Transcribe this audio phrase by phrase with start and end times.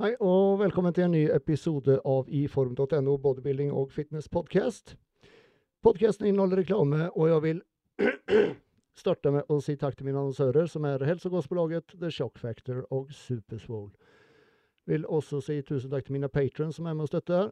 [0.00, 4.94] Hei og velkommen til en ny episode av iform.no bodybuilding og fitness podcast.
[5.84, 7.58] Podcasten inneholder reklame, og jeg vil
[9.02, 13.12] starte med å si takk til mine annonsører, som er Hälsokostbolaget, The Shock Factor og
[13.12, 13.90] Superswole.
[14.88, 17.50] Vil også si tusen takk til mine patrons som er med og støtter.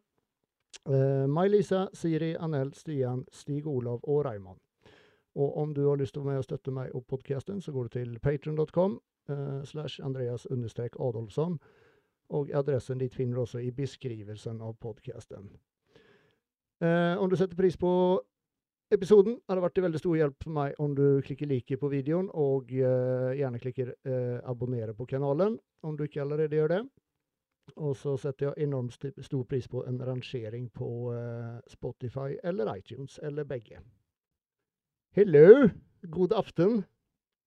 [0.89, 4.62] Uh, May-Lisa, Siri, Anel, Stian, Stig Olav og Raymond.
[5.37, 7.77] Og om du har lyst til å være med og støtte meg og podcasten, så
[7.77, 8.97] går du til patron.com
[9.28, 11.61] uh, slash Andreas Adolfsson.
[12.37, 15.49] Og adressen dit finner du også i beskrivelsen av podcasten.
[16.85, 17.91] Eh, om du setter pris på
[18.95, 21.91] episoden, har det vært til veldig stor hjelp for meg om du klikker like på
[21.93, 26.83] videoen, og eh, gjerne klikker eh, abonnere på kanalen, om du ikke allerede gjør det.
[27.77, 32.70] Og så setter jeg enormt st stor pris på en rangering på eh, Spotify eller
[32.77, 33.81] iTunes, eller begge.
[35.17, 35.69] Hello!
[36.11, 36.85] God aften!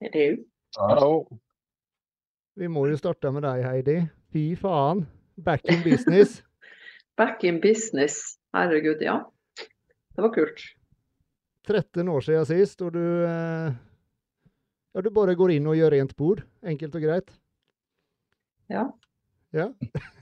[0.01, 0.43] Hello.
[0.77, 1.11] Hallo.
[2.55, 3.97] Vi må jo starte med deg, Heidi.
[4.31, 5.05] Fy faen!
[5.35, 6.43] Back in business.
[7.17, 8.37] Back in business.
[8.53, 9.31] Herregud, ja.
[10.15, 10.61] Det var kult.
[11.67, 13.73] 13 år siden sist, og du eh,
[14.93, 16.41] Ja, du bare går inn og gjør rent bord.
[16.67, 17.33] Enkelt og greit.
[18.71, 18.87] Ja.
[19.51, 19.67] Ja.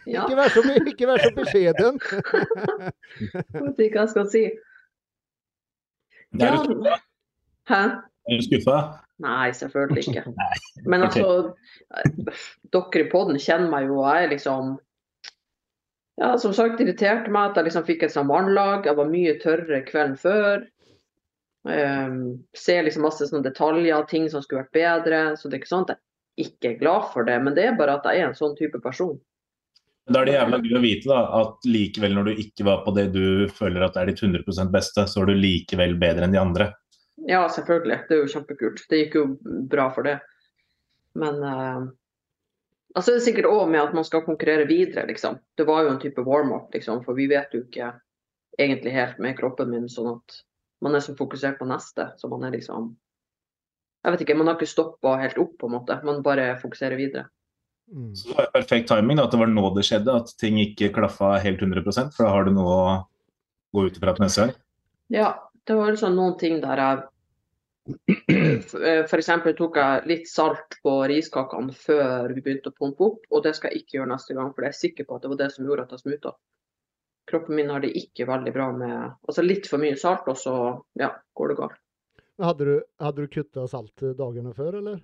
[0.09, 0.25] ja.
[0.25, 1.99] Ikke vær så, ikke vær så beskjeden.
[2.01, 4.43] Jeg vet ikke hva jeg skal si.
[6.39, 6.97] Er du, skuffa?
[7.69, 7.83] Hæ?
[8.29, 8.79] er du skuffa?
[9.23, 10.23] Nei, selvfølgelig ikke.
[10.91, 11.53] Men altså,
[12.71, 14.77] dere i poden kjenner meg jo, og jeg er liksom
[16.19, 18.87] Ja, som sagt, irriterte meg at jeg liksom fikk et sånt vannlag.
[18.87, 20.65] Jeg var mye tørrere kvelden før.
[21.67, 25.21] Um, ser liksom masse sånne detaljer, ting som skulle vært bedre.
[25.39, 27.79] Så det er ikke sånn at jeg ikke er glad for det, men det er
[27.79, 29.15] bare at jeg er en sånn type person.
[30.09, 32.93] Da er det jævla gøy å vite da, at likevel når du ikke var på
[32.95, 36.41] det du føler at er ditt 100% beste, så er du likevel bedre enn de
[36.41, 36.71] andre.
[37.27, 38.03] Ja, selvfølgelig.
[38.07, 38.83] Det er jo kjempekult.
[38.89, 39.23] Det gikk jo
[39.71, 40.19] bra for det.
[41.19, 41.87] Men eh,
[42.93, 45.39] altså det er sikkert òg med at man skal konkurrere videre, liksom.
[45.57, 47.03] Det var jo en type warm-up, liksom.
[47.05, 47.93] For vi vet jo ikke
[48.59, 50.39] egentlig helt med kroppen min, sånn at
[50.83, 52.11] man er så fokusert på neste.
[52.17, 52.95] Så man er liksom
[53.99, 55.97] Jeg vet ikke, man har ikke stoppa helt opp, på en måte.
[56.07, 57.25] Man bare fokuserer videre.
[57.91, 58.13] Mm.
[58.15, 60.91] Så det var perfekt timing da, at det var nå det skjedde, at ting ikke
[60.95, 62.93] klaffa helt 100% for da har du noe å
[63.75, 64.53] gå ut ifra til neste gang.
[65.11, 65.29] Ja,
[65.67, 67.07] det var liksom noen ting der jeg
[69.09, 69.29] F.eks.
[69.57, 73.73] tok jeg litt salt på riskakene før vi begynte å pumpe opp, og det skal
[73.73, 75.65] jeg ikke gjøre neste gang, for jeg er sikker på at det var det som
[75.65, 76.35] gjorde at jeg smuta.
[77.29, 78.95] Kroppen min har det ikke veldig bra med
[79.29, 80.55] Altså litt for mye salt, og så
[81.01, 81.79] ja, går det galt.
[82.39, 85.01] Hadde du, hadde du kutta salt dagene før, eller?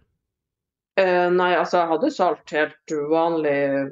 [0.96, 3.90] Eh, nei, altså jeg hadde salt helt vanlig eh,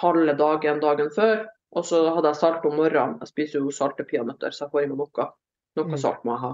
[0.00, 1.48] halve dagen dagen før.
[1.76, 3.18] Og så hadde jeg salt om morgenen.
[3.22, 5.26] Jeg spiser jo salte peanøtter, så jeg får i meg noe.
[5.78, 5.98] Noe Mm.
[6.02, 6.52] salt må jeg ha.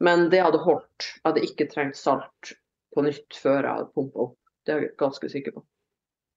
[0.00, 1.08] Men det hadde holdt.
[1.18, 2.54] Jeg hadde ikke trengt salt
[2.94, 4.38] på nytt før jeg hadde pumpa opp.
[4.64, 5.64] Det er jeg ganske sikker på.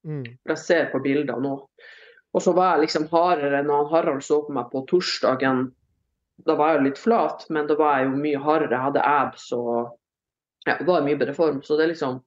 [0.06, 0.25] Mm.
[0.45, 1.56] Jeg ser på bilder nå.
[2.35, 5.72] Og så var jeg liksom hardere når han Harald så på meg på torsdagen.
[6.45, 8.75] Da var jeg jo litt flat, men da var jeg jo mye hardere.
[8.75, 9.97] Jeg hadde abs og
[10.67, 11.62] ja, var i mye bedre form.
[11.63, 12.19] Så det er liksom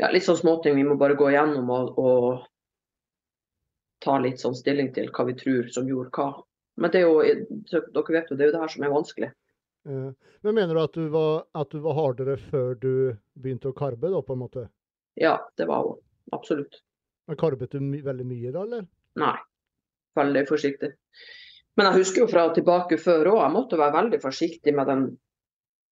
[0.00, 2.46] ja, litt sånn småting vi må bare gå gjennom og, og
[4.06, 6.44] ta litt sånn stilling til hva vi tror som gjorde hva.
[6.80, 9.30] Men det er jo, dere vet jo, det er jo det her som er vanskelig.
[9.86, 10.08] Ja.
[10.46, 12.92] Men mener du at du var, at du var hardere før du
[13.38, 14.66] begynte å karbe, da, på en måte?
[15.18, 15.96] Ja, det var jo
[16.36, 16.82] absolutt.
[17.26, 18.86] Men karbet du my veldig mye da, eller?
[19.18, 19.36] Nei.
[20.16, 20.92] Veldig forsiktig.
[21.76, 25.06] Men jeg husker jo fra tilbake før òg, jeg måtte være veldig forsiktig med den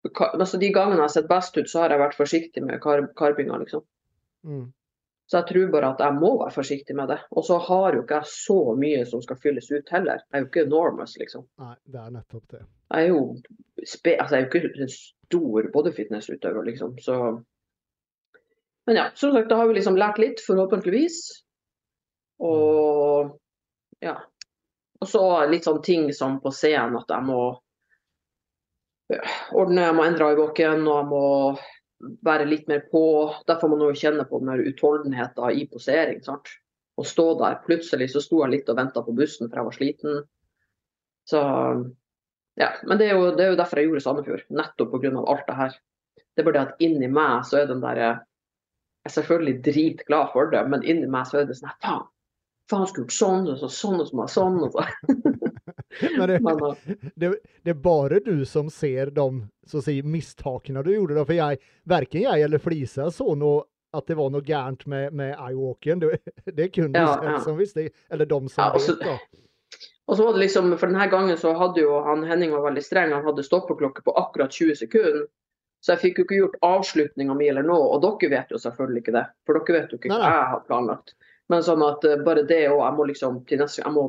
[0.04, 3.06] altså De gangene jeg har sett best ut, så har jeg vært forsiktig med kar
[3.16, 3.84] karbinga, liksom.
[4.44, 4.66] Mm.
[5.26, 7.18] Så jeg tror bare at jeg må være forsiktig med det.
[7.32, 10.20] Og så har jo ikke jeg så mye som skal fylles ut heller.
[10.20, 11.46] Jeg er jo ikke enormous, liksom.
[11.62, 12.60] Nei, det er nettopp det.
[12.92, 13.22] Jeg er jo,
[13.88, 16.98] spe altså, jeg er jo ikke en stor bodyfitness-utøver, liksom.
[17.00, 17.18] Så
[18.84, 21.20] Men ja, som sagt, da har vi liksom lært litt, forhåpentligvis.
[22.44, 23.32] Og
[24.04, 24.18] ja.
[25.00, 27.40] Og så litt sånn ting som på scenen at jeg må
[29.56, 31.24] ordne, jeg må endre øyevåken, og jeg må
[32.00, 33.04] være litt mer på.
[33.48, 36.22] Der får man jo kjenne på den her utholdenheten i posering.
[36.24, 36.52] sant?
[36.96, 37.58] Å stå der.
[37.66, 40.22] Plutselig så sto jeg litt og venta på bussen, for jeg var sliten.
[41.28, 41.40] Så
[42.60, 44.46] ja, men det er, jo, det er jo derfor jeg gjorde Sandefjord.
[44.54, 45.12] Nettopp pga.
[45.24, 45.76] alt det her.
[46.34, 50.30] Det er bare det at inni meg så er den der Jeg er selvfølgelig dritglad
[50.32, 52.06] for det, men inni meg så er det sånn her, faen.
[52.70, 54.86] Faen, skulle gjort sånn og så, sånn og så, sånn og så.
[56.18, 56.38] Men det,
[57.14, 57.30] det,
[57.62, 61.14] det er bare du som ser de så att säga, mistakene du gjorde.
[61.14, 61.24] Da.
[61.24, 63.62] For jeg, varken jeg eller Flisa så noe
[63.94, 66.00] at det var noe gærent med, med iWalken.
[66.02, 66.18] Det,
[66.56, 67.40] det kunde Ja, ja.
[67.40, 69.06] som visste, eller de som Ja, så- vet.
[69.06, 69.18] da.
[70.06, 72.82] Og så var det liksom, for denne gangen så hadde jo han Henning var veldig
[72.84, 73.12] streng.
[73.16, 75.22] Han hadde stoppeklokke på akkurat 20 sekunder.
[75.80, 79.00] Så jeg fikk jo ikke gjort avslutninga mi eller noe, og dere vet jo selvfølgelig
[79.02, 79.22] ikke det.
[79.46, 81.14] For dere vet jo ikke hva jeg har planlagt.
[81.52, 84.04] Men sånn at eh, bare det òg, jeg må liksom til neste jeg må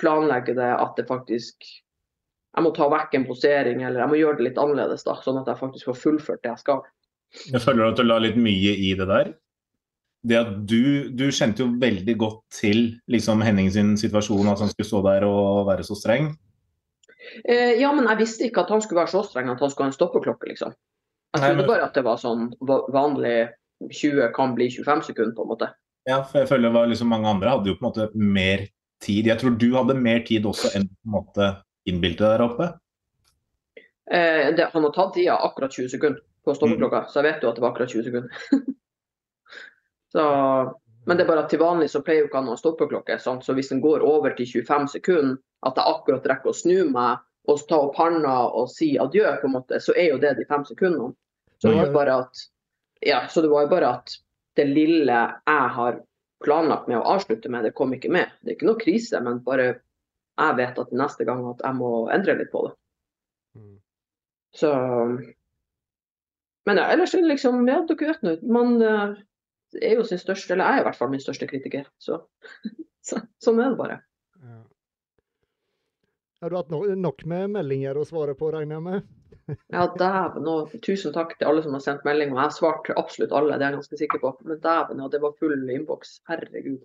[0.00, 1.62] planlegge det at det faktisk
[2.54, 5.40] Jeg må ta vekk en posering, eller jeg må gjøre det litt annerledes, da, sånn
[5.40, 6.82] at jeg faktisk får fullført det jeg skal.
[7.50, 9.32] Jeg føler at du la litt mye i det der.
[10.22, 14.70] Det at du, du kjente jo veldig godt til liksom Henning sin situasjon, at han
[14.70, 16.30] skulle stå der og være så streng.
[17.42, 19.88] Eh, ja, men jeg visste ikke at han skulle være så streng at han skulle
[19.88, 20.70] ha en stoppeklokke, liksom.
[21.34, 22.52] Jeg Nei, trodde men- bare at det var sånn
[22.94, 23.48] vanlig
[23.90, 25.72] 20 kan bli 25 sekunder, på en måte.
[26.06, 28.68] Ja, for jeg føler det var liksom Mange andre hadde jo på en måte mer
[29.04, 29.28] tid.
[29.28, 31.50] Jeg tror du hadde mer tid også enn du på en måte
[31.88, 32.70] innbilte der oppe.
[34.10, 36.56] Eh, det, han har tatt tida akkurat 20 sekunder på Mm.
[36.56, 38.30] stoppeklokka, så jeg vet jo at det var akkurat 20 sekunder.
[40.12, 40.24] så,
[41.06, 43.16] men det er bare at til vanlig så pleier jo ikke han å ha stoppeklokke,
[43.20, 46.90] sånn, så hvis den går over til 25 sekunder, at jeg akkurat rekker å snu
[46.92, 50.34] meg og ta opp handa og si adjø, på en måte, så er jo det
[50.36, 51.14] de fem sekundene.
[51.60, 52.44] Så det var jo bare at,
[53.04, 54.16] ja, så det var jo bare at
[54.56, 55.16] det lille
[55.48, 55.98] jeg har
[56.44, 58.32] planlagt med å avslutte med, det kom ikke med.
[58.42, 59.68] Det er ikke noe krise, men bare
[60.34, 62.74] jeg vet at neste gang at jeg må endre litt på det.
[63.58, 63.76] Mm.
[64.54, 64.70] Så
[66.64, 69.14] Men ja, ellers er det liksom Ja, dere vet nå, man eh,
[69.78, 71.86] er jo sin største Eller jeg er i hvert fall min største kritiker.
[72.02, 72.20] Så,
[73.08, 74.00] så sånn er det bare.
[74.42, 74.60] Ja.
[76.42, 79.12] Har du hatt no nok med meldinger å svare på, regner jeg med?
[79.46, 82.32] Ja, dæven og tusen takk til alle som har sendt melding.
[82.32, 84.34] Og jeg har svart absolutt alle, det er jeg ganske sikker på.
[84.48, 86.18] Men dæven, ja, det var full innboks.
[86.30, 86.82] Herregud.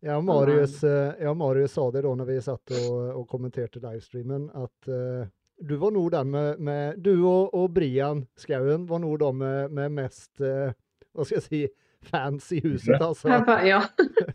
[0.00, 4.44] Ja, Marius, eh, ja, Marius sa det da når vi satt og, og kommenterte livestreamen,
[4.54, 5.26] at uh,
[5.58, 9.74] du var nå den med, med Du og, og Brian Skauen var nå de med,
[9.74, 10.70] med mest uh,
[11.10, 11.62] Hva skal jeg si
[12.06, 13.40] fans i huset, altså.
[13.66, 13.82] Ja,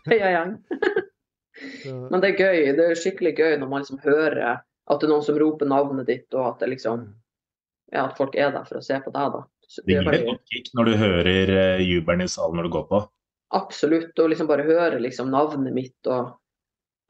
[0.10, 0.58] heia gjeng.
[1.84, 2.60] Så, Men det er gøy.
[2.76, 6.10] Det er skikkelig gøy når man liksom hører at det er noen som roper navnet
[6.10, 7.06] ditt, og at, det liksom,
[7.94, 9.36] ja, at folk er der for å se på deg.
[9.38, 9.44] da.
[9.74, 12.68] Det det er gir et godt kick når du hører eh, jubelen i salen når
[12.68, 13.04] du går på.
[13.54, 14.18] absolutt.
[14.20, 16.00] Og liksom bare høre liksom navnet mitt.
[16.08, 16.34] og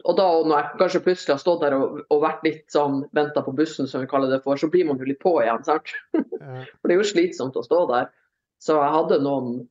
[0.04, 3.44] og da når jeg kanskje plutselig har stått der og, og vært litt sånn venta
[3.46, 5.64] på bussen, som vi kaller det for, så blir man jo litt på igjen.
[5.64, 5.94] sant?
[6.12, 6.66] ja.
[6.82, 8.10] For det er jo slitsomt å stå der.
[8.60, 9.62] Så jeg hadde noen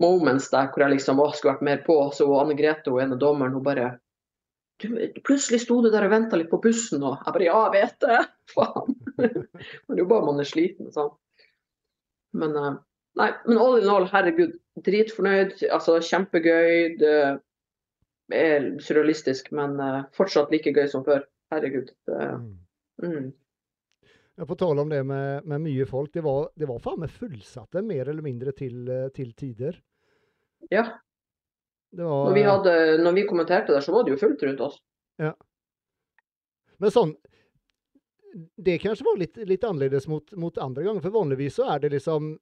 [0.00, 1.96] moments der hvor jeg liksom å, skulle vært mer på.
[2.12, 3.94] Så Anne Grete, hun ene dommeren, hun bare
[4.82, 7.74] du, Plutselig sto du der og venta litt på bussen, og jeg bare Ja, jeg
[7.82, 8.18] vet det!
[8.54, 8.94] Faen.
[9.18, 11.10] Men det er jo bare man er sliten, sånn.
[12.38, 12.76] Men eh,
[13.20, 14.54] nei, men all in all, herregud,
[14.86, 15.56] dritfornøyd.
[15.74, 16.94] Altså kjempegøy.
[17.00, 17.16] Det
[18.38, 21.26] er surrealistisk, men eh, fortsatt like gøy som før.
[21.52, 21.92] Herregud.
[22.06, 22.56] Det, Mm.
[23.02, 23.28] mm.
[24.38, 27.10] Ja, På tale om det med, med mye folk, det var, det var faen meg
[27.10, 29.80] fullsatte mer eller mindre til, eh, til tider.
[30.70, 30.84] Ja.
[31.90, 34.60] Det var, Når vi, hadde, når vi kommenterte der, så var det jo fullt rundt
[34.60, 34.76] oss.
[36.78, 37.14] Men sånn
[38.56, 41.94] Det kanskje var litt, litt annerledes mot, mot andre ganger, for vanligvis så er det
[41.96, 42.36] liksom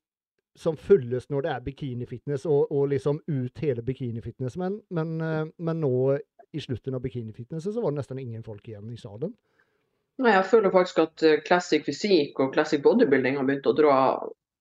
[0.57, 4.57] som fullest når det er bikinifitness, og, og liksom ut hele bikinifitness.
[4.57, 5.93] Men, men, eh, men nå
[6.57, 9.35] i slutten av bikinifitnessen så var det nesten ingen folk igjen i salen.
[10.23, 13.97] Nei, jeg føler faktisk at eh, classic fysikk og classic bodybuilding har begynt å dra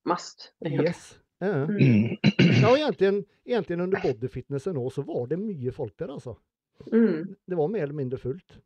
[0.09, 0.49] mest.
[0.67, 1.13] Yes.
[1.43, 1.65] Ja.
[1.67, 2.15] Mm.
[2.61, 6.35] ja, og egentlig, egentligen under bodyfitnessen nå så var det mye folk der, altså.
[6.91, 8.57] Mm, Det var mer eller mindre fullt.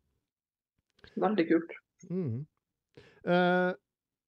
[1.20, 1.74] veldig kult.
[2.10, 2.46] Mm.
[3.26, 3.72] Uh,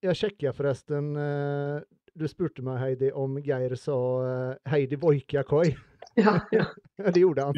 [0.05, 1.79] jeg sjekka forresten uh,
[2.19, 5.73] Du spurte meg, Heidi, om Geir sa uh, Heidi Voikjakoi'.
[6.21, 6.67] Ja, ja,
[7.01, 7.55] Ja, det gjorde han.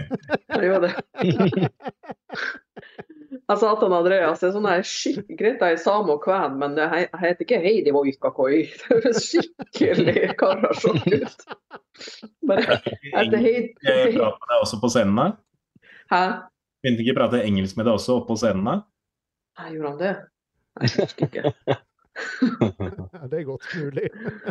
[0.54, 1.68] det gjorde det.
[3.34, 6.76] Jeg at han Andreas er sånn skikkelig skikk, greit jeg er same og kven, men
[6.78, 8.64] jeg heter ikke Heidi Voikakoi.
[8.78, 11.46] Det høres skikkelig karasjokk ut.
[12.48, 15.26] Bare etter Heidi Jeg prater med deg også på scenen da.
[16.12, 16.22] Hæ?
[16.84, 18.78] Begynte ikke prate engelsk med deg også oppe på scenen da?
[19.58, 20.14] Nei, gjorde han det?
[20.74, 21.52] Nei, jeg husker ikke.
[22.14, 24.04] Ja, det er godt mulig.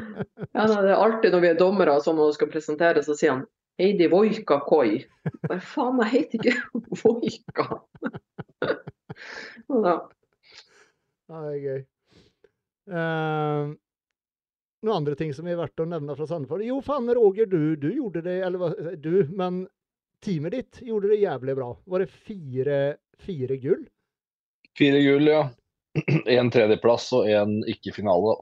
[0.58, 3.38] Ja, det er alltid når vi er dommere og sånn og skal presentere, så sier
[3.38, 3.46] han
[3.82, 5.00] Heidi Voika Koi.
[5.48, 7.70] Hva faen, jeg heter ikke Voika.
[9.74, 9.96] Ja.
[11.30, 11.82] Ja, det er gøy.
[12.94, 13.72] Uh,
[14.84, 16.66] noen andre ting som er verdt å nevne fra Sandefjord?
[16.68, 19.64] Jo, faen Roger, du, du gjorde det, eller du, men
[20.24, 21.72] teamet ditt gjorde det jævlig bra.
[21.90, 22.80] Var det fire,
[23.24, 23.86] fire gull?
[24.78, 25.44] Fire gull, ja.
[26.38, 28.38] En tredjeplass og en ikke-finale.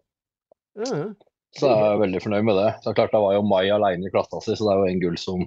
[0.80, 1.10] Ja, Ja,
[1.58, 2.70] Så jeg er veldig fornøyd med det.
[2.84, 5.02] Så klart Da var jo Mai alene i klassa si, så det er jo en
[5.02, 5.44] gull som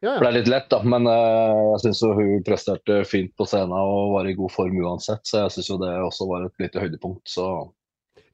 [0.00, 0.16] ja.
[0.20, 0.70] ble litt lett.
[0.72, 0.80] da.
[0.86, 5.24] Men eh, jeg syns hun presterte fint på scenen og var i god form uansett.
[5.28, 7.24] Så jeg syns jo det også var et lite høydepunkt.
[7.28, 7.46] Så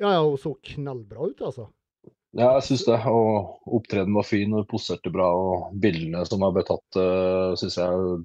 [0.01, 1.67] ja, ja, hun så knallbra ut, altså.
[2.33, 2.99] ja, jeg syns det.
[3.11, 5.29] Og opptredenen var fin, og poserte bra.
[5.37, 8.21] Og bildene som har blitt tatt, uh, syns jeg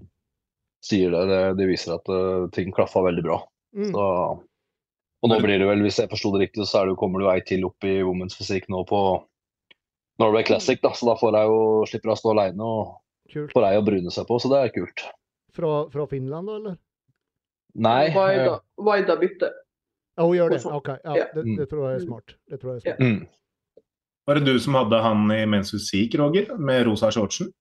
[0.85, 1.25] sier det.
[1.33, 1.41] det.
[1.59, 3.41] De viser at uh, ting klaffa veldig bra.
[3.75, 3.89] Mm.
[3.91, 4.05] Så,
[5.25, 7.25] Og nå blir det vel, hvis jeg forsto det riktig, så er det, kommer det
[7.25, 8.99] jo ei til opp i Women's Fysikk nå på
[10.21, 10.91] Norway Classic, da.
[10.93, 12.91] Så da får jeg jo, slipper jeg å stå aleine og
[13.33, 13.51] Kult.
[13.55, 15.01] får ei å brune seg på, så det er kult.
[15.55, 16.77] Fra, fra Finland, da, eller?
[17.75, 18.11] Nei.
[18.13, 19.49] Vaida, eh, Vaida bytte.
[20.15, 20.61] Ja, hun gjør det?
[20.77, 20.87] OK.
[21.03, 21.25] Ja, Ja.
[21.33, 21.57] det, Mm.
[21.57, 22.35] det tror jeg er smart.
[22.47, 22.99] Det tror jeg er smart.
[22.99, 23.27] Mm.
[24.27, 26.55] Var det du som hadde han i Men's Fysikk, Roger?
[26.57, 27.51] Med rosa shortsen?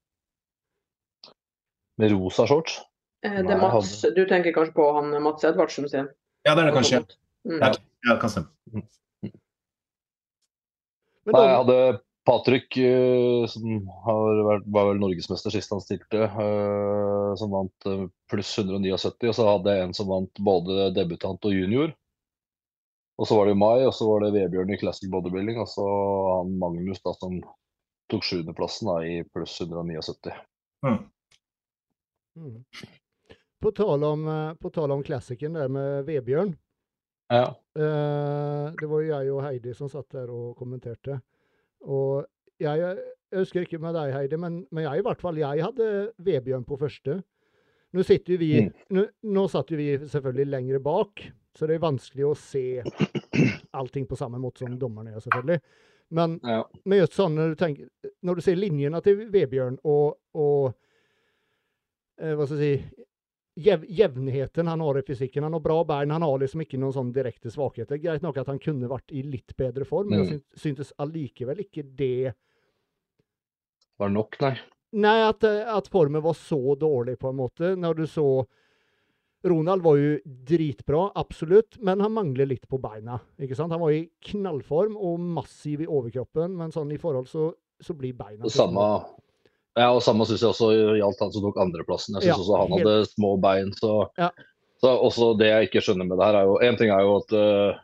[1.99, 2.79] Med rosa shorts.
[3.25, 6.09] Eh, Det er Mats, du tenker kanskje på han Mats Edvardsen sin?
[6.47, 7.03] Ja, det er det kanskje.
[7.45, 7.61] Mm.
[7.61, 7.73] Ja.
[8.05, 8.49] Ja, det kan stemme.
[11.25, 11.79] Men Nei, jeg hadde
[12.25, 18.07] Patrick, eh, som har vært, var vel norgesmester sist han stilte, eh, som vant eh,
[18.33, 19.29] pluss 179.
[19.29, 21.93] Og så hadde jeg en som vant både debutant og junior.
[23.21, 25.85] Og så var det Mai, og så var det Vebjørn i Classic Bodybuilding, og så
[26.41, 27.37] han Magnus da som
[28.11, 30.35] tok sjuendeplassen i pluss 179.
[30.85, 30.99] Mm.
[32.41, 32.59] mm.
[33.63, 34.27] På tal om,
[34.61, 36.57] på tal om klassikeren der med Vebjørn.
[37.33, 37.47] Ja.
[37.77, 41.21] Eh, det var jo jeg og Heidi som satt der og kommenterte.
[41.85, 42.25] Og
[42.61, 45.89] jeg, jeg husker ikke med deg, Heidi, men, men jeg i hvert fall, jeg hadde
[46.25, 47.23] Vebjørn på første.
[47.95, 48.71] Nå sitter vi, Mm.
[48.97, 49.03] nå,
[49.37, 51.23] nå satt jo vi selvfølgelig lengre bak,
[51.55, 52.83] så det er vanskelig å se
[53.79, 55.61] allting på samme måte som dommerne gjør, selvfølgelig.
[56.15, 56.65] Men, ja.
[56.85, 57.87] men just sånn når du, tenker,
[58.27, 60.75] når du ser linjene til Vebjørn og, og
[62.21, 63.07] eh, hva skal jeg si,
[63.57, 65.43] jev, jevnheten han har i fysikken.
[65.47, 68.01] Han har bra bein, han har liksom ikke noen sånn direkte svakheter.
[68.03, 70.43] Greit nok at han kunne vært i litt bedre form, men jeg Mm.
[70.57, 72.35] syntes allikevel ikke det
[73.99, 74.59] Var nok, nei?
[74.93, 77.77] Nei, at, eh, at formen var så dårlig, på en måte.
[77.79, 78.47] Når du så
[79.45, 83.21] Ronald var jo dritbra, absolutt, men han mangler litt på beina.
[83.39, 83.71] ikke sant?
[83.73, 88.15] Han var i knallform og massiv i overkroppen, men sånn i forhold så, så blir
[88.15, 89.05] beina samme
[89.75, 90.69] ja, og samme syns jeg også
[91.01, 92.19] gjaldt han som tok andreplassen.
[92.19, 93.73] Jeg syns Ja, også han hadde små bein.
[93.75, 94.31] Så, Ja.
[94.83, 97.17] så også det jeg ikke skjønner med det her, er jo Én ting er jo
[97.19, 97.81] at uh,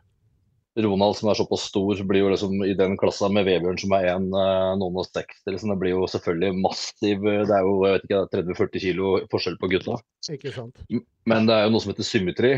[0.79, 4.07] Ronald, som er såpass stor, blir jo liksom i den klassa med Vebjørn, som er
[4.13, 5.43] en, uh, noen og seks.
[5.49, 8.85] Liksom, det blir jo selvfølgelig massiv eh, Det er jo jeg vet ikke, er 30-40
[8.85, 9.97] kilo forskjell på gutta.
[10.31, 10.79] Ikke sant?
[11.27, 12.53] Men det er jo noe som heter symmetri.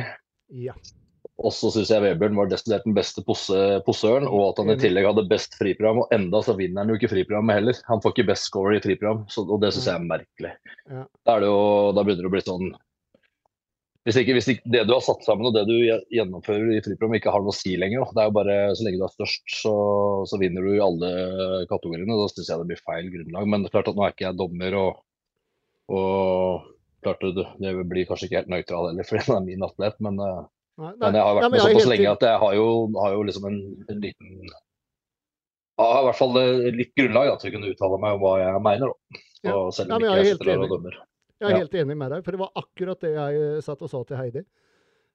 [0.53, 0.77] Ja.
[1.41, 4.77] Og så syns jeg Vebjørn var desidert den beste posse, posøren, og at han i
[4.79, 6.03] tillegg hadde best friprogram.
[6.03, 7.79] Og enda så vinner han jo ikke friprogrammet heller.
[7.89, 10.51] Han får ikke best score i friprogram, så, og det syns jeg er merkelig.
[10.85, 11.05] Ja.
[11.25, 11.63] Da, er det jo,
[11.97, 12.73] da begynner det å bli sånn
[14.03, 15.77] hvis ikke, hvis ikke det du har satt sammen og det du
[16.11, 18.11] gjennomfører i friprogram ikke har noe å si lenger, da.
[18.11, 19.75] det er jo bare så lenge du er størst, så,
[20.27, 21.11] så vinner du i alle
[21.69, 22.17] kategoriene.
[22.19, 23.47] Da syns jeg det blir feil grunnlag.
[23.47, 24.99] Men det er klart at nå er ikke jeg dommer, og,
[25.95, 26.67] og
[27.07, 30.03] klart det, det blir kanskje ikke helt nøytral heller, fordi han er min atlet.
[30.03, 30.33] Men, Nei,
[30.77, 33.45] men jeg har vært men med såpass lenge at jeg har jo, har jo liksom
[33.49, 33.57] en,
[33.89, 34.31] en liten
[35.77, 38.33] ja, i hvert fall eh, litt grunnlag da, til å kunne uttale meg om hva
[38.41, 38.91] jeg mener.
[38.93, 39.21] Da.
[39.43, 39.55] Ja.
[39.73, 40.65] Selv Ja, om ikke jeg er jeg helt enig.
[40.69, 40.97] og dømmer.
[41.41, 41.57] Jeg er Ja.
[41.63, 44.17] helt enig med deg, for det var akkurat det jeg eh, satt og sa til
[44.17, 44.43] Heidi.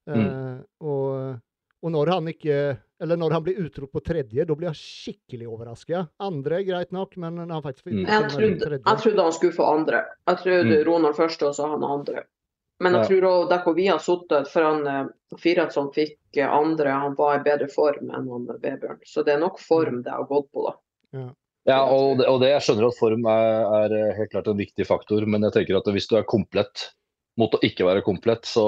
[0.09, 0.65] Eh, Mm.
[0.81, 1.39] og,
[1.85, 5.47] og når han ikke Eller når han blir utropt på tredje, da blir jeg skikkelig
[5.47, 6.09] overraska.
[6.19, 8.07] Andre, er greit nok, men han faktisk Mm.
[8.09, 10.05] Jeg trodde, jeg trodde han skulle få andre.
[10.27, 10.87] Jeg trodde Mm.
[10.89, 12.25] Ronald første, og så han andre.
[12.79, 16.47] Men jeg tror også der hvor vi har sittet, for han eh, Firatsson fikk eh,
[16.47, 19.01] andre, han var i bedre form enn han Vebjørn.
[19.07, 20.77] Så det er nok form det har gått på, da.
[21.69, 24.61] Ja, og det, og det jeg skjønner at form er, er eh, helt klart en
[24.61, 26.93] viktig faktor, men jeg tenker at hvis du er komplett
[27.39, 28.65] mot å ikke være komplett, så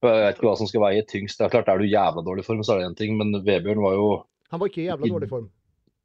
[0.00, 1.36] Jeg vet ikke hva som skal veie tyngst.
[1.36, 3.82] Det er klart, Er du jævla dårlig form, så er det én ting, men Vebjørn
[3.84, 4.06] var jo
[4.50, 5.50] Han var ikke i jævla dårlig form.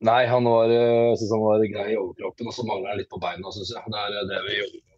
[0.06, 3.00] Nei, han var, eh, jeg synes han var grei i overkroppen, og så mangler han
[3.00, 3.94] litt på beina, syns jeg.
[3.94, 4.95] Det er eh, det vi jobber med.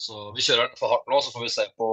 [0.00, 1.86] Så vi kjører den for hardt nå, så får vi se på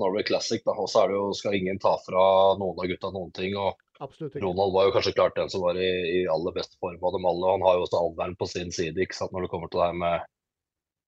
[0.00, 0.60] Norway Classic.
[0.66, 2.24] da, Og så er det jo, skal ingen ta fra
[2.60, 3.56] noen av gutta noen ting.
[3.56, 4.42] og ikke.
[4.44, 7.24] Ronald var jo kanskje klart den som var i, i aller beste form av dem
[7.24, 7.46] alle.
[7.46, 9.80] og Han har jo også alderen på sin side ikke sant, når det kommer til
[9.80, 10.26] det her med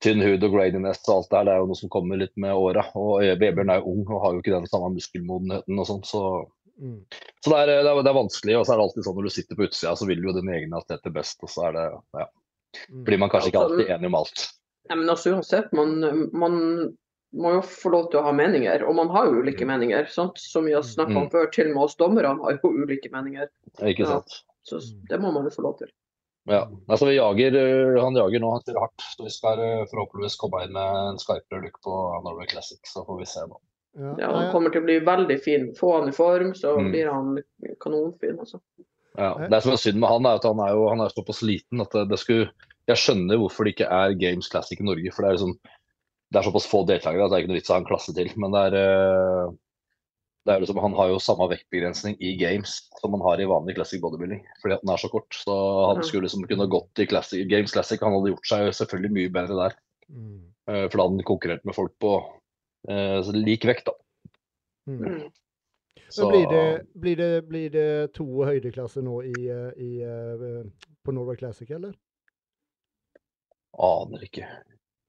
[0.00, 1.44] tynn hud og graininess og alt det her.
[1.50, 2.86] Det er jo noe som kommer litt med åra.
[2.96, 6.04] Og Vebjørn er jo ung og har jo ikke den samme muskelmodenheten og sånn.
[6.08, 6.22] Så,
[6.78, 7.00] Mm.
[7.42, 8.54] så det, er, det, er, det er vanskelig.
[8.54, 10.34] Og så er det alltid sånn når du sitter på utsida, så vil du jo
[10.36, 11.40] din egen atlet til best.
[11.42, 11.86] Og så er det,
[12.22, 12.26] ja,
[12.92, 13.02] Mm.
[13.04, 14.42] blir man kanskje ikke alltid enig om alt.
[14.88, 15.98] Nei, men altså uansett, man,
[16.32, 16.54] man
[17.36, 18.82] må jo få lov til å ha meninger.
[18.88, 20.38] Og man har jo ulike meninger, sant?
[20.40, 21.30] som vi har snakka om Mm.
[21.34, 21.50] før.
[21.52, 23.48] Til og med oss dommere har jo ulike meninger.
[23.82, 24.06] Ikke Ja.
[24.16, 24.42] sant?
[24.64, 25.88] Så det må man jo få lov til.
[26.48, 26.64] Ja.
[26.88, 29.04] Altså, vi jager, øh, han jager nå, han kjører hardt.
[29.16, 31.92] Så vi skal øh, forhåpentligvis komme inn med en skarpere look på
[32.24, 32.80] Norway Classic.
[32.88, 33.58] Så får vi se nå.
[33.98, 35.74] Ja, Ja, han kommer til å bli veldig fin.
[35.74, 36.90] Få han i form, så Mm.
[36.92, 37.42] blir han
[37.80, 38.38] kanonfin.
[38.38, 38.60] Altså.
[39.18, 41.42] Ja, det som er synd med han, er at han er jo han er såpass
[41.42, 42.50] liten at det, det skulle
[42.88, 45.12] Jeg skjønner hvorfor det ikke er Games Classic i Norge.
[45.14, 45.56] For det er liksom
[46.28, 48.12] det er såpass få deltakere at det er ikke noe vits å ha en klasse
[48.16, 48.28] til.
[48.36, 49.52] Men det er, øh,
[50.44, 53.78] det er liksom, han har jo samme vektbegrensning i Games som han har i vanlig
[53.78, 54.42] Classic bodybuilding.
[54.60, 55.28] Fordi at den er så kort.
[55.32, 55.56] Så
[55.88, 58.00] han skulle liksom kunne gått i classic, Games Classic.
[58.04, 59.78] Han hadde gjort seg selvfølgelig mye bedre der.
[60.12, 60.38] mm.
[60.68, 62.18] For da hadde han konkurrert med folk på
[62.88, 63.94] så lik vekt, da.
[64.88, 65.00] Mm.
[65.00, 65.22] Mm.
[66.08, 70.62] Så Men blir det, blir, det, blir det to høydeklasser nå i, eh, i, eh,
[71.04, 71.92] på Norway Classic, eller?
[73.74, 74.46] Aner ikke.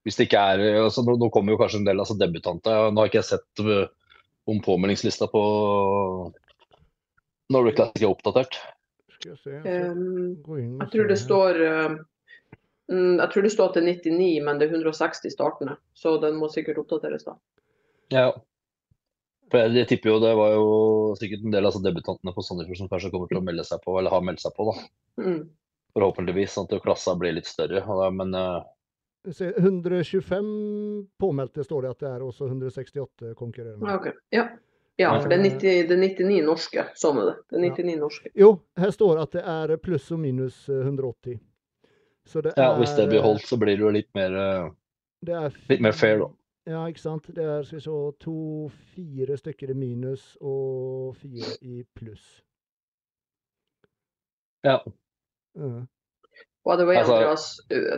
[0.04, 2.90] Hvis det ikke er altså Nå, kommer jo kanskje en del altså debutanter.
[2.90, 3.88] Nå har ikke jeg sett øh,
[4.50, 5.42] om påmeldingslista på
[7.52, 8.60] Norway Classic er oppdatert.
[9.20, 9.52] Jeg se.
[9.52, 11.96] jeg skal gå inn og jeg tror det står eh,
[12.88, 15.76] mm, Jeg tror det står at det er 99, men det er 160 startende.
[15.92, 17.36] Så den må sikkert oppdateres da.
[18.14, 18.30] Ja.
[19.50, 20.66] For jeg, jeg tipper jo det var jo
[21.18, 23.82] sikkert en del av altså, debutantene på Sandefjord som kanskje kommer til å melde seg
[23.84, 24.84] på, eller har meldt seg på, da.
[25.20, 25.40] Mm.
[25.96, 27.82] Forhåpentligvis, sånn at klassa blir litt større.
[28.14, 28.60] Men øh,
[29.36, 30.46] Se, 125
[31.20, 33.90] påmeldte står det at det er, også 168 konkurrerende.
[33.90, 34.12] Ja.
[34.32, 34.44] Ja.
[34.96, 36.86] ja, for det er, 90, det er 99 norske.
[36.96, 37.36] Sånn er det.
[37.50, 38.32] Det er 99 norske.
[38.38, 41.36] Jo, her står at det er pluss og minus eh, 180.
[42.30, 44.36] Så det ja, er hvis det blir holdt, så blir det jo litt mer
[45.20, 46.30] det er litt mer fair, da.
[46.70, 47.28] Ja, ikke sant.
[47.36, 48.36] Det er skal vi se, to,
[48.94, 52.24] fire stykker i minus og fire i pluss.
[54.64, 54.78] Ja.
[56.76, 57.46] The way, Altså- Andreas,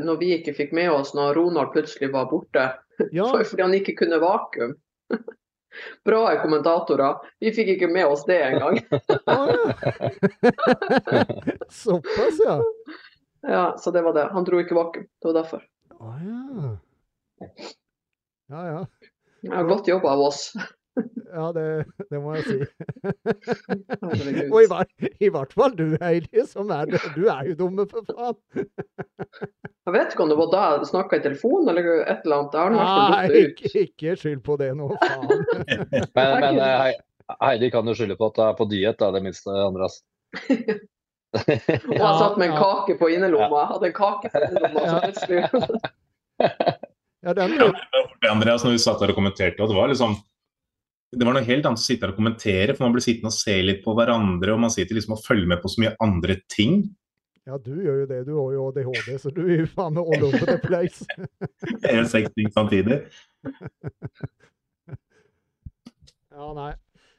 [0.04, 2.68] når vi ikke fikk med oss når Ronald plutselig var borte,
[3.12, 4.74] Ja, så fordi han ikke kunne vakuum.
[6.04, 7.16] Bra kommentatorer.
[7.40, 8.78] Vi fikk ikke med oss det engang.
[9.32, 9.46] å.
[11.72, 12.58] Såpass, ja.
[13.42, 14.28] Ja, så det var det.
[14.36, 15.06] Han dro ikke vakuum.
[15.08, 15.64] Det var derfor.
[15.98, 16.76] Å ja.
[18.52, 18.82] Ja, ja.
[19.42, 20.52] Ja, godt jobba av oss.
[21.32, 22.56] Ja, det, det må jeg si.
[24.52, 24.66] Og i,
[25.24, 28.66] i hvert fall du, Heidi, som er Du er jo dumme, for faen.
[29.82, 32.76] Jeg vet ikke om det var da jeg snakka i telefon eller et eller annet.
[32.76, 35.28] Nei, ikke, ikke skyld på det nå, faen.
[36.16, 36.92] Men, men øh,
[37.40, 40.02] Heidi kan jo skylde på at det er på diett, da, det minste, Andreas.
[41.32, 43.62] Og jeg satt med en kake på innerlomma.
[43.62, 44.82] Jeg hadde en kake på innerlomma.
[44.84, 44.90] Ja.
[44.90, 45.38] Så plutselig
[47.22, 49.88] Ja, den, Ja, det var Andreas, når vi satt der og kommenterte, og det var
[49.88, 50.18] liksom
[51.12, 53.36] det var noe helt annet å sitte her og kommentere, for man blir sittende og
[53.36, 56.38] se litt på hverandre, og man sitter liksom og følger med på så mye andre
[56.48, 56.82] ting.
[57.44, 58.20] ja, du gjør jo det.
[58.28, 61.04] Du har jo ADHD, så du er jo faen meg all over the place.
[61.84, 63.02] Jeg gjør seks ting samtidig.
[66.32, 66.70] Ja, nei.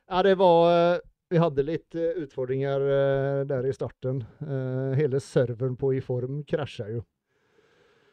[0.09, 4.23] Ja, det var eh, Vi hadde litt eh, utfordringer eh, der i starten.
[4.97, 7.03] Hele serveren på i form krasja jo.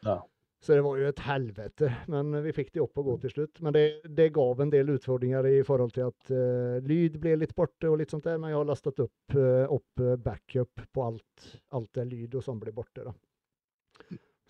[0.05, 0.21] Ja.
[0.61, 1.89] Så det var jo et helvete.
[2.13, 3.63] Men vi fikk det opp og gå til slutt.
[3.65, 7.55] Men det, det gav en del utfordringer i forhold til at uh, lyd ble litt
[7.57, 8.37] borte og litt sånt der.
[8.37, 11.47] Men jeg har lastet opp, uh, opp eh, backup på alt.
[11.79, 13.17] Alt der lyd og sånn blir borte, da.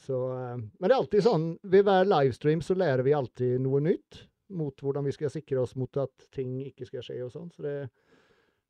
[0.01, 3.83] Så, uh, men det er alltid sånn, ved hver livestream så lærer vi alltid noe
[3.85, 4.25] nytt
[4.59, 7.51] mot hvordan vi skal sikre oss mot at ting ikke skal skje og sånn.
[7.55, 7.77] Så det,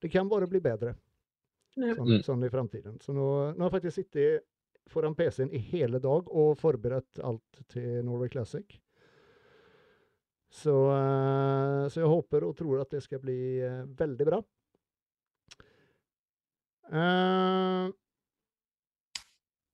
[0.05, 0.93] det kan bare bli bedre
[1.95, 2.23] sånn, Mm.
[2.27, 3.01] sånn i framtiden.
[3.01, 4.45] Så nå, nå har jeg faktisk sittet
[4.91, 8.81] foran PC-en i hele dag og forberedt alt til Norway Classic.
[10.51, 14.41] Så, eh, så jeg håper og tror at det skal bli eh, veldig bra.
[16.91, 17.87] Eh,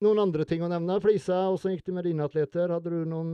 [0.04, 0.98] noen andre ting å nevne?
[1.00, 2.74] Flisa, åssen gikk det med dine atleter?
[2.74, 3.32] Hadde du noen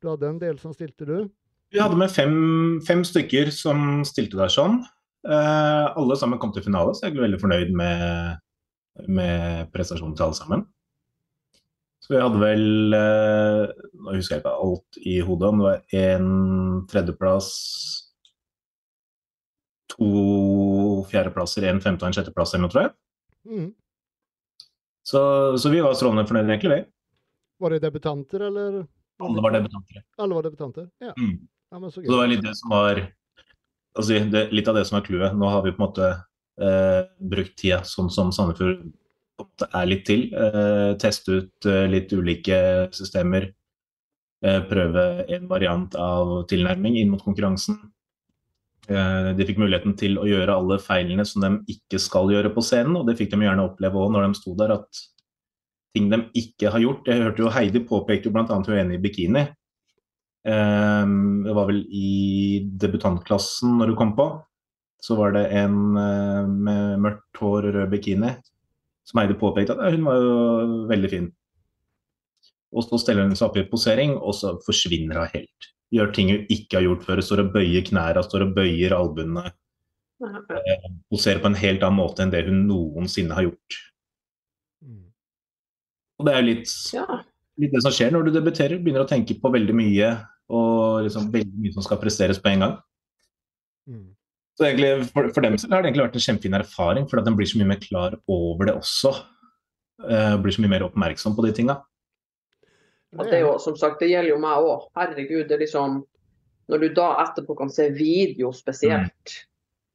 [0.00, 1.26] Du hadde en del som stilte, du?
[1.74, 4.78] Vi hadde med fem, fem stykker som stilte der sånn.
[5.26, 8.38] Alle sammen kom til finale, så jeg er veldig fornøyd med,
[9.08, 10.66] med prestasjonen til alle sammen.
[12.00, 15.98] Så vi hadde vel eh, Nå husker jeg ikke alt i hodet, om det var
[16.00, 16.30] én
[16.90, 17.50] tredjeplass,
[19.90, 20.08] to
[21.10, 22.94] fjerdeplasser, en femte og en sjetteplass eller noe, tror jeg.
[23.50, 23.68] Mm.
[25.10, 25.20] Så,
[25.60, 26.82] så vi var strålende fornøyde, egentlig, vi.
[27.60, 28.82] Var det debutanter, eller?
[29.20, 30.02] Alle var debutanter.
[30.16, 30.88] Alle var debutanter?
[31.02, 31.12] Ja.
[31.18, 31.48] Mm.
[31.70, 33.00] ja men så Så det var litt det som var
[33.98, 35.36] altså det, Litt av det som er clouet.
[35.36, 36.10] Nå har vi på en måte
[36.60, 38.82] brukt tida sånn som Sandefjord
[39.68, 40.28] er litt til.
[40.34, 42.58] Eh, teste ut eh, litt ulike
[42.96, 43.50] systemer.
[44.44, 47.78] Eh, prøve en variant av tilnærming inn mot konkurransen.
[48.90, 52.64] Eh, de fikk muligheten til å gjøre alle feilene som de ikke skal gjøre på
[52.64, 55.06] scenen, og det fikk de gjerne oppleve òg når de sto der, at
[55.94, 58.46] ting de ikke har gjort Jeg hørte jo Heidi påpekte jo bl.a.
[58.46, 59.48] hun er enig i bikini.
[60.40, 64.28] Det var vel i debutantklassen når hun kom på.
[65.00, 68.34] Så var det en eh, med mørkt hår og rød bikini
[69.10, 70.34] som Eide påpekte at hun var jo
[70.90, 71.28] veldig fin.
[72.70, 75.70] Og så steller hun seg opp i posering, og så forsvinner hun helt.
[75.90, 77.22] Gjør ting hun ikke har gjort før.
[77.24, 79.48] Står og bøyer knærne, står og bøyer albuene.
[81.10, 83.80] Poserer på en helt annen måte enn det hun noensinne har gjort.
[84.84, 85.08] Mm.
[86.20, 86.76] Og det er jo litt
[87.60, 88.78] litt det som skjer når du debuterer.
[88.78, 90.12] Begynner å tenke på veldig mye,
[90.52, 92.78] og liksom veldig mye som skal presteres på en gang.
[94.60, 94.64] Mm.
[94.64, 97.24] Så egentlig, for, for dem selv har det egentlig vært en kjempefin erfaring, for at
[97.24, 99.14] de blir så mye mer klar over det også.
[100.04, 101.80] Uh, blir så mye mer oppmerksom på de tinga.
[103.16, 104.84] Og det er jo som sagt, det gjelder jo meg òg.
[104.96, 106.02] Herregud, det er liksom
[106.70, 109.32] når du da etterpå kan se video spesielt,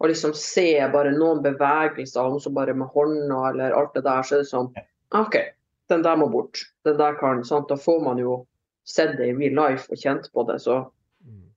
[0.01, 4.25] og liksom se bare noen bevegelser, om så bare med hånda eller alt det der,
[4.25, 4.67] så er det sånn
[5.15, 5.37] OK,
[5.93, 6.65] den der må bort.
[6.83, 7.69] Den der kan, sant?
[7.69, 8.41] Da får man jo
[8.83, 10.59] sett det i real life og kjent på det.
[10.65, 10.91] Så Mm.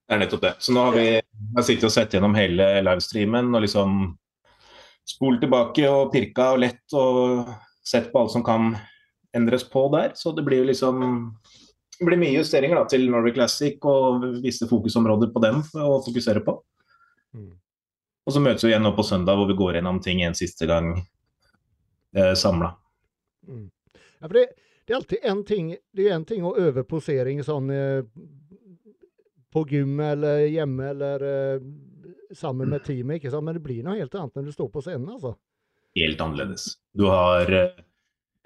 [0.08, 0.54] Det er nettopp det.
[0.64, 3.98] Så nå har vi har sittet og sett gjennom hele livestreamen og liksom
[5.08, 7.50] spolt tilbake og pirka og lett og
[7.84, 8.70] sett på alt som kan
[9.36, 10.14] endres på der.
[10.16, 11.02] Så det blir jo liksom
[11.98, 16.40] det blir mye justeringer da, til Norway Classic og visse fokusområder på dem å fokusere
[16.46, 16.54] på.
[17.34, 17.52] Mm.
[18.28, 20.68] Og så møtes vi igjen nå på søndag hvor vi går gjennom ting en siste
[20.70, 22.70] gang eh, samla.
[23.48, 23.66] Mm.
[24.20, 24.46] Ja, for det,
[24.86, 28.04] det er alltid en ting, det er en ting å øve posering sånn eh,
[29.54, 31.68] på gymmet eller hjemme eller uh,
[32.36, 33.46] sammen med teamet, ikke sant?
[33.46, 35.34] men det blir noe helt annet når du står på scenen, altså.
[35.96, 36.70] Helt annerledes.
[36.96, 37.84] Du har uh,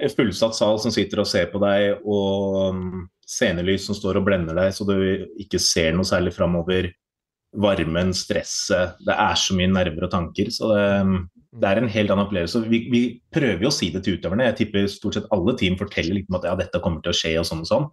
[0.02, 4.26] en fullsatt sal som sitter og ser på deg, og um, scenelys som står og
[4.26, 4.96] blender deg, så du
[5.42, 6.90] ikke ser noe særlig framover.
[7.62, 8.94] Varmen, stresset.
[9.04, 10.48] Det er så mye nerver og tanker.
[10.48, 11.18] Så det, mm,
[11.60, 12.62] det er en helt annen opplevelse.
[12.64, 13.02] Vi, vi
[13.34, 14.46] prøver jo å si det til utøverne.
[14.48, 17.18] Jeg tipper stort sett alle team forteller litt om at ja, dette kommer til å
[17.18, 17.90] skje og sånn og sånn.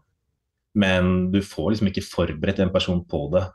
[0.79, 3.45] Men du får liksom ikke forberedt en person på det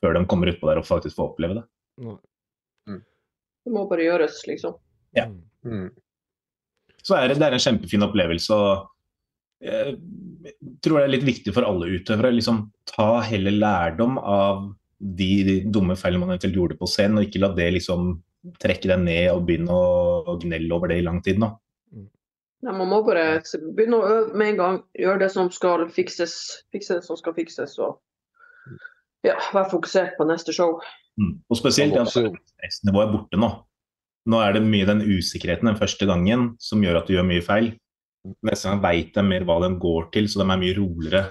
[0.00, 1.64] før de kommer utpå der og faktisk får oppleve det.
[2.00, 3.00] Mm.
[3.64, 4.76] det må bare gjøres, liksom.
[5.16, 5.26] Ja.
[5.26, 5.40] Mm.
[5.66, 5.88] Mm.
[7.02, 8.54] så er det, det er en kjempefin opplevelse.
[8.54, 9.96] og Jeg
[10.84, 15.56] tror det er litt viktig for alle utøvere liksom ta heller lærdom av de, de
[15.72, 18.14] dumme feilene man eventuelt gjorde på scenen, og ikke la det liksom
[18.62, 19.88] trekke deg ned og begynne å,
[20.30, 21.40] å gnelle over det i lang tid.
[21.42, 21.50] nå.
[22.66, 23.40] Nei, man må bare
[23.76, 24.76] begynne å øve med en gang.
[24.98, 26.34] Gjøre det som skal fikses,
[26.74, 27.76] fikse det som skal fikses.
[27.78, 28.00] Og
[29.26, 30.80] ja, være fokusert på neste show.
[31.20, 31.36] Mm.
[31.46, 33.52] Og spesielt det at stressnivået er borte nå.
[34.26, 37.44] Nå er det mye den usikkerheten den første gangen som gjør at du gjør mye
[37.46, 37.70] feil.
[38.46, 41.22] Neste gang veit de mer hva de går til, så de er mye roligere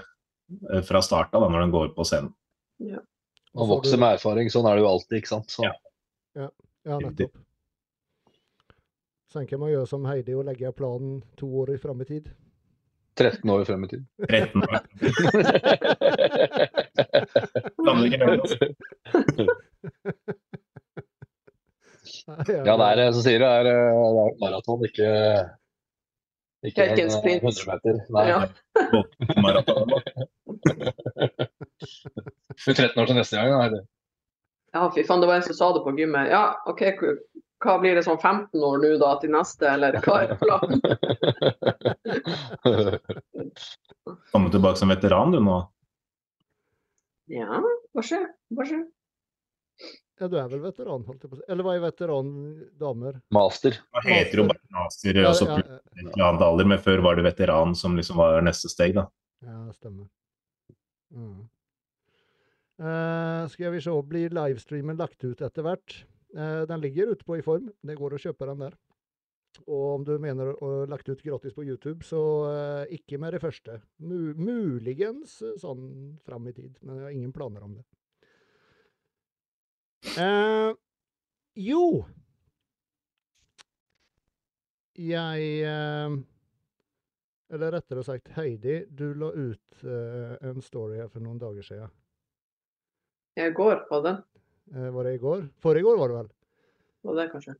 [0.72, 2.32] eh, fra starten da, når de går på scenen.
[2.80, 3.02] Ja.
[3.56, 4.48] Man vokser med erfaring.
[4.52, 5.52] Sånn er det jo alltid, ikke sant.
[5.52, 5.76] Så, Ja.
[6.86, 7.32] Ja, nettopp.
[9.36, 12.30] Sen jeg må gjøre som Heidi og legge planen to år i fram i tid.
[13.20, 14.04] 13 år frem i tid.
[14.30, 14.78] 13 år.
[17.84, 18.68] Kan du ikke gjøre det?
[22.48, 25.08] Ja, det er som sier, det er, eh, det er maraton, ikke,
[26.70, 27.94] ikke en en eh, 100 meter.
[28.16, 28.24] Nei.
[28.32, 28.38] Ja.
[32.56, 33.84] Du er 13 år til neste gang, da.
[34.74, 36.32] Ja, fy faen, det var en som sa det på gymmet.
[36.32, 36.82] Ja, OK,
[37.64, 40.80] hva blir det sånn 15 år nå da til neste, eller hva er planen?
[44.32, 45.56] Komme tilbake som veteran du nå.
[47.32, 47.62] Ja,
[47.96, 48.20] bare se.
[50.16, 51.46] Ja, du er vel veteran, holdt jeg på å si.
[51.52, 52.28] Eller hva er veteran
[52.80, 53.14] damer?
[53.34, 53.72] Master.
[53.92, 56.84] Hva heter jo bare master Ja, og så ja, plutselig ja, eller annet alder, men
[56.84, 59.04] før var det veteran som liksom var neste steg, da.
[59.44, 60.06] ja, stemmer.
[61.12, 61.40] Mm.
[62.76, 65.94] Uh, skal vi se, blir livestreamen lagt ut etter hvert?
[66.36, 67.70] Eh, den ligger ute på i form.
[67.80, 68.76] Det går å kjøpe den der.
[69.64, 72.20] Og om du mener å lagt ut gratis på YouTube, så
[72.50, 73.80] eh, ikke med det første.
[73.98, 77.86] Muligens eh, sånn fram i tid, men jeg har ingen planer om det.
[80.20, 80.70] Eh,
[81.56, 82.04] jo
[84.96, 85.64] Jeg
[87.52, 91.92] Eller rettere sagt, Heidi, du la ut en story her for noen dager siden.
[93.36, 94.22] Jeg går på den.
[94.74, 95.48] Eh, var det i går?
[95.62, 96.28] Forrige går var det vel?
[97.06, 97.54] Var det kanskje?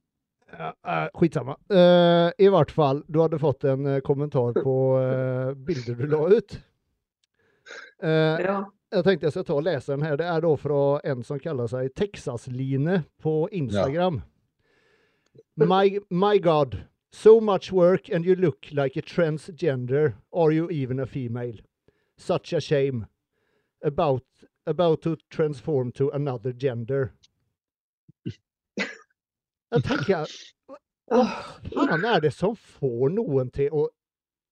[0.59, 1.57] Ja, eh, skitsamma.
[1.73, 6.23] Uh, I hvert fall, du hadde fått en eh, kommentar på uh, bilder du la
[6.37, 6.59] ut.
[8.03, 8.57] Uh, Ja.
[8.95, 10.17] jeg tenkte jeg skal ta og lese den her.
[10.21, 14.23] Det er da fra en som kaller seg Texas-Line på Instagram.
[15.57, 16.85] My, my God.
[17.11, 20.15] So much work and you look like a transgender.
[20.33, 21.59] Are you even a female?
[22.19, 23.07] Such a shame.
[23.83, 24.23] About,
[24.67, 27.13] about to transform to another gender.
[29.73, 30.27] Jeg tenker
[31.07, 33.87] Hva faen er det som får noen til å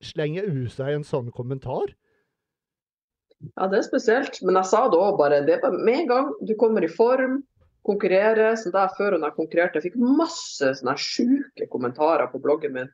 [0.04, 1.94] slenge ut seg en sånn kommentar?
[3.54, 4.38] Ja, det er spesielt.
[4.42, 5.42] Men jeg sa det òg bare.
[5.46, 7.42] Det er med en gang du kommer i form,
[7.84, 12.74] konkurrerer som der Før når jeg konkurrerte, jeg fikk masse sånne sjuke kommentarer på bloggen
[12.76, 12.90] min.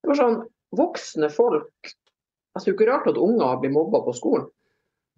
[0.00, 0.38] Det var sånn
[0.76, 4.46] voksne folk Det er ikke rart at unger blir mobba på skolen.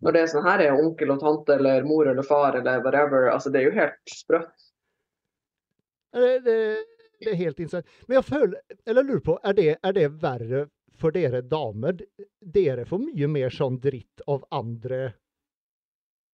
[0.02, 3.28] Når det er sånn her er onkel og tante eller mor eller far eller whatever.
[3.30, 4.68] altså Det er jo helt sprøtt.
[6.12, 6.56] Det, det,
[7.22, 7.86] det er helt insane.
[8.06, 10.66] Men jeg føler, eller lurer på, er det, er det verre
[10.98, 12.02] for dere damer?
[12.40, 15.12] Dere får mye mer sånn dritt av andre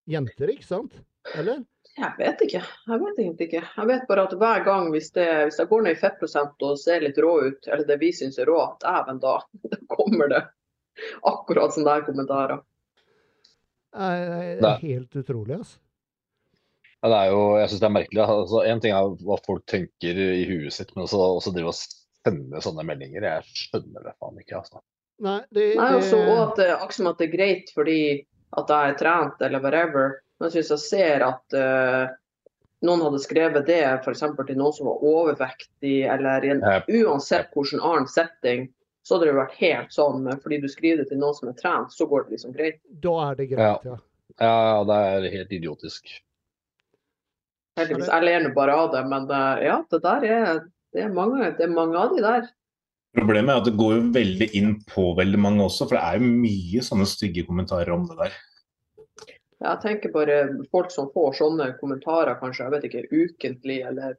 [0.09, 0.96] jenter, ikke sant?
[1.37, 1.61] Eller?
[1.98, 2.62] Jeg vet ikke.
[2.62, 3.62] Jeg vet egentlig ikke.
[3.76, 6.81] Jeg vet bare at hver gang hvis, det, hvis jeg går ned i fettprosent og
[6.81, 9.38] ser litt rå ut, eller det vi syns er rå, dæven da,
[9.72, 10.42] da kommer det
[11.26, 12.62] akkurat sånne der kommentarer.
[13.94, 15.79] Det er helt utrolig, altså.
[16.98, 18.22] Ja, det er jo, jeg syns det er merkelig.
[18.27, 21.77] Altså, en ting er hva folk tenker i huet sitt, men også, også drive og
[21.79, 23.22] sende sånne meldinger.
[23.22, 24.59] Jeg skjønner det faen ikke.
[24.59, 24.83] altså.
[25.22, 28.01] Nei, det, Nei, også, og at, det- akkurat som at det er greit fordi
[28.59, 30.18] at jeg er trent eller whatever.
[30.40, 32.11] Men hvis jeg ser at uh,
[32.87, 34.22] noen hadde skrevet det f.eks.
[34.22, 36.62] til noen som var overvektig, eller i en,
[37.01, 38.68] uansett hvilken annen setting,
[39.09, 40.27] så hadde det vært helt sånn.
[40.42, 42.81] Fordi du skriver det til noen som er trent, så går det liksom greit.
[43.05, 43.97] Da er det greit, ja.
[44.38, 46.11] Ja, ja, det er helt idiotisk.
[47.81, 48.11] Heldigvis.
[48.11, 50.61] Jeg ler nå bare av det, men eh, ja, det der er,
[50.92, 52.51] det er, mange, det er mange av de der.
[53.16, 56.21] Problemet er at det går jo veldig inn på veldig mange også, for det er
[56.21, 58.37] jo mye sånne stygge kommentarer om det der.
[59.64, 60.37] Jeg tenker bare
[60.71, 64.18] folk som får sånne kommentarer, kanskje, jeg vet ikke, ukentlig eller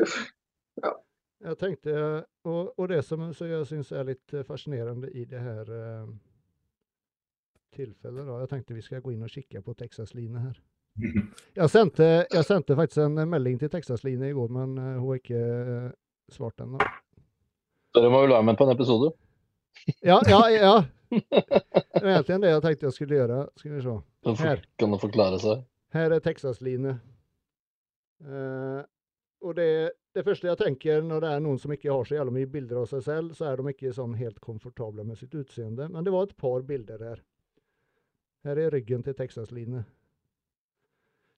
[0.00, 0.12] Uff.
[1.40, 1.92] Jeg tenkte,
[2.44, 6.10] og, og det som så jeg syns er litt eh, fascinerende i det her eh,
[7.76, 10.60] tilfellet, da, jeg tenkte vi skal gå inn og kikke på Texas-Line her.
[11.60, 15.20] Jeg sendte, jeg sendte faktisk en melding til Texas-Line i går, men eh, hun har
[15.20, 15.42] ikke
[15.76, 15.90] eh,
[16.34, 16.80] svart ennå.
[17.94, 19.12] Dere må jo være med på en episode.
[20.04, 20.74] Ja, ja, ja.
[21.20, 23.38] Det var egentlig det jeg tenkte jeg skulle gjøre.
[23.58, 23.94] Skal vi se.
[24.26, 24.60] Så Her.
[24.78, 25.62] kan det forklare seg.
[25.94, 26.92] Her er Texas-line.
[28.26, 28.82] Eh,
[29.46, 29.70] og det,
[30.16, 32.82] det første jeg tenker når det er noen som ikke har så jævla mye bilder
[32.82, 35.86] av seg selv, så er de ikke sånn helt komfortable med sitt utseende.
[35.92, 37.22] Men det var et par bilder her.
[38.46, 39.84] Her er ryggen til Texas-line.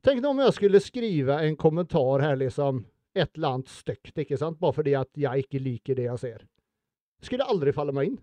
[0.03, 2.85] Tenk om jeg skulle skrive en kommentar her, liksom.
[3.15, 4.59] Et eller annet stygt, ikke sant?
[4.63, 6.45] Bare fordi at jeg ikke liker det jeg ser.
[7.23, 8.21] Skulle aldri falle meg inn.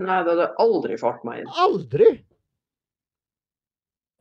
[0.00, 1.52] Nei, det hadde aldri falt meg inn.
[1.62, 2.08] Aldri!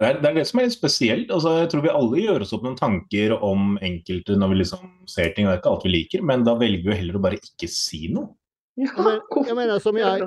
[0.03, 1.29] Det er, det er det som er litt spesielt.
[1.31, 4.89] Altså, jeg tror vi alle gjør oss opp noen tanker om enkelte når vi liksom
[5.07, 5.47] ser ting.
[5.47, 8.07] Det er ikke alt vi liker, men da velger vi heller å bare ikke si
[8.11, 8.33] noe.
[8.75, 10.19] Ja, men- jeg mener, som jeg-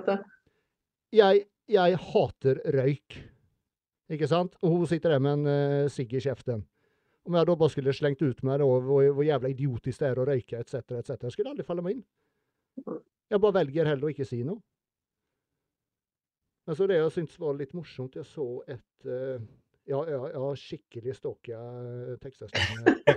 [1.12, 3.18] jeg, jeg hater røyk.
[4.16, 4.54] Ikke sant?
[4.62, 5.46] Og hun sitter der med en
[5.84, 6.62] uh, sigg i kjeften.
[7.26, 10.20] Om jeg da bare skulle slengt ut meg da, hvor, hvor jævla idiotisk det er
[10.22, 12.04] å røyke, etc., etc., skulle aldri falle meg inn.
[13.28, 14.60] Jeg bare velger heller å ikke si noe.
[16.66, 19.42] Men så det jeg syntes var litt morsomt, jeg så et eh,
[19.86, 22.94] Ja, ja, ja, skikkelig stalker jeg Texas-linje.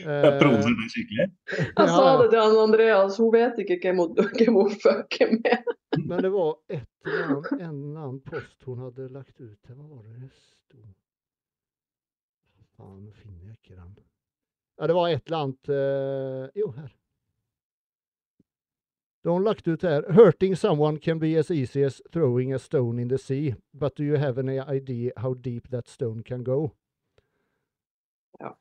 [0.00, 1.26] Jeg provoserer deg skikkelig.
[1.78, 5.70] Jeg sa det til han Andreas, hun vet ikke hvem hun, hvem hun fucker med.
[5.96, 9.56] Men det var et eller annet, en eller annen post hun hadde lagt ut.
[9.68, 9.76] her.
[9.76, 10.82] Hva var det det sto?
[12.76, 13.96] Faen, nå finner jeg ikke den.
[14.80, 16.92] Ja, det var et eller annet eh, Jo, her.
[19.22, 20.02] Da har lagt ut her.
[20.12, 23.54] Hurting someone can be as easy as throwing a stone in the sea.
[23.72, 26.70] But do you have any idea how deep that stone can go?
[28.38, 28.56] Ja.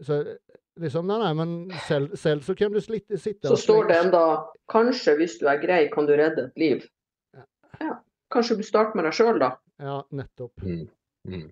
[0.00, 0.36] Så
[0.80, 4.00] liksom, nei, nei, men selv, selv så kan du slitte, sitte Så og står det
[4.04, 4.24] enda
[4.68, 6.84] Kanskje hvis du er grei, kan du redde et liv.
[7.32, 7.46] Ja.
[7.80, 7.94] Ja.
[8.32, 9.54] Kanskje du starter med deg sjøl, da.
[9.80, 10.62] Ja, nettopp.
[10.62, 10.88] Mm.
[11.28, 11.48] Mm.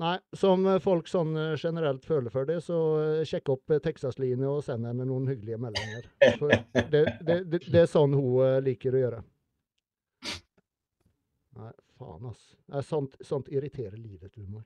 [0.00, 4.46] Nei, som folk sånn eh, generelt føler for det, så eh, sjekk opp eh, Texas-Line
[4.48, 6.06] og send henne noen hyggelige meldinger.
[6.40, 9.20] For det, det, det, det er sånn hun liker å gjøre.
[11.60, 12.46] Nei, faen, ass.
[12.72, 14.64] Nei, sånt, sånt irriterer livet ut meg.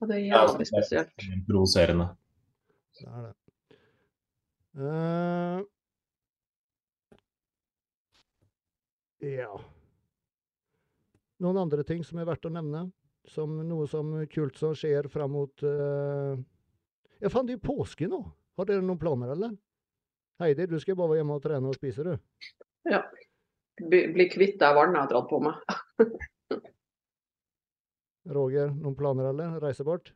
[0.00, 1.12] Og det er Ja, jævlig spesielt.
[1.18, 2.08] Det er Provoserende.
[2.96, 3.34] Det er det.
[4.78, 5.58] Uh,
[9.26, 9.52] ja.
[11.42, 12.86] Noen andre ting som er verdt å nevne?
[13.28, 16.38] Som noe som kult som skjer fram mot uh...
[17.18, 18.22] Ja, faen, det er jo påske nå.
[18.58, 19.56] Har dere noen planer, eller?
[20.42, 22.14] Heidi, du skal bare være hjemme og trene og spise, du.
[23.78, 25.58] Bli, bli kvitt det vannet jeg har dratt på meg.
[28.38, 29.58] Roger, noen planer, eller?
[29.62, 30.12] Reise bort?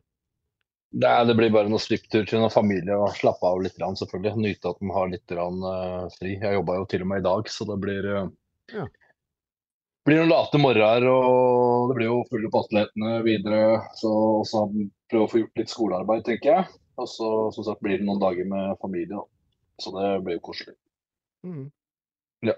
[0.92, 4.35] Nei, det blir bare noen slipptur til noen familie og slappe av litt, selvfølgelig.
[4.44, 6.35] Nyte at de har litt grann, eh, fri.
[6.37, 8.27] Jeg jobba jo til og med i dag, så det blir uh,
[8.75, 8.87] Ja.
[10.06, 13.60] Blir noen late morgener, og det blir jo fulle opp atletene videre.
[13.98, 14.10] Så
[14.42, 14.64] også
[15.10, 16.80] prøve å få gjort litt skolearbeid, tenker jeg.
[17.00, 19.22] Og så som sagt blir det noen dager med familie, da.
[19.82, 20.74] Så det blir jo koselig.
[21.46, 21.70] Mm.
[22.46, 22.56] Ja.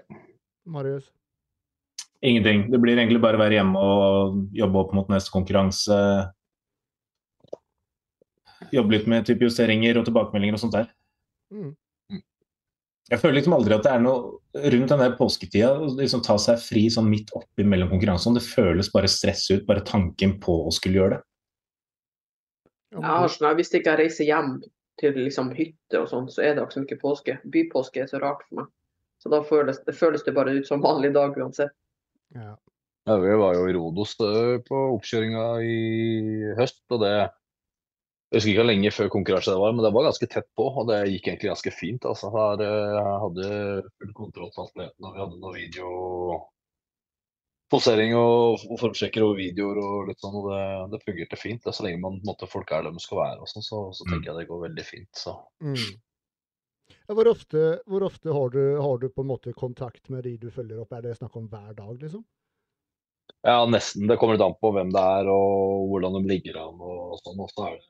[0.65, 1.11] Marius?
[2.25, 2.65] Ingenting.
[2.71, 5.97] Det blir egentlig bare å være hjemme og jobbe opp mot neste konkurranse.
[8.73, 10.89] Jobbe litt med type justeringer og tilbakemeldinger og sånt der.
[11.53, 11.75] Mm.
[13.11, 16.59] Jeg føler liksom aldri at det er noe rundt den der påsketida liksom ta seg
[16.63, 18.39] fri sånn midt oppi mellom konkurransene.
[18.39, 21.21] Det føles bare stress ut, bare tanken på å skulle gjøre det.
[22.95, 24.57] Ja, Jeg har sånn, Hvis ikke reiser hjem
[25.01, 27.39] til liksom hytte og sånn, så er det akkurat som ikke påske.
[27.51, 28.69] Bypåske er så rart for meg.
[29.19, 31.75] Så da føles det, føles det bare ut som vanlig dag uansett.
[32.35, 32.55] ja.
[33.05, 37.11] Ja, vi var jo i Rodos eh, på oppkjøringa i høst, og det
[38.35, 40.65] Jeg husker ikke hvor lenge før konkurranse det var, men det var ganske tett på,
[40.67, 42.07] og det gikk egentlig ganske fint.
[42.09, 42.31] altså.
[42.33, 43.45] Her, eh, Jeg hadde
[43.95, 45.91] full kontroll på atletene, og vi hadde noe video
[47.71, 51.63] posering og, formsjekker og videoer og litt sånn, og det, det fungerte fint.
[51.63, 54.09] Det, så lenge man, måte, folk er der de skal være, og sånn, så, så
[54.11, 55.11] tenker jeg det går veldig fint.
[55.15, 55.37] Så.
[55.63, 55.95] Mm.
[57.15, 60.49] Hvor, ofte, hvor ofte har du, har du på en måte kontakt med de du
[60.51, 60.91] følger opp?
[60.91, 62.27] Er det snakk om hver dag, liksom?
[63.47, 64.11] Ja, nesten.
[64.11, 67.39] Det kommer litt an på hvem det er og hvordan de ligger an og sånn.
[67.39, 67.85] Ofte er det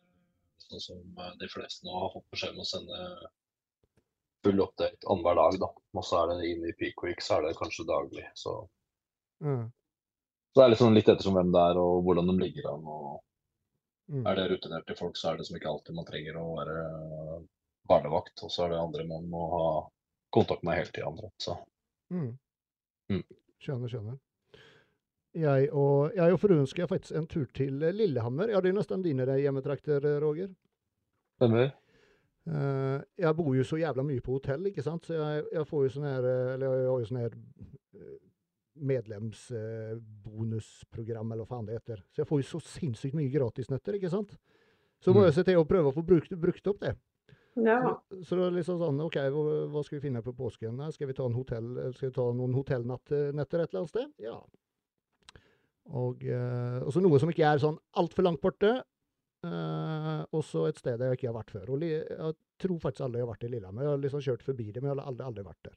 [0.69, 3.01] sånn som eh, de fleste nå har fått beskjed om å sende
[4.45, 5.69] full update annenhver dag, da.
[5.97, 8.28] Og så er det inn i Peak Week, så er det kanskje daglig.
[8.38, 8.58] Så,
[9.43, 9.65] Mm.
[10.54, 12.86] så det er litt, sånn litt ettersom hvem det er og hvordan de ligger an.
[12.88, 13.23] og
[14.08, 14.25] Mm.
[14.30, 16.75] Er det rutinerte folk, så er det som ikke alltid man trenger å være
[17.89, 18.43] barnevakt.
[18.45, 19.69] Og så er det andre man må ha
[20.36, 21.56] kontakt med hele tida.
[22.13, 22.38] Mm.
[23.10, 23.23] Mm.
[23.65, 24.19] Skjønner, skjønner.
[25.35, 28.47] Jeg og, jeg og fruen skal faktisk en tur til eh, Lillehammer.
[28.53, 30.47] Ja, det er nesten dine hjemmetrakter, eh, Roger.
[31.39, 31.73] stemmer.
[32.45, 35.05] Uh, jeg bor jo så jævla mye på hotell, ikke sant?
[35.09, 37.33] Så jeg, jeg får jo sånn her Eller jeg har jo sånn her
[38.75, 41.99] medlemsbonusprogram, eller hva faen det heter.
[42.13, 44.31] Så jeg får jo så sinnssykt mye gratisnøtter, ikke sant?
[45.01, 45.25] Så må Mm.
[45.25, 46.95] jeg se til å prøve å få brukt, brukt opp det.
[47.55, 47.79] Ja.
[48.09, 50.91] Så, så det er liksom sånn, OK, hva, hva skal vi finne på påsken?
[50.91, 54.07] Skal vi ta, en hotell, skal vi ta noen hotellnetter et eller annet sted?
[54.19, 54.41] Ja.
[55.93, 58.83] Og eh, så noe som ikke er sånn altfor langt borte.
[59.45, 61.69] Eh, og så et sted jeg ikke har vært før.
[61.75, 63.83] Og jeg tror faktisk alle jeg har vært i Lillehammer.
[63.85, 65.75] Jeg har liksom kjørt forbi det, men jeg har aldri, aldri vært der.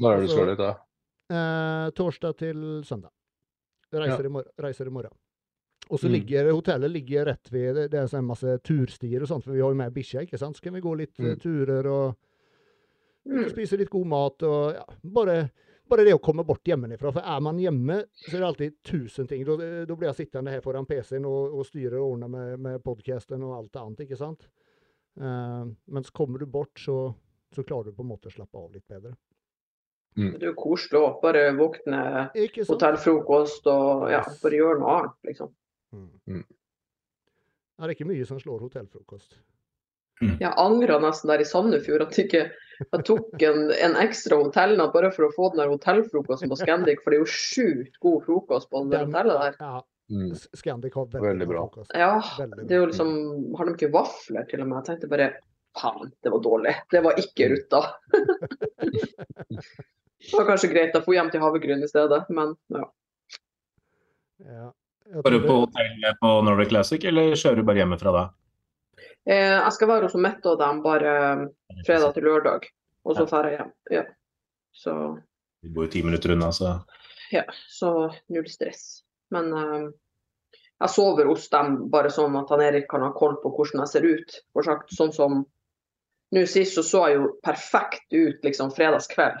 [0.00, 0.70] Når er det du skal dit, da?
[1.30, 3.12] Eh, torsdag til søndag.
[3.92, 4.28] Reiser, Ja.
[4.28, 5.14] i, mor reiser i morgen.
[5.90, 6.12] Og så Mm.
[6.14, 9.60] ligger hotellet ligger rett ved Det, det er sånn masse turstier og sånt, for vi
[9.60, 10.56] har jo med bikkja, ikke sant.
[10.56, 11.40] Så kan vi gå litt eh, Mm.
[11.40, 12.16] turer og
[13.26, 15.50] og spise litt god mat og ja, bare,
[15.90, 17.12] bare det å komme bort hjemmefra.
[17.12, 19.42] For er man hjemme, så er det alltid tusen ting.
[19.46, 19.56] Da,
[19.88, 23.42] da blir jeg sittende her foran PC-en og, og styre og ordne med, med podkasten
[23.46, 24.46] og alt annet, ikke sant.
[25.20, 27.10] Uh, mens kommer du bort, så,
[27.54, 29.16] så klarer du på en måte å slappe av litt bedre.
[30.18, 32.00] Det er jo koselig å bare våkne,
[32.66, 35.52] hotellfrokost og ja, bare gjøre noe annet, liksom.
[35.94, 36.08] Mm.
[36.26, 36.42] Mm.
[37.80, 39.38] Det er ikke mye som slår hotellfrokost.
[40.20, 42.50] Jeg angra nesten der i Sandefjord at ikke
[42.80, 47.02] jeg tok en, en ekstra hotellnatt bare for å få den der hotellfrokosten på Scandic,
[47.04, 49.56] for det er jo sjukt god frokost på det hotellet der.
[49.60, 49.78] Ja,
[50.10, 50.32] Mm.
[50.34, 51.92] Scandic har veldig, Veldig bra frokost.
[51.94, 53.10] Ja, Veldig det er jo liksom
[53.54, 54.80] Har de ikke vafler til og med?
[54.80, 55.28] Jeg tenkte bare
[55.78, 56.72] faen, det var dårlig.
[56.90, 57.80] Det var ikke ruta.
[59.46, 62.88] det var kanskje greit å få hjem til havregryn i stedet, men ja.
[64.50, 64.66] Ja.
[65.10, 68.24] Var du på hotellet på Norway Classic, eller kjører du bare hjemmefra da?
[69.30, 71.12] Eh, jeg skal være hos Mette og dem bare
[71.86, 72.66] fredag til lørdag,
[73.06, 73.30] og så Ja.
[73.30, 73.72] drar jeg hjem.
[73.94, 74.04] Ja.
[74.74, 74.94] Så
[75.62, 76.80] Vi bor jo ti minutter unna, så
[77.30, 79.04] Ja, så null stress.
[79.30, 79.90] Men eh,
[80.80, 83.88] jeg sover hos dem bare sånn at han Erik kan ha koll på hvordan jeg
[83.92, 84.40] ser ut.
[84.64, 85.46] Sagt, sånn som
[86.32, 89.40] Nå sist så så jeg jo perfekt ut liksom fredagskveld.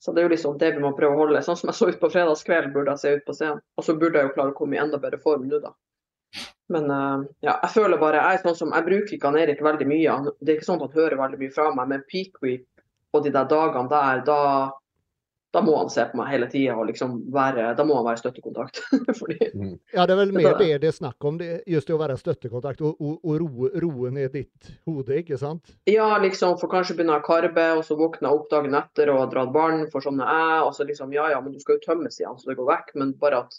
[0.00, 1.42] Så det er jo liksom det vi må prøve å holde.
[1.44, 3.60] Sånn som jeg så ut på fredagskveld, burde jeg se ut på scenen.
[3.76, 5.74] Og så burde jeg jo klare å komme i enda bedre form nå, da.
[6.70, 9.62] Men eh, ja, jeg føler bare Jeg er sånn som, jeg bruker ikke han Erik
[9.66, 10.18] veldig mye.
[10.38, 12.66] Det er ikke sånn at han hører veldig mye fra meg, men peak week
[13.10, 14.40] og de der dagene der, da
[15.50, 18.20] da må han se på meg hele tida og liksom være Da må han være
[18.22, 18.82] støttekontakt.
[19.20, 19.78] Fordi Mm.
[19.92, 21.38] Ja, det er vel mer det det er snakk om.
[21.40, 25.38] Det, just det å være støttekontakt og, og, og roe, roe ned ditt hode, ikke
[25.40, 25.72] sant?
[25.90, 29.24] Ja, liksom, for kanskje begynne å karbe, og så våkne jeg opp dagen etter og
[29.24, 31.80] har dratt barn for sånn er jeg, og så liksom Ja ja, men du skal
[31.80, 32.94] jo tømmes igjen, så det går vekk.
[33.02, 33.58] Men bare at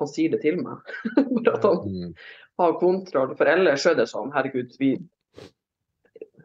[0.00, 0.82] han sier det til meg.
[1.36, 2.12] bare at han Mm.
[2.60, 3.34] har kontroll.
[3.38, 4.94] For ellers er det sånn, herregud, vi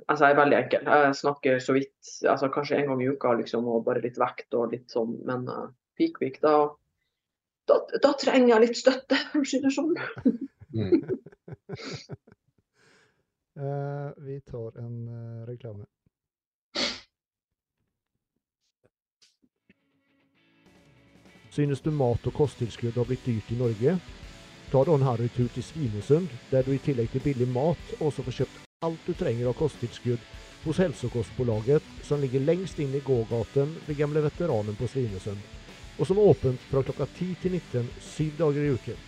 [0.05, 0.83] Altså, jeg er veldig enkel.
[0.85, 4.53] Jeg snakker så vidt, altså kanskje en gang i uka, liksom, og bare litt vekt
[4.53, 5.63] og litt sånn, men uh,
[5.97, 6.67] peak week, da,
[7.65, 9.95] da Da trenger jeg litt støtte, for å si det sånn.
[10.77, 11.01] Mm.
[13.55, 15.85] Eh, vi tar en eh, reklame.
[21.55, 23.93] Synes du mat og kosttilskudd har blitt dyrt i Norge?
[24.73, 28.35] Ta da en harrytur til Svinesund, der du i tillegg til billig mat også får
[28.41, 30.25] kjøpt alt du trenger av kosttilskudd
[30.65, 35.39] hos Hälsokostbolaget, som ligger lengst inn i gågaten ved gamle veteranen på Svinesund,
[35.95, 38.99] og som er åpent fra klokka 10 til 19 syv dager i uken.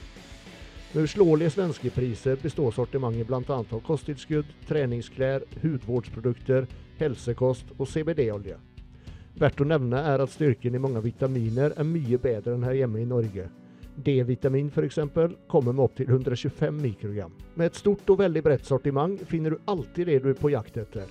[0.94, 3.60] Med uslåelige svenske priser består sortimentet bl.a.
[3.60, 6.72] av kosttilskudd, treningsklær, hudvårdsprodukter,
[7.04, 8.56] helsekost og CBD-olje.
[9.38, 13.04] Verdt å nevne er at styrken i mange vitaminer er mye bedre enn her hjemme
[13.04, 13.44] i Norge.
[13.98, 14.98] D-vitamin f.eks.
[15.48, 17.34] kommer med opptil 125 mikrogram.
[17.54, 20.78] Med et stort og veldig bredt sortiment finner du alltid det du er på jakt
[20.82, 21.06] etter.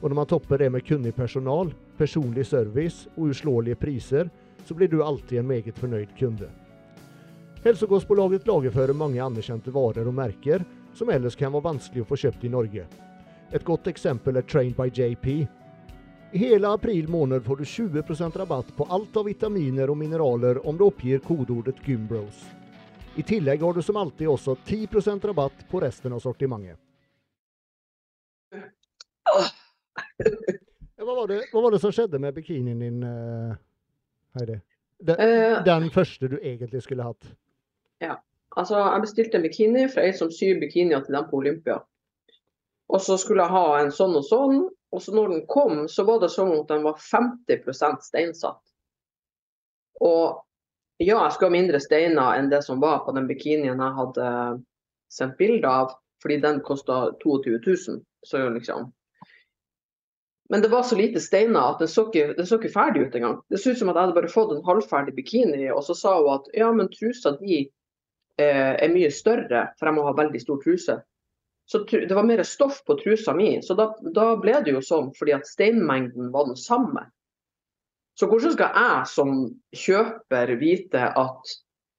[0.00, 4.30] Og når man topper det med kunnig personal, personlig service og uslåelige priser,
[4.66, 6.50] så blir du alltid en meget fornøyd kunde.
[7.66, 10.62] Hälsokostbolaget lagerfører mange anerkjente varer og merker
[10.94, 12.86] som ellers kan være vanskelig å få kjøpt i Norge.
[13.50, 15.46] Et godt eksempel er Trained by JP.
[16.32, 20.84] Hela april måned får du 20% rabatt på alt av vitaminer og mineraler om du
[20.84, 22.44] oppgir kodeordet Gymbros.
[23.16, 26.76] I tillegg har du som alltid også 10% rabatt på resten av sortimentet.
[30.96, 33.56] Hva, var det, hva var det som skjedde med bikinien din, eh,
[34.38, 34.60] Heidi?
[34.98, 37.36] Den, Eh, den første du egentlig skulle hatt?
[38.56, 41.76] Altså, jeg bestilte en bikini fra ei som syr bikinier til dem på Olympia.
[42.88, 44.62] Og så skulle jeg ha en sånn og sånn,
[44.94, 48.62] og så når den kom, så var det sånn at den var 50% steinsatt.
[50.00, 50.42] Og
[51.02, 54.28] ja, jeg skulle ha mindre steiner enn det som var på den bikinien jeg hadde
[55.12, 58.04] sendt bilde av, fordi den kosta 22 000.
[58.26, 58.92] Så liksom
[60.48, 63.14] Men det var så lite steiner at den så ikke, den så ikke ferdig ut
[63.18, 63.40] engang.
[63.50, 66.12] Det så ut som at jeg hadde bare fått en halvferdig bikini, og så sa
[66.20, 67.64] hun at ja, men trusa di
[68.38, 71.00] eh, er mye større, for jeg må ha veldig stor truse.
[71.66, 75.08] Så det var mer stoff på trusa mi, så da, da ble det jo sånn
[75.18, 77.08] fordi at steinmengden var den samme.
[78.16, 79.32] Så hvordan skal jeg som
[79.76, 81.56] kjøper vite at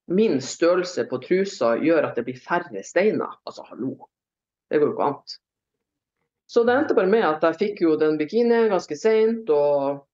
[0.08, 3.36] min størrelse på trusa gjør at det blir færre steiner?
[3.46, 4.08] Altså, hallo.
[4.72, 5.20] Det går jo ikke an.
[6.48, 10.06] Så det endte bare med at jeg fikk jo den bikinien ganske seint, og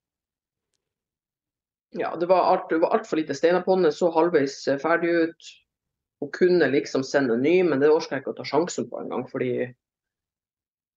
[1.93, 3.85] ja, det var alt- det var altfor lite steiner på den.
[3.85, 5.51] Det så halvveis ferdig ut.
[6.23, 9.01] Hun kunne liksom sende en ny, men det orka jeg ikke å ta sjansen på
[9.01, 9.25] engang.
[9.27, 9.49] Fordi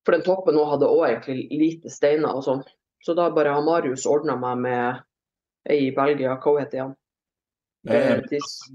[0.06, 2.62] for den toppen hun hadde òg egentlig lite steiner og sånn.
[3.02, 5.02] Så da bare har Marius ordna meg med
[5.70, 6.94] ei i Belgia, hva hun heter igjen?
[7.90, 8.70] Eh, dis-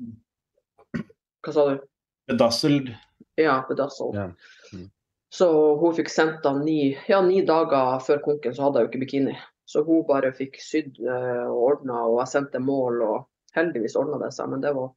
[1.42, 1.80] Hva sa du?
[2.28, 2.92] Bedazzled.
[3.40, 4.12] Ja, Bedazzle.
[4.14, 4.28] Ja.
[4.76, 4.90] Mm.
[5.32, 5.48] Så
[5.80, 9.04] hun fikk sendt den ni, ja, ni dager før konken, så hadde jeg jo ikke
[9.06, 9.38] bikini.
[9.66, 14.20] Så hun bare fikk sydd eh, og ordna, og jeg sendte mål, og heldigvis ordna
[14.26, 14.50] det seg.
[14.52, 14.92] Men det var,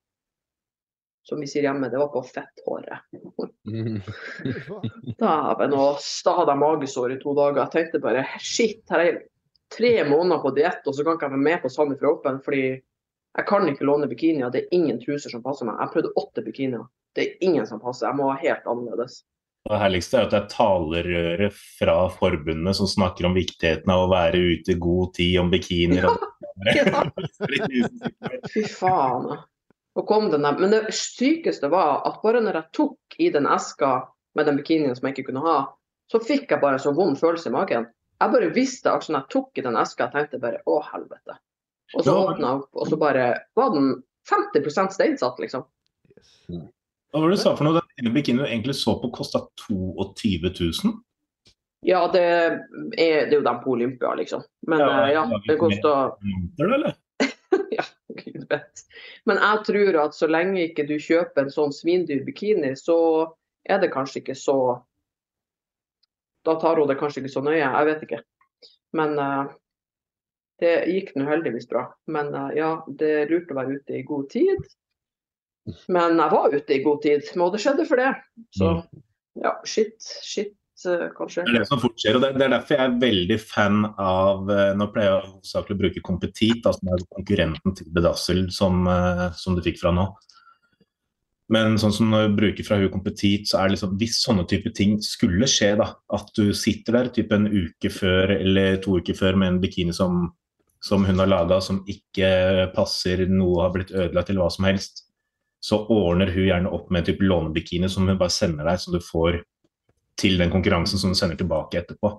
[1.25, 3.07] som vi sier hjemme, det var på fetthåret.
[3.65, 4.01] Mm.
[5.19, 6.01] Dæven, og
[6.49, 7.63] jeg magesår i to dager.
[7.63, 9.23] Jeg tenkte bare shit, her er jeg
[9.73, 12.65] tre måneder på diett, og så kan ikke jeg være med på Sandefjord Open, fordi
[13.35, 14.53] jeg kan ikke låne bikinier.
[14.53, 15.81] Det er ingen truser som passer meg.
[15.81, 16.85] Jeg prøvde åtte bikinier.
[17.17, 18.11] Det er ingen som passer.
[18.11, 19.23] Jeg må ha helt annerledes.
[19.65, 24.11] Det herligste er at det er talerøret fra forbundet som snakker om viktigheten av å
[24.13, 26.11] være ute i god tid om bikinier.
[26.65, 27.01] Ja, Ja.
[28.53, 29.25] Fy faen.
[29.95, 30.59] Og kom den der.
[30.59, 33.97] Men det sykeste var at bare når jeg tok i den eska
[34.35, 35.59] med den bikinien som jeg ikke kunne ha,
[36.11, 37.87] så fikk jeg bare så vond følelse i magen.
[38.21, 41.39] Jeg bare visste at når jeg tok i den eska, jeg tenkte bare å helvete.
[41.95, 43.27] Og så åpna jeg opp, og så bare
[43.59, 43.91] var den
[44.31, 45.67] 50 steinsatt, liksom.
[46.11, 46.37] Yes.
[47.15, 47.79] Hva var det du sa for noe?
[47.79, 50.97] Den ene bikinien du egentlig så på kosta 22 000?
[51.85, 52.55] Ja, det er,
[52.97, 54.43] det er jo den på Olympia, liksom.
[54.67, 55.95] Men Ja, eh, ja, ja, det kosta
[56.59, 56.97] eller?
[57.79, 58.85] Ja, gud vet.
[59.27, 62.97] Men jeg tror at så lenge ikke du kjøper en sånn svindyr bikini, så
[63.65, 64.59] er det kanskje ikke så
[66.45, 68.19] Da tar hun det kanskje ikke så nøye, jeg vet ikke.
[68.95, 69.47] Men uh,
[70.61, 71.87] det gikk nå heldigvis bra.
[72.13, 74.61] Men uh, ja, det er lurt å være ute i god tid.
[75.89, 78.11] Men jeg var ute i god tid, og det skjedde for det.
[78.53, 78.75] Så
[79.41, 80.53] ja, shit, shit,
[81.17, 81.45] kanskje.
[81.47, 84.51] Det er det som fort skjer, og det, er derfor jeg er veldig fan av
[84.53, 89.27] eh, Nå pleier jeg hovedsakelig å bruke Kompetit, Altså er konkurrenten til Bedazzle, som, eh,
[89.39, 90.09] som du fikk fra nå.
[91.53, 94.47] Men sånn som når du bruker fra hun Kompetit, så er det liksom Hvis sånne
[94.51, 98.99] type ting skulle skje, da, at du sitter der typ en uke før eller to
[99.01, 100.31] uker før med en bikini som,
[100.85, 105.05] som hun har laga, som ikke passer, noe har blitt ødelagt eller hva som helst,
[105.65, 108.97] så ordner hun gjerne opp med en type lånebikini som hun bare sender deg, som
[108.97, 109.41] du får
[110.21, 112.13] til den konkurransen som du sender tilbake etterpå.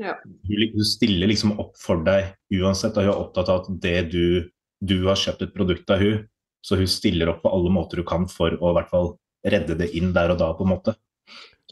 [0.00, 0.16] Ja.
[0.24, 3.98] Du, du stiller liksom opp for deg uansett, og hun er opptatt av at det
[4.14, 4.50] du,
[4.82, 6.24] du har kjøpt et produkt av hun,
[6.64, 9.12] så hun stiller opp på alle måter hun kan for å i hvert fall
[9.44, 10.96] redde det inn der og da, på en måte.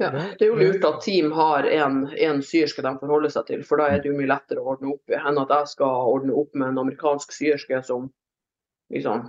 [0.00, 3.64] Ja, det er jo lurt at team har en, en syerske de forholder seg til,
[3.66, 6.12] for da er det jo mye lettere å ordne opp i enn at jeg skal
[6.14, 8.10] ordne opp med en amerikansk syerske som
[8.92, 9.28] liksom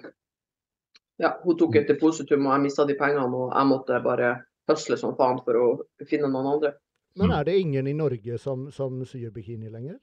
[1.21, 4.31] Ja, hun tok et depositum, og jeg mista de pengene, og jeg måtte bare
[4.69, 5.67] høsle som faen for å
[6.09, 6.73] finne noen andre.
[7.15, 7.39] Men Mm.
[7.39, 9.99] er det ingen i Norge som, som syr bikini lenger?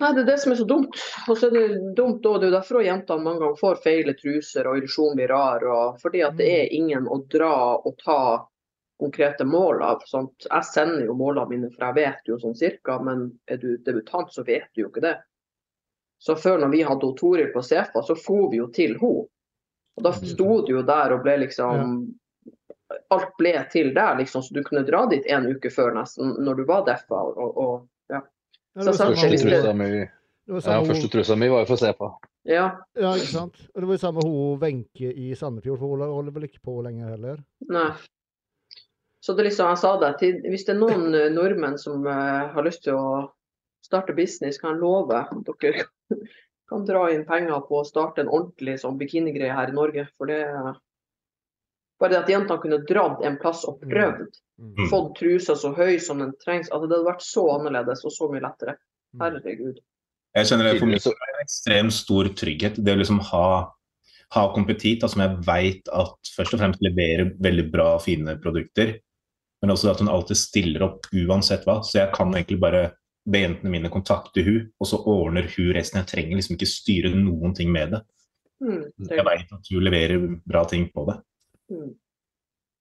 [0.00, 0.96] Nei, det er det som er så dumt.
[1.28, 4.14] Og så er det dumt òg, det er jo derfor jentene mange ganger får feile
[4.16, 5.66] truser og illusjonen blir rar.
[5.68, 8.20] Og fordi at det er ingen å dra og ta
[9.00, 10.00] konkrete mål av.
[10.08, 10.46] Sånt.
[10.48, 14.32] Jeg sender jo målene mine, for jeg vet jo sånn cirka, men er du debutant,
[14.32, 15.18] så vet du jo ikke det.
[16.20, 19.28] Så før når vi hadde Toril på Sefa, så for vi jo til henne.
[19.98, 21.96] Og da sto du jo der og ble liksom
[23.14, 26.62] Alt ble til der, liksom, så du kunne dra dit en uke før nesten, når
[26.62, 27.22] du var deffa.
[27.30, 28.24] Og, og, Ja,
[28.74, 32.08] Ja, det var Første trusa mi, ja, første mi var jo for å se på.
[32.46, 32.66] ja,
[32.98, 33.58] Ja, ikke sant?
[33.74, 36.80] Og det var jo samme hun Wenche i Sandefjord, for hun holder vel ikke på
[36.86, 37.42] lenger heller?
[37.70, 37.90] Nei.
[39.20, 42.48] Så det liksom, jeg sa det, til, hvis det er noen eh, nordmenn som uh,
[42.54, 43.26] har lyst til å
[43.84, 45.84] starte business, kan jeg love at dere
[46.70, 50.06] kan dra inn penger på å starte en ordentlig sånn bikinigreie her i Norge.
[50.16, 50.40] For det
[52.00, 54.30] Bare det at jentene kunne dratt en plass og prøvd,
[54.60, 54.90] Mm.
[54.90, 58.28] fått trusa så høy som den trengs, at det hadde vært så annerledes og så
[58.28, 58.76] mye lettere.
[59.16, 59.22] Mm.
[59.22, 59.78] Herregud.
[60.36, 62.76] Jeg kjenner det for meg som er en ekstremt stor trygghet.
[62.84, 63.46] Det å liksom ha,
[64.36, 68.36] ha kompetit, da, som jeg veit at først og fremst leverer veldig bra og fine
[68.42, 68.98] produkter.
[69.62, 71.80] Men også at hun alltid stiller opp uansett hva.
[71.84, 72.84] Så jeg kan egentlig bare
[73.28, 76.00] be jentene mine kontakte hun, og så ordner hun resten.
[76.00, 78.04] Jeg trenger liksom ikke styre noen ting med det.
[78.60, 81.18] Mm, det, Jeg veit at hun leverer bra ting på det.
[81.70, 81.90] Mm,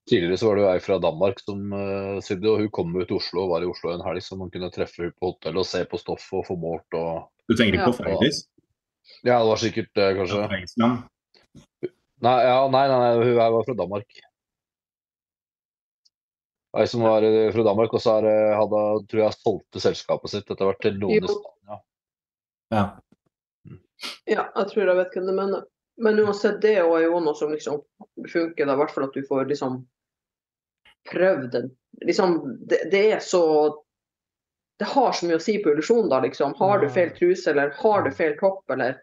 [0.10, 3.06] Tidligere så var det jo ei fra Danmark som uh, sydde, og hun kom ut
[3.08, 5.60] til Oslo og var i Oslo en helg, så man kunne treffe henne på hotell
[5.62, 7.92] og se på stoff og få målt og Du tenker ikke Ja.
[7.92, 8.40] på Frøydis?
[9.24, 10.42] Ja, det var sikkert det, kanskje.
[12.26, 14.20] Nei, ja, nei, nei, nei, hun her var fra Danmark.
[16.78, 18.28] Ei som var eh, fra Danmark, og så har,
[18.60, 21.80] hadde, tror jeg solgte selskapet sitt etter hvert til noen i Spania.
[22.70, 22.84] Ja.
[24.30, 25.66] ja, jeg tror jeg vet hvem du mener.
[26.00, 27.82] Men uansett, det er jo noe som liksom
[28.32, 29.82] funker, da, i hvert fall at du får liksom
[31.12, 31.70] prøvd den.
[32.06, 32.40] Liksom,
[32.70, 33.44] det, det er så
[34.80, 36.54] Det har så mye å si på illusjon, da, liksom.
[36.56, 39.02] Har du feil truse, eller har du feil topp, eller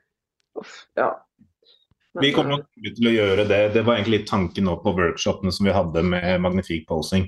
[0.57, 1.11] Uff, Ja.
[2.17, 3.59] Men, Vi kommer nok til å gjøre det.
[3.75, 7.27] Det var egentlig litt tanken nå på workshopene som vi hadde med Magnifique Posing.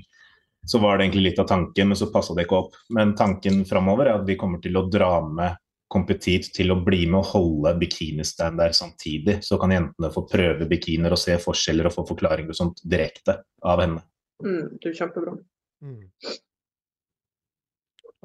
[0.65, 2.79] Så var det egentlig litt av tanken, men så passa det ikke opp.
[2.97, 7.05] Men tanken framover er at vi kommer til å dra med Kompetit til å bli
[7.09, 9.39] med og holde bikinistand der samtidig.
[9.45, 13.39] Så kan jentene få prøve bikiner og se forskjeller og få forklaringer og sånt direkte
[13.65, 14.03] av henne.
[14.43, 15.33] Mm, det er kjempebra.
[15.81, 16.05] Mm.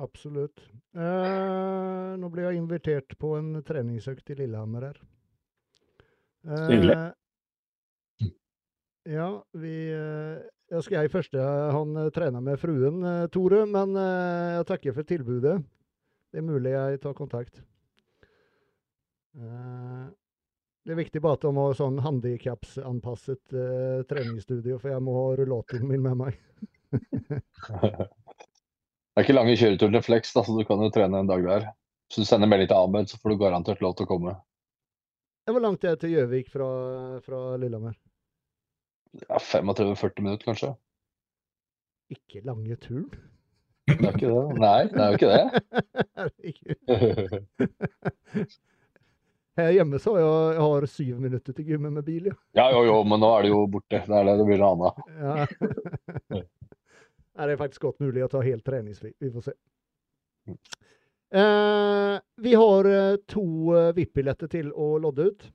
[0.05, 0.61] Absolutt.
[0.95, 4.97] Eh, nå blir jeg invitert på en treningsøkt i Lillehammer her.
[6.49, 6.97] Eh, Hyggelig.
[9.05, 10.43] Ja, vi eh,
[10.73, 11.41] Jeg skal jeg første
[11.77, 15.59] han eh, med fruen, eh, Tore, men eh, jeg takker for tilbudet.
[16.35, 17.61] Det er mulig jeg tar kontakt.
[19.39, 20.11] Uh,
[20.83, 25.29] det er viktig bare at de ha sånn handikapsanpasset uh, treningsstudio, for jeg må ha
[25.39, 26.41] rullatoren min med meg.
[29.15, 31.45] Det er ikke lange kjøreturer til Flex, da, så du kan jo trene en dag
[31.47, 31.69] der.
[32.11, 34.33] Hvis du sender melding til Ahmed, så får du garantert lov til å komme.
[35.47, 36.67] Hvor langt langt det er til Gjøvik fra,
[37.23, 37.95] fra Lillehammer.
[39.21, 40.73] Ja, 35-40 minutter, kanskje.
[42.11, 43.07] Ikke lange turen.
[43.85, 44.45] Det er ikke det.
[44.63, 45.45] Nei, det er jo ikke det.
[49.55, 52.37] Her hjemme så har jeg, jeg har syv minutter til gymmet med bil, ja.
[52.59, 54.01] Ja, jo, jo, men nå er det jo borte.
[54.03, 54.95] Det er det det blir noe annet.
[55.21, 56.43] ja.
[57.35, 59.11] Nei, det er faktisk godt mulig å ta helt treningsfri.
[59.23, 59.55] Vi får se.
[61.35, 62.17] Eh,
[62.47, 65.47] vi har eh, to eh, VIP-billetter til å lodde ut.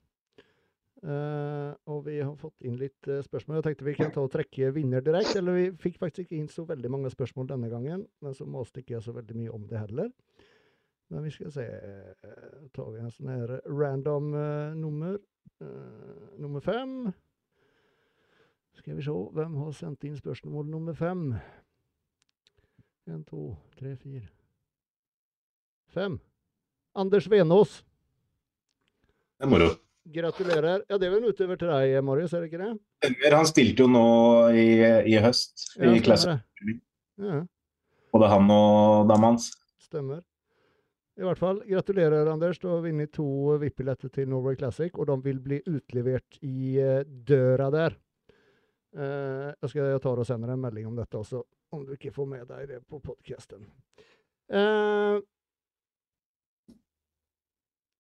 [1.00, 3.60] Eh, og vi har fått inn litt uh, spørsmål.
[3.60, 5.40] Jeg tenkte vi kan ta og trekke vinner direkte.
[5.40, 8.04] Eller vi fikk faktisk ikke inn så veldig mange spørsmål denne gangen.
[8.24, 10.12] Men så maste ikke jeg så veldig mye om det heller.
[11.10, 14.34] Men vi skal se uh, tar vi en sånn her random
[14.80, 15.20] nummer.
[16.40, 17.10] Nummer fem.
[18.80, 21.34] Skal vi se hvem har sendt inn spørsmål nummer fem.
[23.10, 24.28] En, to, tre, fire
[25.90, 26.20] Fem.
[26.94, 27.80] Anders Venås.
[29.40, 29.74] Det er moro.
[30.14, 30.84] Gratulerer.
[30.90, 33.34] Ja, det er vel utover til deg, Marius, er det ikke det?
[33.34, 34.04] Han stilte jo nå
[34.58, 34.66] i,
[35.14, 36.76] i høst Ja, i stemmer det.
[37.20, 37.40] Ja,
[38.14, 39.52] Både han og dama hans.
[39.86, 40.24] stemmer.
[41.20, 42.58] I hvert fall, gratulerer, Anders.
[42.64, 43.26] Du har vunnet to
[43.60, 47.98] VIP-billetter til Norway Classic, og de vil bli utlevert i eh, døra der.
[48.96, 51.44] Eh, jeg skal ta og sender en melding om dette også,
[51.76, 53.68] om du ikke får med deg det på podkasten.
[54.50, 55.20] Eh,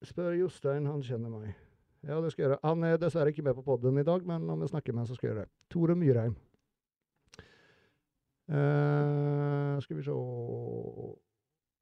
[0.07, 1.51] spør Jostein, han kjenner meg.
[2.07, 2.61] Ja, det skal jeg gjøre.
[2.63, 5.09] Han er dessverre ikke med på podden i dag, men om jeg snakker med han,
[5.09, 5.51] så skal jeg gjøre det.
[5.73, 6.35] Tore Myrheim.
[8.49, 10.13] Uh, skal vi se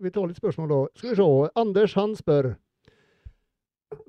[0.04, 0.80] Vi tar litt spørsmål, da.
[1.00, 1.28] Skal vi se.
[1.62, 2.50] Anders, han spør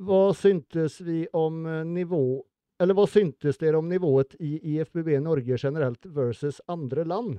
[0.03, 2.43] Hva syntes vi om nivå
[2.83, 7.39] Eller hva syntes dere om nivået i IFBB Norge generelt versus andre land?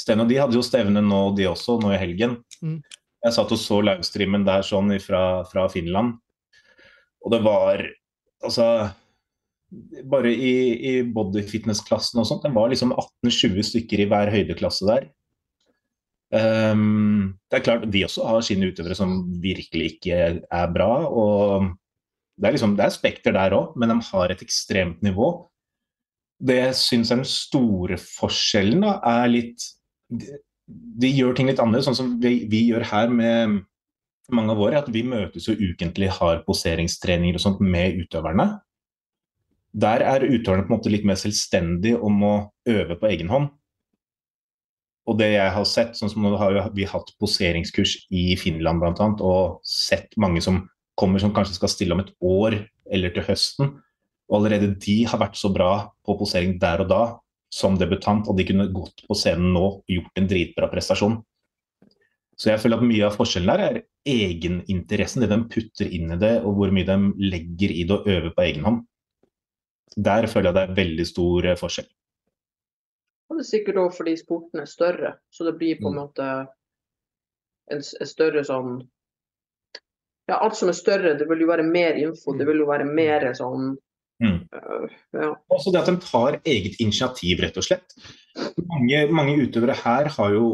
[0.00, 0.22] stevne.
[0.26, 2.32] Og de hadde jo stevne nå, de også, nå i helgen.
[2.64, 2.78] Mm.
[3.24, 6.08] Jeg satt og så livestreamen der sånn fra, fra Finland.
[7.24, 7.76] Og det var
[8.44, 8.66] altså
[10.10, 10.54] Bare i,
[10.90, 15.08] i bodyfitness-klassen og sånt, den var liksom 18-20 stykker i hver høydeklasse der.
[16.34, 20.92] Um, det er klart, De også har sine utøvere som virkelig ikke er bra.
[21.06, 21.70] og
[22.36, 25.30] Det er liksom, det er spekter der òg, men de har et ekstremt nivå.
[26.44, 29.68] Det jeg syns er den store forskjellen, da, er litt
[30.66, 33.60] de, gjør ting litt annerledes, sånn som vi, vi, gjør her med
[34.34, 34.80] mange av våre.
[34.80, 38.48] At vi møtes jo ukentlig, har poseringstreninger og sånt med utøverne.
[39.74, 42.34] Der er utøverne på en måte litt mer selvstendige om å
[42.70, 43.48] øve på egen hånd.
[45.04, 49.08] Og det jeg har sett, sånn som nå har vi hatt poseringskurs i Finland bl.a.
[49.20, 50.62] og sett mange som
[50.96, 52.56] kommer som kanskje skal stille om et år
[52.94, 53.74] eller til høsten.
[54.30, 57.02] Og allerede de har vært så bra på posering der og da
[57.54, 61.20] som debutant, og de kunne gått på scenen nå og gjort en dritbra prestasjon.
[62.34, 63.76] Så jeg føler at mye av forskjellen der er
[64.10, 68.02] egeninteressen, det de putter inn i det, og hvor mye de legger i det å
[68.16, 68.80] øve på egen hånd.
[69.96, 71.88] Der føler jeg det er veldig stor eh, forskjell.
[73.30, 76.02] Og det er sikkert òg fordi sporten er større, så det blir på en mm.
[76.02, 76.28] måte
[77.72, 78.76] en, en, større sånn
[80.28, 82.86] Ja, alt som er større, det vil jo være mer info, det vil jo være
[82.88, 83.74] mer sånn
[84.22, 84.46] Mm.
[85.12, 85.32] Ja.
[85.50, 87.96] Også det at de tar eget initiativ, rett og slett.
[88.70, 90.48] Mange, mange utøvere her har jo,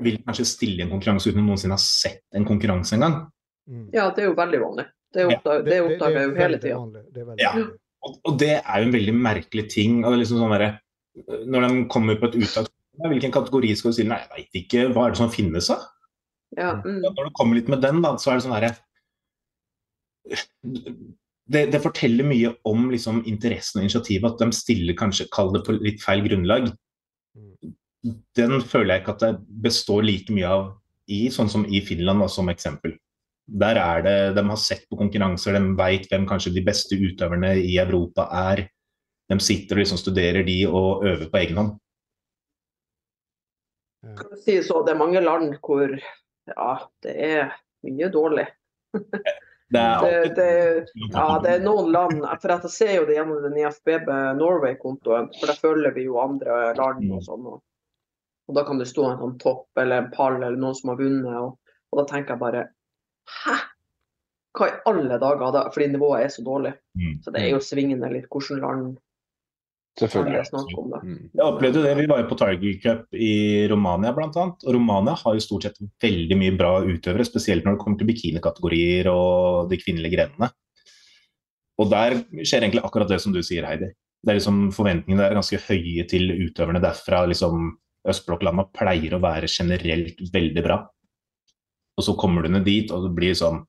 [0.00, 3.20] vil kanskje stille i en konkurranse uten å noensinne ha sett en konkurranse engang.
[3.68, 3.88] Mm.
[3.94, 4.86] Ja, det er jo veldig vanlig.
[5.14, 7.36] Det oppdager, det oppdager jeg jo hele tida.
[7.38, 7.52] Ja.
[8.04, 10.00] Og, og, det er jo en veldig merkelig ting.
[10.04, 10.78] Liksom sånn der,
[11.48, 12.70] når de kommer på et uttak,
[13.02, 14.06] hvilken kategori skal du si?
[14.06, 14.86] Nei, jeg veit ikke.
[14.94, 15.80] Hva er det som finnes, da?
[16.54, 17.00] Ja, mm.
[17.02, 18.74] Når du kommer litt med den, da, så er det sånn herre
[21.44, 25.64] det, det, forteller mye om liksom, interessen og initiativet, at de stiller kanskje, kall det
[25.66, 26.70] på litt feil grunnlag.
[27.36, 27.74] Mm.
[28.36, 30.64] Den føler jeg ikke at det består like mye av
[31.12, 32.96] i, sånn som i Finland da, som eksempel.
[33.44, 37.54] Der er det, De har sett på konkurranser, de vet hvem kanskje de beste utøverne
[37.60, 38.66] i Europa er.
[39.28, 41.72] De sitter og liksom studerer de og øver på egen hånd.
[44.18, 46.70] Kan si så, det er mange land hvor ja,
[47.04, 48.48] det er mye dårlig.
[49.74, 53.40] Det er, det, det, ja, det er noen land For jeg ser jo det gjennom
[53.42, 57.24] den IFBB Norway-kontoen, for der følger vi jo andre land og mm.
[57.24, 57.48] sånn.
[57.48, 57.62] Og,
[58.44, 61.00] og, da kan det stå en sånn topp eller en pall eller noen som har
[61.00, 61.56] vunnet, og,
[61.90, 62.62] og da tenker jeg bare
[63.30, 63.56] Hæ?
[64.54, 65.48] Hva i alle dager?
[65.54, 65.64] Da?
[65.74, 66.74] Fordi nivået er så dårlig.
[66.98, 67.16] Mm.
[67.24, 68.94] Så det er jo svingende litt hvordan land
[69.94, 70.40] Selvfølgelig.
[71.06, 71.18] Mm.
[71.38, 71.92] Jeg opplevde det.
[72.00, 73.34] Vi var jo på Tiger Cup i
[73.70, 74.46] Romania bl.a.
[74.50, 78.08] Og Romania har jo stort sett veldig mye bra utøvere, spesielt når det kommer til
[78.10, 80.50] bikinikategorier og de kvinnelige grenene.
[81.78, 83.92] Og der skjer egentlig akkurat det som du sier, Heidi.
[84.24, 87.22] Det er liksom Forventningene er ganske høye til utøverne derfra.
[87.30, 87.70] liksom
[88.10, 90.82] Østblokklandene pleier å være generelt veldig bra.
[91.94, 93.62] Og så kommer du ned dit, og det blir sånn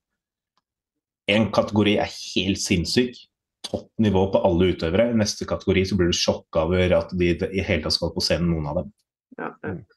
[1.30, 3.18] En kategori er helt sinnssyk
[3.66, 5.10] topp nivå på alle utøvere.
[5.10, 8.24] I neste kategori så blir du sjokka over at de i hele tatt skal på
[8.24, 8.96] scenen, noen av dem.
[9.42, 9.52] Ja.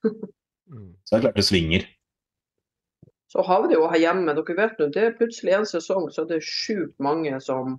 [0.68, 0.90] Mm.
[1.00, 1.84] så det er klart det svinger.
[3.32, 4.34] Så har vi det jo her hjemme.
[4.36, 7.78] Dere vet nå, det er plutselig en sesong så det er sjukt mange som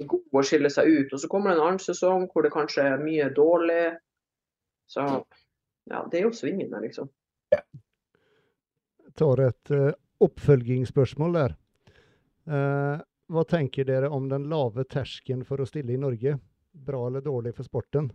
[0.00, 1.12] er gode å skille seg ut.
[1.12, 3.90] Og så kommer det en annen sesong hvor det kanskje er mye dårlig.
[4.88, 7.12] Så ja, det er jo svingende, liksom.
[7.52, 7.60] Ja.
[9.16, 9.90] Tar et uh,
[10.26, 11.56] oppfølgingsspørsmål der.
[12.46, 13.00] Uh,
[13.32, 16.36] hva tenker dere om den lave terskelen for å stille i Norge?
[16.86, 18.10] Bra eller dårlig for sporten?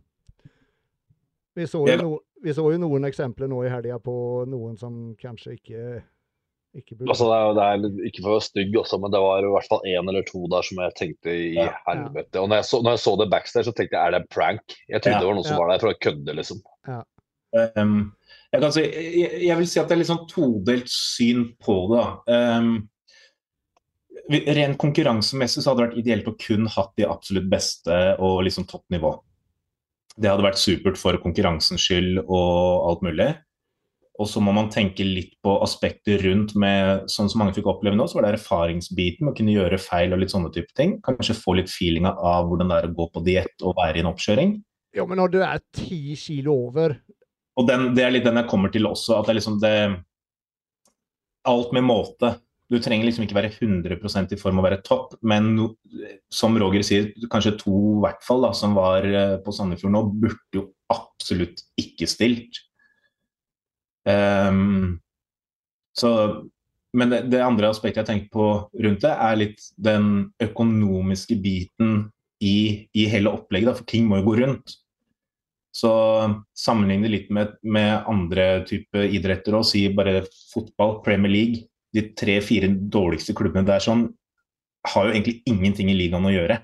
[1.57, 2.11] Vi så jo, no,
[2.43, 4.13] vi så jo noen eksempler nå i helga på
[4.47, 5.81] noen som kanskje ikke
[7.09, 9.51] altså, det, er, det er ikke for å være stygg også, men det var i
[9.51, 12.39] hvert fall én eller to der som jeg tenkte i ja, helvete.
[12.39, 14.29] Og når jeg, så, når jeg, så, det backstage, så tenkte jeg er det en
[14.31, 14.77] prank?
[14.87, 16.63] Jeg trodde ja, det var noen som var der for å kødde, liksom.
[17.75, 17.97] Um,
[18.51, 22.07] jeg, si, jeg, jeg, vil si at det er litt sånn todelt syn på det.
[22.31, 22.73] Um,
[24.31, 28.67] rent konkurransemessig så hadde det vært ideelt å kun hatt de absolutt beste og liksom
[28.69, 29.15] topp nivå.
[30.19, 33.31] Det hadde vært supert for konkurransens skyld og alt mulig.
[34.19, 37.97] Og så må man tenke litt på aspekter rundt med sånn som mange fikk oppleve
[37.97, 40.97] nå, så var det erfaringsbiten med å kunne gjøre feil og litt sånne type ting.
[41.05, 44.03] Kanskje få litt feelinga av hvordan det er å gå på diett og være i
[44.03, 44.53] en oppkjøring.
[44.99, 46.99] Ja, men når du er ti kilo over
[47.59, 49.75] Og den, det er litt den jeg kommer til også, at det er liksom det
[51.49, 52.35] Alt med måte.
[52.69, 55.55] Du trenger liksom ikke være 100% i form av å være topp, men
[56.29, 60.03] som Roger sier, kanskje to i hvert fall da, som var eh, på Sandefjord nå,
[60.21, 62.61] burde jo absolutt ikke stilt.
[64.05, 65.01] Um,
[65.97, 66.11] så,
[66.93, 68.47] men det, det, andre aspektet jeg tenker på
[68.85, 70.07] rundt det, er litt den
[70.45, 72.05] økonomiske biten
[72.41, 73.73] i, i hele opplegget.
[73.73, 74.77] Da, for ting må jo gå rundt.
[75.71, 75.91] Så
[76.57, 82.69] sammenligne litt med, med andre type idretter og si bare fotball, Premier League de tre-fire
[82.91, 84.05] dårligste klubbene der sånn,
[84.91, 86.57] har jo egentlig ingenting i ligaen å gjøre.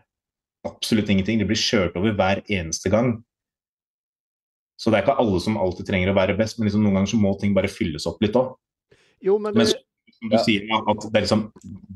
[0.68, 1.40] Absolutt ingenting.
[1.40, 3.18] De blir kjørt over hver eneste gang.
[4.78, 7.12] Så det er ikke alle som alltid trenger å være best, men liksom noen ganger
[7.12, 8.56] så må ting bare fylles opp litt òg.
[9.26, 9.64] Men, det...
[9.64, 11.48] men som du sier, at det, liksom,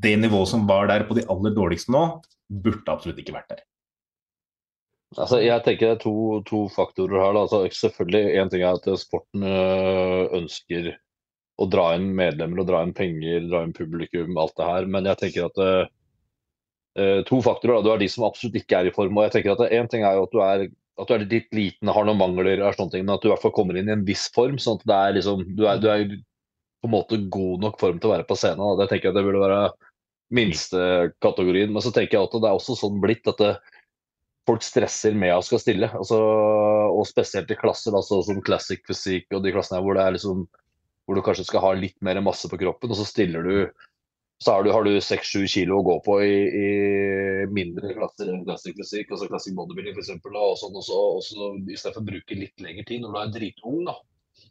[0.02, 2.02] det nivået som var der på de aller dårligste nå,
[2.62, 3.62] burde absolutt ikke vært der.
[5.12, 6.16] Altså, jeg tenker det er to,
[6.48, 7.38] to faktorer her.
[7.38, 10.92] Altså, selvfølgelig, Én ting er at sporten øh, ønsker
[11.60, 14.88] å dra inn medlemmer og dra inn penger, dra inn publikum, alt det her.
[14.90, 17.78] Men jeg tenker at uh, to faktorer.
[17.78, 17.84] Da.
[17.84, 19.18] Du er de som absolutt ikke er i form.
[19.18, 20.66] og jeg tenker at Én ting er jo at du er,
[21.02, 23.34] at du er litt liten, har noen mangler, er sånne ting, men at du i
[23.34, 24.58] hvert fall kommer inn i en viss form.
[24.60, 26.08] sånn at er liksom, du er, du er
[26.82, 28.64] på en måte god nok form til å være på scenen.
[28.64, 28.82] Da.
[28.82, 29.62] Det tenker jeg at det burde være
[30.32, 30.82] minste
[31.22, 31.70] kategorien.
[31.70, 33.52] Men så tenker jeg at det er også sånn blitt at det,
[34.48, 35.88] folk stresser med å skal stille.
[35.98, 40.46] Altså, og spesielt i klasser altså, som classic fysikk og de klassene hvor liksom
[41.06, 43.56] hvor du kanskje skal ha litt mer masse på kroppen, og så stiller du
[44.42, 46.70] så har du, har du 6-7 kilo å gå på i, i
[47.54, 50.16] mindre klasser enn classic fysikk, altså classic bodybuilding f.eks.
[50.18, 53.12] Og sånn, og så, og så, i stedet for å bruke litt lengre tid når
[53.14, 53.94] du er dritung, da.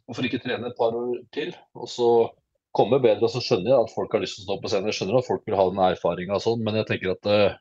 [0.08, 1.52] Hvorfor ikke trene et par år til?
[1.76, 2.08] Og så
[2.72, 3.28] komme bedre.
[3.28, 5.20] Og så skjønner jeg at folk har lyst til å stå på scenen, jeg skjønner
[5.20, 7.60] at folk vil ha den erfaringa og sånn, men jeg tenker at uh,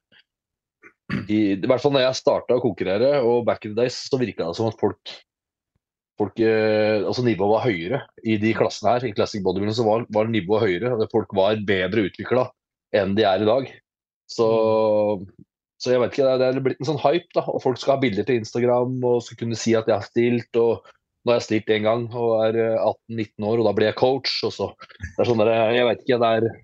[1.28, 4.20] i, i, hvert fall når jeg starta å konkurrere, og back in the days, så
[4.22, 5.14] virka det som at folk
[6.22, 9.06] folk, eh, altså nivået var høyere i de klassene her.
[9.08, 11.08] I Classic Bodybuilding så var, var nivået høyere.
[11.12, 12.50] Folk var bedre utvikla
[12.96, 13.70] enn de er i dag.
[14.32, 14.48] Så,
[15.82, 17.32] så jeg vet ikke, det er blitt en sånn hype.
[17.36, 20.08] da, og Folk skal ha bilder til Instagram og skal kunne si at jeg har
[20.08, 20.60] stilt.
[20.60, 20.86] og
[21.22, 24.00] Nå har jeg stilt én gang og er 18-19 eh, år, og da blir jeg
[24.02, 24.38] coach.
[24.48, 26.62] og så, det er sånn der, Jeg vet ikke, det er,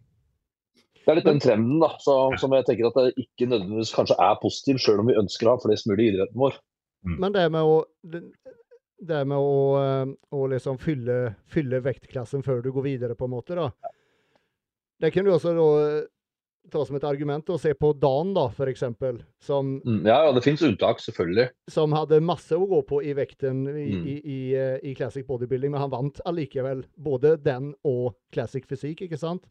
[1.08, 4.18] det er litt den trenden da, så, som jeg tenker at det ikke nødvendigvis kanskje
[4.20, 6.58] er positiv, sjøl om vi ønsker å ha flest mulig i idretten vår.
[7.08, 7.78] Men det med å
[8.98, 11.18] det med å, eh, å liksom fylle,
[11.54, 13.56] fylle, vektklassen før du går videre, på en måte.
[13.56, 13.70] da.
[15.00, 16.08] Det kan du også da, eh,
[16.72, 19.22] ta som et argument og se på Dan, da, eksempel.
[19.40, 21.50] Som, mm, ja, ja, det finnes unntak, selvfølgelig.
[21.70, 24.08] Som hadde masse å gå på i vekten i, mm.
[24.08, 29.06] i, i, eh, i classic bodybuilding, men han vant allikevel både den og classic fysikk,
[29.06, 29.46] ikke sant?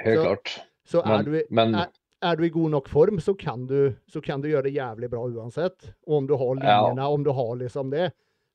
[0.00, 0.69] Helt så, klart.
[0.88, 1.74] Så men, er, du, men...
[1.74, 4.76] er, er, du i god nok form, så kan, du, så kan du gjøre det
[4.76, 5.92] jævlig bra uansett.
[6.08, 7.08] Og om du har linjene, ja.
[7.08, 8.10] om du har liksom det.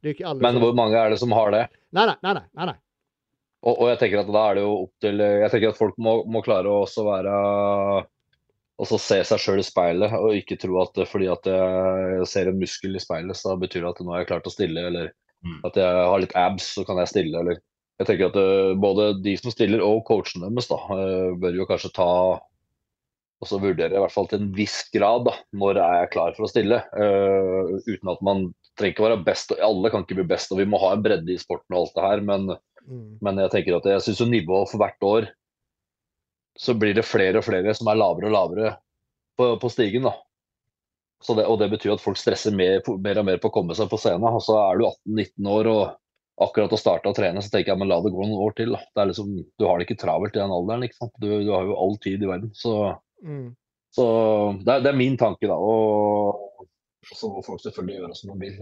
[0.05, 1.63] Men hvor mange er det som har det?
[1.95, 2.43] Nei, nei, nei.
[2.53, 2.76] nei, nei.
[3.65, 5.95] Og, og, jeg tenker at da er det jo opp til Jeg tenker at folk
[5.97, 7.38] må, må klare å også være
[8.82, 12.59] også se seg sjøl i speilet, og ikke tro at fordi at jeg ser en
[12.59, 15.13] muskel i speilet, så betyr det at nå har jeg klart å stille, eller
[15.45, 15.61] mm.
[15.69, 17.61] at jeg har litt abs, så kan jeg stille, eller
[18.01, 21.67] Jeg tenker at uh, både de som stiller og coachen deres da, uh, bør jo
[21.69, 22.09] kanskje ta
[23.43, 26.35] og så vurdere i hvert fall til en viss grad da, når er jeg klar
[26.37, 26.79] for å stille.
[26.95, 28.45] Uh, uten at man
[28.79, 29.51] trenger ikke være best.
[29.63, 31.97] Alle kan ikke bli best, og vi må ha en bredde i sporten og alt
[31.97, 32.23] det her.
[32.29, 32.53] Men,
[32.87, 33.09] mm.
[33.25, 35.29] men jeg tenker at jeg syns nivået for hvert år
[36.55, 38.69] så blir det flere og flere som er lavere og lavere
[39.35, 40.07] på, på stigen.
[40.07, 40.15] da.
[41.25, 43.89] Det, og det betyr at folk stresser mer, mer, og mer på å komme seg
[43.91, 44.27] på scenen.
[44.29, 45.83] Og så er du 18-19 år og
[46.41, 48.75] akkurat å starte å trene, så tenker jeg men la det gå noen år til.
[48.99, 50.88] Liksom, du har det ikke travelt i den alderen.
[51.21, 52.51] Du, du har jo all tid i verden.
[52.57, 52.75] Så,
[53.23, 53.47] mm.
[53.95, 54.07] så
[54.59, 55.55] det, er, det, er, min tanke, da.
[55.55, 58.57] Og så må folk selvfølgelig gjøre som de vil.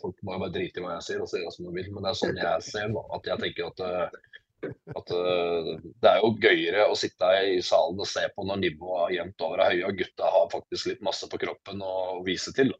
[0.00, 1.90] Folk må jo bare drite i hva jeg sier og gjøre som de vil.
[1.92, 6.12] Men det er sånn jeg ser da, at jeg tenker at, eh, at eh, det
[6.12, 9.74] er jo gøyere å sitte i salen og se på når nivået jevnt over er
[9.74, 12.72] høye, og gutta har faktisk litt masse på kroppen å vise til.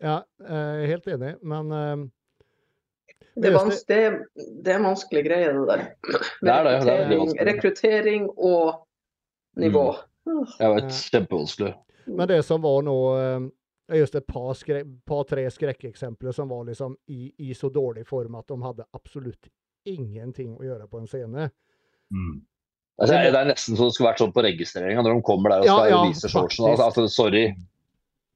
[0.00, 2.08] Ja, jeg er helt enig, men.
[3.34, 3.98] Det er, det,
[4.64, 5.84] det er vanskelig greie, det der.
[6.40, 8.80] Det er det, det er rekruttering og
[9.60, 9.84] nivå.
[10.26, 10.42] Mm.
[10.58, 11.72] Jeg vet, kjempevanskelig.
[12.10, 12.98] Men det som var nå
[13.90, 18.04] Ja, just et par, skrä, par tre skrekkeksempler som var liksom i, i så dårlig
[18.06, 19.48] form at de hadde absolutt
[19.88, 21.48] ingenting å gjøre på en scene.
[22.14, 22.36] Mm.
[23.00, 25.64] Altså, det er nesten så det skulle vært sånn på registreringa, når de kommer der
[25.64, 26.68] og skal ja, vise shortsen.
[26.68, 27.44] Altså, altså, sorry.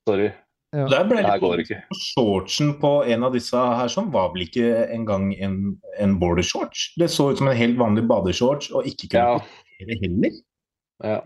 [0.08, 0.30] Sorry.
[0.74, 0.88] Ja.
[0.90, 1.76] Der ble Det går ikke.
[1.94, 5.56] Shortsen på en av disse her sånn var vel ikke engang en,
[6.02, 6.88] en border shorts.
[6.98, 9.38] Det så ut som en helt vanlig badeshorts, og ikke kunne Ja.
[10.02, 10.30] heller.
[11.04, 11.20] ja.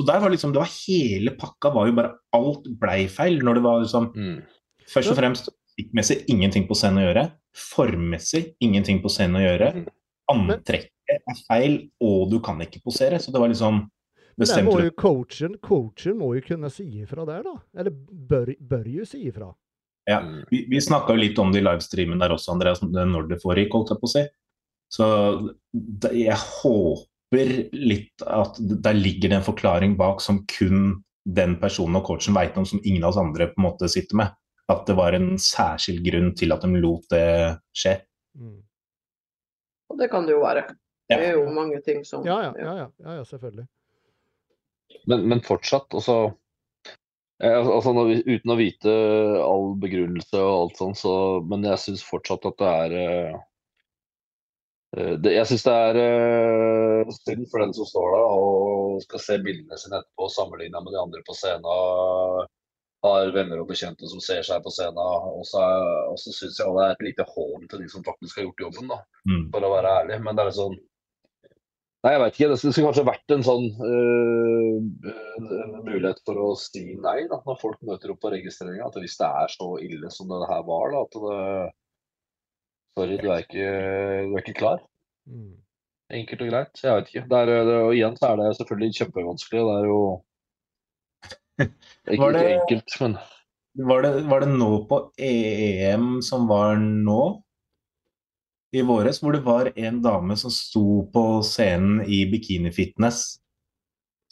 [0.00, 3.42] Og der var liksom, det var Hele pakka var jo bare Alt blei feil.
[3.44, 4.42] Når det var liksom Mm.
[4.88, 5.48] Først og fremst
[5.78, 7.26] musikkmessig ingenting på scenen å gjøre.
[7.54, 9.68] Formmessig ingenting på scenen å gjøre.
[9.74, 9.86] Mm.
[10.32, 13.18] Antrekket er feil, og du kan ikke posere.
[13.20, 13.88] Så det var liksom
[14.36, 17.56] Men der må jo coachen, coachen må jo kunne si ifra der, da.
[17.78, 19.50] Eller bør, bør jo si ifra.
[20.08, 20.18] Ja,
[20.50, 23.76] vi, vi snakka jo litt om det i livestreamen der også, Andreas, når det foregikk,
[23.76, 24.24] holdt jeg på å si.
[24.92, 25.06] Så
[26.10, 32.06] jeg håper litt at der ligger det en forklaring bak som kun den personen og
[32.08, 34.34] coachen veit om, som ingen av oss andre på en måte sitter med.
[34.72, 37.26] At det var en særskilt grunn til at de lot det
[37.76, 37.96] skje.
[38.38, 38.58] Mm.
[39.92, 40.66] Og det kan det jo være.
[41.12, 43.66] Det er jo mange ting som Ja, ja, ja, ja, ja, ja, selvfølgelig.
[45.06, 46.16] Men, men fortsatt, altså,
[47.42, 47.92] eh, altså
[48.26, 48.92] Uten å vite
[49.42, 51.14] all begrunnelse og alt sånt, så
[51.48, 53.36] Men jeg syns fortsatt at det er eh,
[54.96, 59.38] eh, det, Jeg syns det er synd for den som står der og skal se
[59.42, 62.46] bildene sine etterpå sammenligna med de andre på scenen.
[63.02, 65.00] Har venner og bekjente som ser seg på scenen.
[65.02, 65.58] Og så,
[66.22, 68.92] så syns jeg det er et lite hån til de som faktisk har gjort jobben,
[68.92, 69.48] da, Mm.
[69.54, 70.20] for å være ærlig.
[70.22, 70.76] Men det er sånn
[72.02, 72.46] Nei, jeg vet ikke.
[72.50, 74.78] Det skulle kanskje vært en sånn uh,
[75.38, 78.88] en, en mulighet for å si nei da, når folk møter opp på registreringa.
[78.88, 81.70] At hvis det er så ille som det her var, da, at det
[82.92, 83.68] Sorry, du er ikke,
[84.28, 84.82] du er ikke klar.
[85.30, 85.54] Mm.
[86.12, 86.82] Enkelt og greit.
[86.82, 87.22] Jeg vet ikke.
[87.30, 89.62] Det er, det, og igjen så er det selvfølgelig kjempevanskelig.
[89.68, 90.00] Det er jo
[91.62, 93.16] ikke, Var det- ikke enkelt, men
[93.88, 97.22] Var det, var det nå på EM som var nå?
[98.72, 103.38] I våres, hvor det var en dame som sto på scenen i bikinifitness.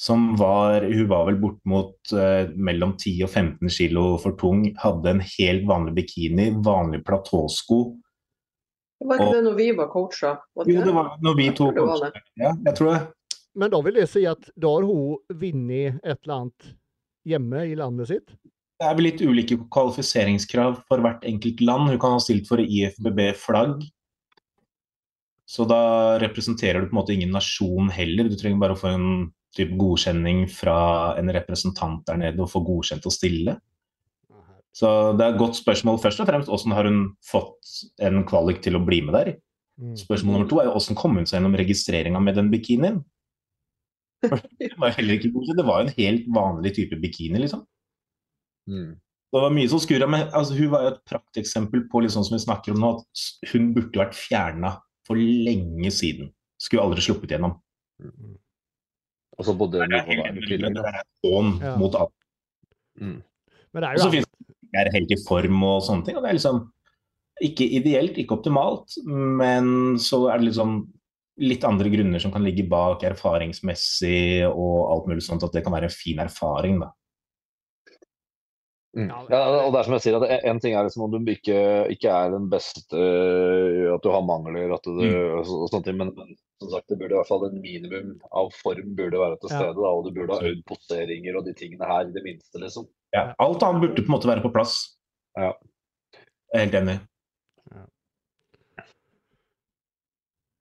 [0.01, 4.63] Som var Hun var vel bort mot eh, mellom 10 og 15 kilo for tung.
[4.81, 7.83] Hadde en helt vanlig bikini, vanlig platåsko.
[9.05, 10.39] Var ikke Og- det når vi var coacha?
[10.57, 10.85] Jo, det?
[10.85, 12.13] det var når vi to det.
[12.41, 13.03] Ja, jeg tror det.
[13.55, 16.75] Men da vil det si at da har hun vunnet et eller annet
[17.27, 18.29] hjemme i landet sitt?
[18.81, 21.91] Det er vel litt ulike kvalifiseringskrav for hvert enkelt land.
[21.91, 23.83] Hun kan ha stilt for IFBB-flagg.
[25.51, 25.83] Så da
[26.23, 28.29] representerer du på en måte ingen nasjon heller.
[28.31, 29.09] Du trenger bare å få en
[29.57, 33.57] type godkjenning fra en representant der nede og få godkjent å stille.
[34.71, 34.89] Så
[35.19, 36.51] det er et godt spørsmål først og fremst.
[36.51, 37.73] Hvordan har hun fått
[38.07, 39.33] en kvalik til å bli med der?
[39.81, 39.97] Mm.
[39.99, 43.01] Spørsmål nummer to er jo hvordan kom hun seg gjennom registreringa med den bikinien?
[44.23, 45.59] Det var heller ikke godkjent.
[45.59, 47.65] Det var jo en helt vanlig type bikini, liksom.
[48.71, 48.91] mm.
[49.31, 52.35] Det var mye som skurra, men altså, hun var jo et prakteksempel på liksom, som
[52.35, 54.73] vi snakker om nå, at hun burde vært fjerna
[55.11, 56.31] for lenge siden.
[56.61, 57.57] Skulle aldri sluppet gjennom.
[59.41, 61.77] Og så bodde Det er er hån Ja.
[61.81, 62.15] mot alt.
[63.01, 63.23] Mm.
[63.73, 64.27] Men det er Og så finnes
[64.71, 66.17] det er helt i form og sånne ting.
[66.17, 66.71] og det er liksom
[67.43, 70.87] ikke ideelt, ikke optimalt, men så er det liksom
[71.39, 75.73] litt andre grunner som kan ligge bak erfaringsmessig og alt mulig sånt, at det kan
[75.73, 76.91] være en fin erfaring, da.
[78.97, 79.07] Mm.
[79.07, 81.31] Ja, Ja, og det er som jeg sier, at en ting er liksom om du
[81.31, 81.59] ikke,
[81.95, 82.91] ikke er den beste,
[83.95, 85.39] at du har mangler, at du, Mm.
[85.39, 87.61] og, så- og sånne ting, men, men som sagt, det burde i hvert fall en
[87.63, 89.61] minimum av form burde være til Ja.
[89.61, 92.59] stede, da, og du burde ha øvd poseringer og de tingene her i det minste,
[92.59, 92.89] liksom.
[93.15, 94.97] Ja, alt annet burde på en måte være på plass.
[95.39, 95.53] Ja.
[96.53, 96.99] Jeg er helt enig.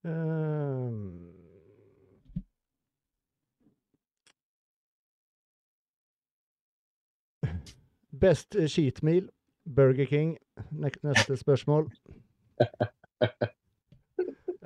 [0.06, 1.29] Ehm.
[8.20, 9.02] Best cheat
[9.64, 10.38] Burger King.
[10.72, 11.90] Neste spørsmål.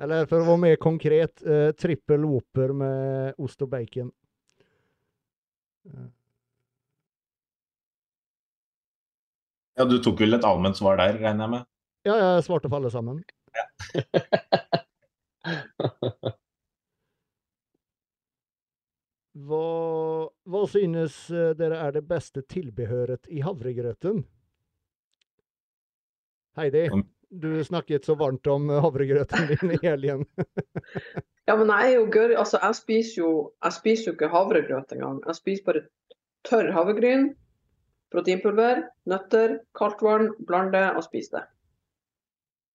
[0.04, 4.10] Eller for å være mer konkret, uh, trippel whopper med ost og bacon.
[9.78, 11.62] Ja, Du tok vel et allment svar der, regner jeg med?
[12.06, 13.24] Ja, jeg svarte for alle sammen.
[19.34, 24.22] Hva, hva synes eh, dere er det beste tilbehøret i havregrøten?
[26.58, 26.84] Heidi,
[27.28, 30.26] du snakket så varmt om eh, havregrøten din i helgen.
[31.48, 32.36] Ja, men jeg er jo gørr.
[32.40, 33.30] Altså, jeg spiser jo,
[33.64, 35.22] jeg spiser jo ikke havregrøt engang.
[35.26, 35.82] Jeg spiser bare
[36.48, 37.30] tørr havregryn,
[38.12, 41.46] proteinpulver, nøtter, kaldt vann, blande og spiser det.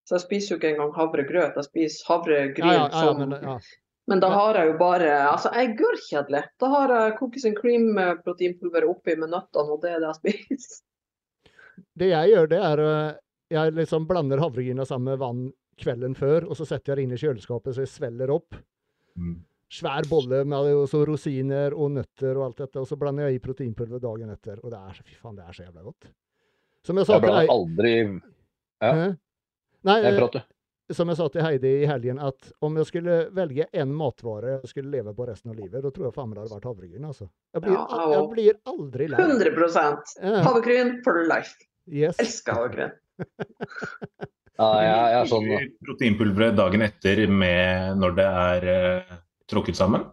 [0.10, 1.58] Så jeg spiser jo ikke engang havregrøt.
[1.62, 3.70] Jeg spiser havregryn Ja, ja, ja, som
[4.10, 6.44] men, da har jeg jo bare Altså, jeg er gørrkjedelig.
[6.62, 7.92] Da har jeg cookies and cream
[8.26, 10.80] proteinpulver oppi med nøttene, og det er det jeg spiser.
[12.02, 13.18] det jeg gjør, det er eh,
[13.54, 15.46] Jeg liksom blander havregryna sammen med vann
[15.80, 18.58] kvelden før, og så setter jeg det inn i kjøleskapet så jeg svelger opp.
[19.18, 19.38] Mm.
[19.70, 23.44] Svær bolle med også rosiner og nøtter og alt dette, og så blander jeg i
[23.44, 24.60] proteinpulver dagen etter.
[24.64, 26.10] Og det er så, fy faen, det er så jævla godt.
[26.86, 27.94] Som jeg sa Jeg til blander deg aldri
[28.80, 28.94] ja.
[28.96, 29.10] Hæ?
[29.90, 30.48] Nei, Jeg eh, prater.
[30.96, 34.72] Som jeg sa til Heidi i helgen, at om jeg skulle velge én matvare jeg
[34.72, 37.06] skulle leve på resten av livet, da tror jeg faen meg det hadde vært havregryn.
[37.12, 37.30] Altså.
[37.54, 39.22] Jeg blir, Ja, jeg blir aldri lei.
[39.22, 39.54] 100
[40.24, 41.56] Ja, Havregryn for life.
[41.88, 42.20] yes.
[42.20, 42.94] Elsker havregryn.
[44.60, 45.46] Ja, jeg, jeg er sånn
[45.88, 49.14] Proteinpulveret dagen etter med når det er uh,
[49.48, 50.04] tråkket sammen.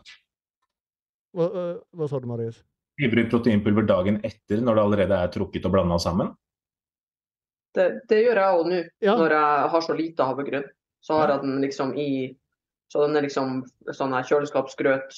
[1.34, 2.60] Hva, uh, hva sa du, Marius?
[2.96, 6.30] Vi ut proteinpulver dagen etter når det allerede er trukket og blanda sammen.
[7.76, 10.68] Det, det gjør jeg òg nå, Ja, når jeg har så lite havregryn.
[11.04, 12.10] Så har jeg den liksom i
[12.88, 15.16] Så den er liksom sånn her kjøleskapsgrøt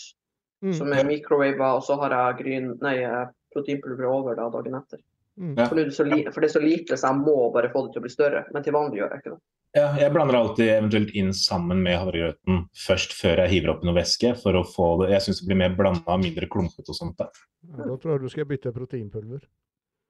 [0.64, 4.78] mm, som er microwava, og så har jeg gryn, nei, eh, proteinpulver over da dagen
[4.78, 5.02] etter.
[5.36, 5.52] mm.
[5.60, 7.92] For, det så li, for det er så lite, så jeg må bare få det
[7.92, 8.46] til å bli større.
[8.54, 9.40] Men til vanlig gjør jeg ikke det.
[9.76, 13.98] Ja, jeg blander alltid eventuelt inn sammen med havregrøten først før jeg hiver oppi noe
[13.98, 14.32] væske.
[14.40, 17.18] for å få det, Jeg syns det blir mer blanda, mindre klumpete og sånt.
[17.18, 17.28] Da.
[17.76, 19.44] Ja, da tror jeg du skal bytte proteinpulver.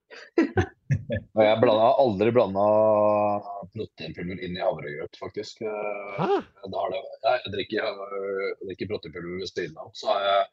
[1.37, 2.63] Og jeg har aldri blanda
[3.73, 5.61] proteinpulver inn i havregrøt, faktisk.
[5.61, 6.39] Eh, Hæ?
[6.65, 7.01] Det har det.
[7.25, 9.91] Jeg drikker, jeg drikker proteinpulver ved siden av.
[9.97, 10.47] Så har jeg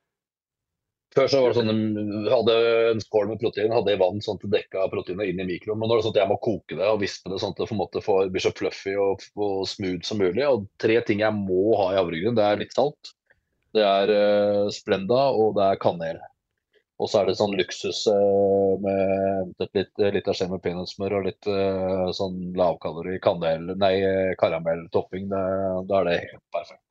[1.17, 2.55] før så var det sånn, hadde
[2.91, 5.79] en skål med protein, hadde i vann sånn at det dekka proteinet inn i mikroen.
[5.81, 7.63] Men nå er det sånn at jeg må koke det og vispe det sånn at
[7.63, 10.45] det på en måte får, blir så fluffy og, og smooth som mulig.
[10.45, 13.15] Og tre ting jeg må ha i havregryn, det er litt salt,
[13.77, 16.21] det er uh, Splenda og det er kanel.
[16.99, 21.27] Og så er det sånn luksus eh, med litt, litt av skje med peanøttsmør og
[21.27, 23.95] litt eh, sånn lavkalori kanel, nei,
[24.41, 25.29] karamelltopping.
[25.29, 26.83] Det- Da er det helt perfekt.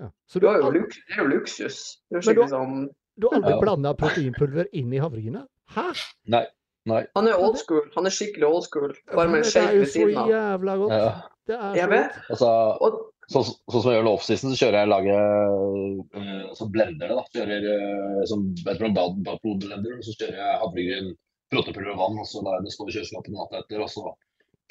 [0.00, 0.10] Ja.
[0.26, 1.78] Så Du du har har, jo luk, det er jo luksus.
[2.10, 2.88] Det er jo du- skikkelig sånn
[3.18, 3.60] du har aldri Ja.
[3.60, 5.46] blanda proteinpulver inn i havregryna?
[5.70, 5.86] Hæ?
[6.26, 6.46] Nei.
[6.86, 7.04] nei.
[7.16, 7.82] Han er old school.
[7.96, 8.92] Han er skikkelig old school.
[9.14, 10.90] Bare med en det er jo så jævla godt.
[10.92, 11.22] Ja.
[11.46, 12.12] Det er Jeg så vet.
[12.12, 12.30] godt.
[12.30, 15.18] Altså, Sånn så, som jeg gjør nå off-season, så kjører jeg lager
[16.16, 17.16] øh, så blender det.
[17.18, 17.24] da.
[17.36, 19.18] Kjører øh, som jeg tror en bad-
[20.06, 21.10] så kjører jeg havregryn,
[21.52, 23.84] proteinpulver og vann, og så lar jeg det stå i kjøleskapet natta etter.
[23.84, 24.06] og så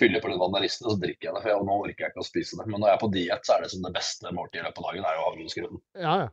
[0.01, 1.43] fyller jeg på litt vann og så drikker jeg det.
[1.43, 2.65] For jeg, nå orker jeg ikke å spise det.
[2.69, 4.81] Men når jeg er på diett, så er det som det beste måltidet i løpet
[4.81, 5.05] av dagen.
[5.05, 5.83] er jo havregrynsgrøten.
[6.01, 6.27] Ja, ja.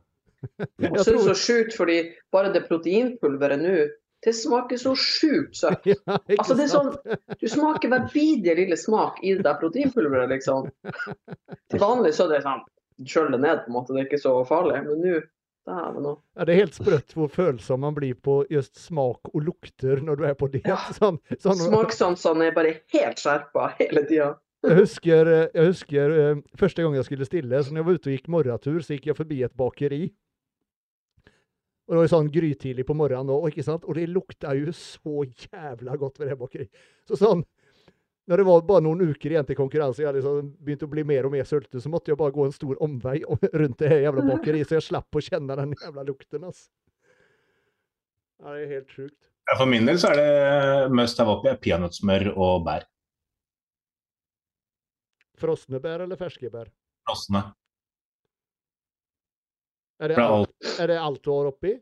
[0.45, 1.95] Og så er det så sjukt, fordi
[2.33, 3.75] bare det proteinpulveret nå,
[4.23, 5.85] det smaker så sjukt søtt.
[5.91, 6.91] ja, Altså, det er sånn,
[7.41, 10.71] Du smaker hver bidige lille smak i det der proteinpulveret, liksom.
[11.71, 12.63] Til vanlig så er det sånn
[13.05, 13.93] kjøl det ned, på en måte.
[13.93, 14.79] Det er ikke så farlig.
[14.87, 15.21] Men nå
[15.65, 16.17] Dæven òg.
[16.37, 20.19] Ja, det er helt sprøtt hvor følsom man blir på just smak og lukter når
[20.19, 20.67] du er på diett.
[20.69, 20.77] Ja.
[20.93, 24.27] Sånn, sånn, Smakssansene er bare helt skjerpa hele tida.
[24.65, 27.97] jeg husker, eh, jeg husker eh, første gang jeg skulle stille, så når jeg var
[27.97, 30.03] ute og gikk morgentur, så gikk jeg forbi et bakeri.
[31.85, 33.83] Og det var jo sånn grytidlig på morgenen òg, ikke sant?
[33.85, 36.85] Og det lukta jo så jævla godt ved det bakeriet.
[37.05, 37.43] Så sånn
[38.25, 41.27] når det var bare noen uker igjen til konkurranse, jeg liksom begynt å bli mer
[41.27, 43.19] og mer sulten, så måtte jeg bare gå en stor omvei
[43.61, 46.47] rundt det jævla bakeriet, så jeg slapp å kjenne den jævla lukten.
[46.49, 46.65] ass.
[48.41, 49.19] Ja, det er helt sjukt.
[49.45, 52.87] Ja, For min del så er det must have oppi peanøttsmør og bær.
[55.37, 56.71] Frosne bær eller ferske bær?
[57.05, 57.43] Frosne.
[60.03, 61.77] Er det, alt, er det alt du har oppi?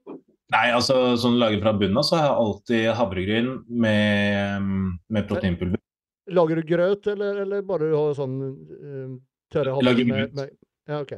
[0.54, 3.52] Nei, altså sånn laget fra bunnen av så har jeg alltid havregryn
[3.84, 4.68] med,
[5.10, 5.82] med proteinpulver.
[6.34, 9.16] Lager du grøt, eller, eller bare du har sånn uh,
[9.52, 11.16] tørre Jeg lager havregryn med, med Ja, OK.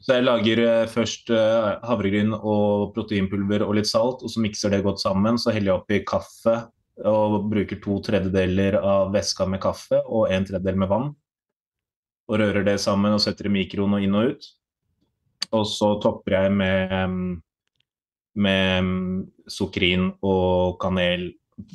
[0.00, 4.72] Så jeg lager eh, først uh, havregryn og proteinpulver og litt salt, og så mikser
[4.72, 5.36] det godt sammen.
[5.36, 6.54] Så heller jeg oppi kaffe
[7.10, 11.10] og bruker to tredjedeler av væska med kaffe og en tredjedel med vann.
[12.30, 14.48] Og rører det sammen og setter i mikroen og inn og ut.
[15.50, 17.30] Og så topper jeg med, mm,
[18.44, 19.16] med mm,
[19.50, 21.30] sukrin og kanel,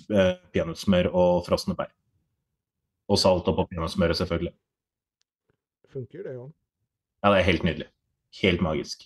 [0.10, 1.92] eh, peanøttsmør og frosne bær.
[3.12, 4.54] Og salt oppå peanøttsmøret, selvfølgelig.
[5.92, 6.50] Funker det òg.
[7.24, 7.92] Ja, det er helt nydelig.
[8.42, 9.06] Helt magisk.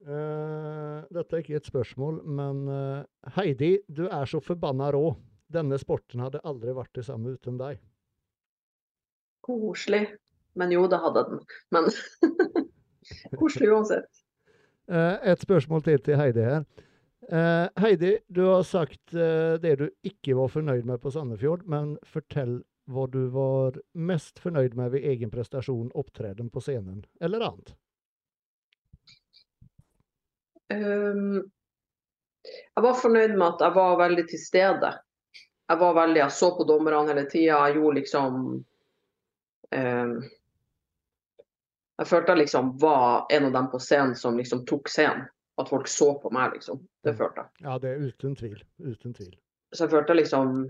[0.00, 5.12] Uh, dette er ikke et spørsmål, men uh, Heidi, du er så forbanna rå.
[5.52, 7.82] Denne sporten hadde aldri vært det samme uten deg.
[9.44, 10.06] Koselig.
[10.58, 11.42] Men jo, det hadde jeg den.
[11.74, 11.90] Men
[13.40, 14.22] koselig uansett.
[14.90, 16.64] Eh, et spørsmål til til Heidi her.
[17.30, 21.94] Eh, Heidi, du har sagt eh, det du ikke var fornøyd med på Sandefjord, men
[22.02, 27.76] fortell hva du var mest fornøyd med ved egen prestasjon, opptreden på scenen, eller annet.
[30.70, 31.50] Um,
[32.44, 34.90] jeg var fornøyd med at jeg var veldig til stede.
[35.70, 37.58] Jeg var veldig, jeg så på dommerne hele tida.
[37.66, 38.38] Jeg gjorde liksom
[39.76, 40.14] ehm,
[42.00, 45.26] Jeg følte jeg liksom var en av dem på scenen som liksom tok scenen.
[45.60, 46.78] At folk så på meg, liksom.
[47.04, 47.64] Det følte jeg.
[47.66, 48.60] Ja, det er uten tvil.
[48.80, 49.34] Uten tvil.
[49.74, 50.62] Så jeg følte liksom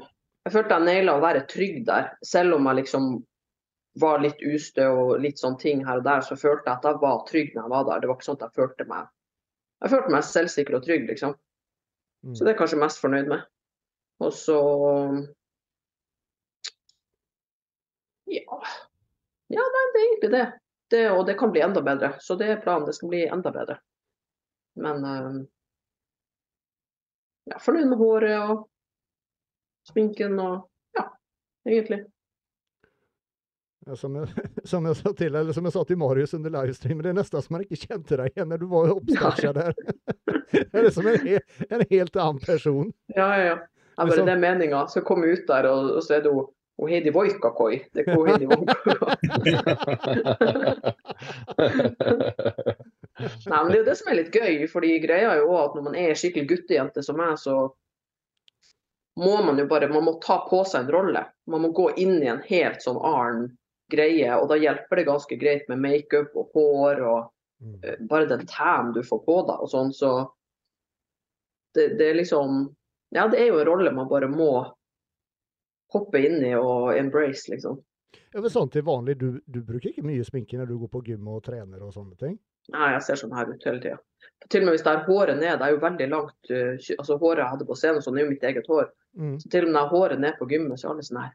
[0.45, 2.09] Jeg følte jeg naila å være trygg der.
[2.27, 3.09] Selv om jeg liksom
[4.01, 7.01] var litt ustø og litt sånne ting her og der, så følte jeg at jeg
[7.03, 8.01] var trygg når jeg var der.
[8.01, 9.11] Det var ikke sånn at jeg følte meg
[9.81, 11.37] Jeg følte meg selvsikker og trygg, liksom.
[12.25, 12.35] Mm.
[12.35, 13.45] Så det er jeg kanskje mest fornøyd med.
[14.25, 14.59] Og så
[18.31, 18.59] Ja.
[19.51, 20.47] Ja, det er egentlig det.
[20.91, 21.07] Det.
[21.11, 22.15] Og det kan bli enda bedre.
[22.21, 22.87] Så det er planen.
[22.89, 23.79] Det skal bli enda bedre.
[24.81, 25.41] Men eh,
[27.51, 28.67] ja, fornøyd med håret og
[29.91, 31.07] sminken og ja,
[31.69, 32.05] egentlig.
[33.87, 34.29] Ja, Som jeg,
[34.71, 37.43] som, jeg sa til, eller som jeg sa til Marius under livestreamen, det er nesten
[37.43, 39.75] som man ikke kjente deg igjen når du var oppstasja der.
[40.53, 41.29] det er som en,
[41.71, 42.95] en helt annen person.
[43.17, 43.59] Ja, ja, ja.
[44.01, 44.87] Men bare, det er meninga.
[44.89, 46.47] Så komme ut der, og, og så er det hun
[46.81, 47.81] hun Heidi Voikakoi.
[47.93, 48.47] Det hun Heidi.
[53.47, 55.75] Nei, men det er jo det som er litt gøy, fordi greia er jo at
[55.77, 57.55] når man er skikkelig guttejente som meg, så
[59.21, 61.25] må man jo bare man må ta på seg en rolle.
[61.51, 63.51] Man må gå inn i en helt sånn annen
[63.91, 67.21] greie, og da hjelper det ganske greit med makeup og hår og
[67.85, 70.13] eh, bare den tan du får på deg og sånn, så
[71.75, 72.69] det, det er liksom
[73.11, 74.53] Ja, det er jo en rolle man bare må
[75.95, 77.81] hoppe inn i og embrace, liksom.
[78.31, 81.03] Er det sånn til vanlig, du, du bruker ikke mye sminke når du går på
[81.09, 82.39] gym og trener og sånne ting?
[82.71, 83.99] Nei, jeg ser sånn her ut hele tida.
[84.53, 87.17] Til og med hvis det er håret ned, det er jo veldig langt eh, altså
[87.21, 88.91] Håret jeg hadde på scenen, sånn er jo mitt eget hår.
[89.19, 89.35] Mm.
[89.43, 91.21] Så til og med når jeg har håret ned på gymmet, så er alle sånn
[91.25, 91.33] her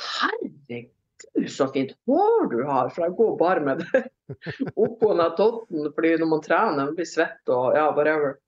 [0.00, 1.24] Herregud,
[1.56, 2.92] så fint hår du har!
[2.94, 4.04] For jeg går bare med det
[4.86, 8.38] oppå den totten, fordi når man trener, man blir svett og ja, whatever.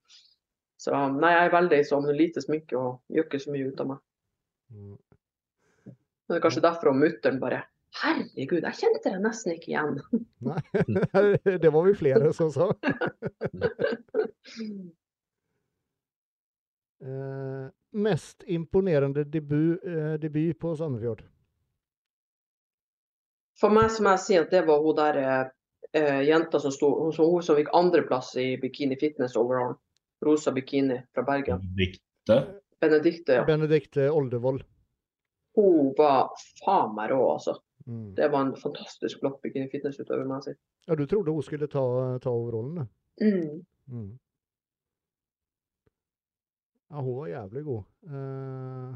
[0.83, 3.91] Så nei, jeg er veldig sånn lite sminke og gjør ikke så mye ut av
[3.93, 4.05] meg.
[4.73, 4.95] Mm.
[6.33, 9.99] Det er kanskje derfor mutter'n bare Herregud, jeg kjente deg nesten ikke igjen.
[10.49, 10.61] Nei,
[11.63, 12.71] det var vi flere som sa.
[17.03, 17.65] Eh,
[17.99, 21.25] mest imponerende debut, eh, debut på Sandefjord?
[23.59, 25.41] For meg som jeg sier at det var hun der eh,
[25.99, 29.75] eh, jenta som sto hun som, hun som fikk andreplass i bikini fitness overall.
[30.23, 31.59] Rosa bikini fra Bergen.
[31.59, 32.39] Benedikte?
[32.79, 33.49] Benedicte, ja.
[33.51, 34.63] Benedicte Oldevold.
[35.57, 36.33] Hun var
[36.63, 37.57] faen meg rå, altså.
[37.87, 38.15] Mm.
[38.17, 40.25] Det var en fantastisk i fitnessutøver.
[40.25, 40.59] må jeg si.
[40.89, 41.85] Ja, du trodde hun skulle ta,
[42.23, 42.87] ta overrollen?
[43.21, 43.25] du?
[43.25, 43.65] Mm.
[43.87, 44.19] Mm.
[46.91, 47.83] Ja, hun var jævlig god.
[48.07, 48.95] Uh,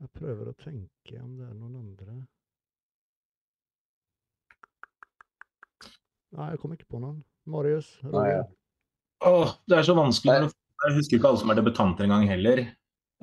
[0.00, 2.20] jeg prøver å tenke om det er noen andre.
[6.30, 7.22] Nei, jeg kom ikke på noen.
[7.50, 7.88] Marius?
[8.06, 8.42] Nei, ja.
[9.26, 10.50] Åh, det er så vanskelig.
[10.80, 12.62] Jeg husker ikke alle som er debutanter engang heller.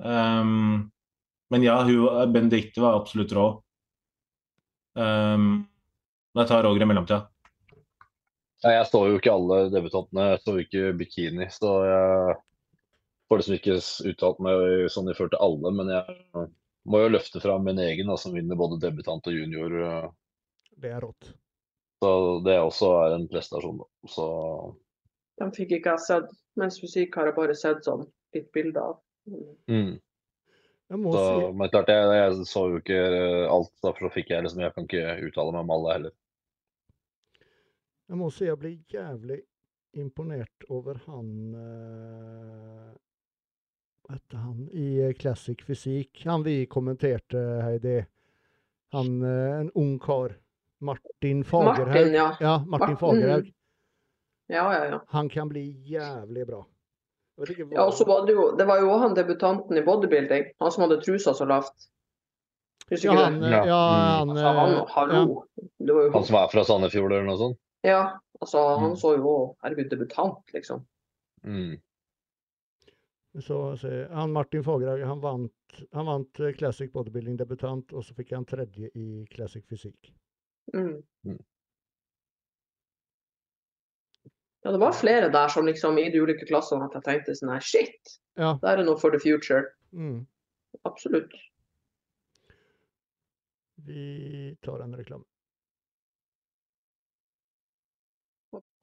[0.06, 0.90] Ehm,
[1.54, 3.48] men ja, hun, Benedicte var absolutt rå.
[4.98, 5.68] Um,
[6.38, 7.28] jeg tar Roger i mellomtida.
[8.64, 12.38] Ja, jeg så jo ikke alle debutantene, jeg så jo ikke bikini, så jeg
[13.30, 13.76] får liksom ikke
[14.12, 15.74] uttalt meg sånn i forhold til alle.
[15.78, 16.48] Men jeg
[16.90, 19.78] må jo løfte fram min egen, da, som vinner både debutant og junior.
[19.86, 20.10] eh,
[20.82, 21.30] Det er rått.
[22.02, 22.10] Så
[22.46, 23.88] det også er en prestasjon, da.
[24.10, 24.26] Så
[25.38, 26.34] De fikk ikke jeg sett.
[26.58, 29.00] Mens musikk har jeg bare sett sånn litt bilder av.
[29.70, 29.98] Mm.
[30.88, 33.02] Jeg må så, si Men klart, jeg, jeg så jo ikke
[33.52, 36.16] alt, derfor så fikk jeg liksom Jeg kan ikke uttale meg om alle heller.
[38.08, 39.42] Jeg må si jeg blir jævlig
[39.98, 42.92] imponert over han eh,
[44.06, 44.88] Hva heter han i
[45.20, 46.24] Classic Fysikk?
[46.30, 47.98] Han vi kommenterte, Heidi.
[48.96, 50.38] Han eh, en ung kar.
[50.80, 51.90] Martin Fagerhaug.
[51.90, 52.30] Martin, ja.
[52.40, 52.98] Ja, Martin Martin.
[53.02, 53.52] Fagerhaug.
[54.48, 55.00] Ja, ja, ja.
[55.12, 56.62] Han kan bli jævlig bra.
[57.38, 60.48] Ja og så var det jo Det var jo han debutanten i bodybuilding.
[60.60, 61.74] Han som hadde trusa så lavt.
[62.90, 63.48] Husker ja, du han, det?
[63.48, 63.66] eh, Ja.
[63.66, 64.30] ja, Mm.
[64.30, 65.44] han, Altså, han, eh, hallo.
[65.78, 67.58] Det var jo Han som er fra Sandefjord eller noe sånt?
[67.84, 68.96] Ja, altså han Mm.
[68.98, 70.86] så jo Herregud, debutant, liksom.
[71.44, 71.78] Mm.
[73.40, 75.52] så, så, han Martin Fagerhaug han vant,
[75.94, 80.12] han vant eh, Classic Bodybuilding debutant, og så fikk han tredje i Classic Fysikk.
[80.74, 81.04] Mm.
[81.26, 81.38] Mm.
[84.68, 87.54] Ja, det var flere der som liksom i de ulike klassene at jeg tenkte sånn
[87.54, 88.18] her Shit!
[88.36, 88.50] Ja.
[88.60, 89.62] Det er noe for the future.
[89.96, 90.26] Mm.
[90.84, 91.32] Absolutt.
[93.88, 95.24] Vi tar en reklame.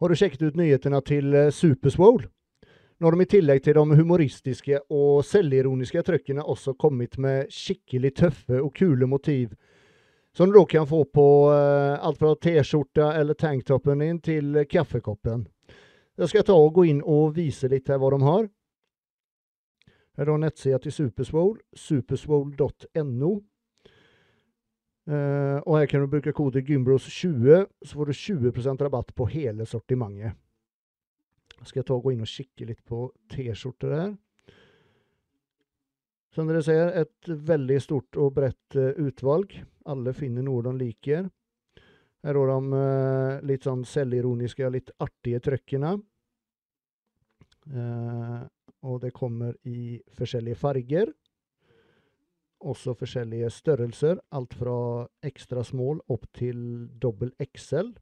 [0.01, 2.31] Har du sjekket ut nyhetene til eh, Superswole?
[2.97, 8.15] Nå har de i tillegg til de humoristiske og selvironiske trøkkene også kommet med skikkelig
[8.25, 9.53] tøffe og kule motiv,
[10.33, 14.65] som du da kan få på eh, alt fra T-skjorta eller tanktoppen din til eh,
[14.65, 15.45] kaffekoppen.
[16.15, 18.47] Jeg skal ta og gå inn og vise litt her hva de har.
[20.15, 23.33] Her er nettsida til Superswole, superswole.no.
[25.05, 29.67] Eh, og her kan du bruke kode GYMBROS20, så får du 20% rabatt på hele
[29.67, 30.39] sortimentet.
[31.65, 34.15] Skal ta og gå inn og kikke litt på T-skjorter her.
[36.35, 39.55] Som dere ser, et veldig stort og bredt eh, utvalg.
[39.91, 41.27] Alle finner noe de liker.
[42.25, 42.83] Her har de
[43.45, 45.91] litt sånn selvironiske, litt artige trøkkene.
[47.73, 48.41] Eh,
[48.85, 51.13] og det kommer i forskjellige farger.
[52.65, 54.21] Også forskjellige størrelser.
[54.33, 54.79] Alt fra
[55.25, 57.93] ekstra small opp til dobbel XL.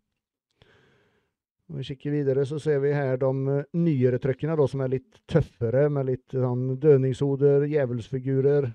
[1.71, 5.87] Om vi kikker videre, så ser vi her de nyere trøkkene, som er litt tøffere,
[5.89, 8.67] med litt sånn dødningshoder, djevelsfigurer.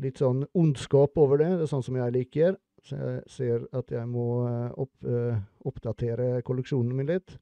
[0.00, 1.50] Litt sånn ondskap over det.
[1.56, 2.56] Det er sånn som jeg liker.
[2.82, 5.38] Så jeg ser at jeg må eh, opp, eh,
[5.68, 7.36] oppdatere kolleksjonen min litt.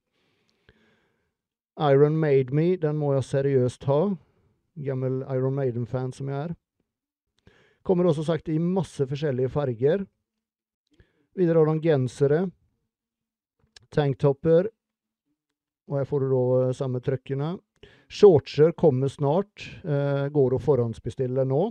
[1.80, 4.00] Iron Made Me, den må jeg seriøst ha.
[4.84, 6.56] Gammel Iron Maiden-fan som jeg er.
[7.86, 10.04] Kommer også sagt i masse forskjellige farger.
[11.36, 12.42] Videre har de gensere.
[13.90, 14.68] Tanktopper.
[15.88, 17.54] Og her får da eh, samme trøkkene.
[18.10, 19.64] Shortser kommer snart.
[19.80, 21.62] Eh, går å forhåndsbestille nå.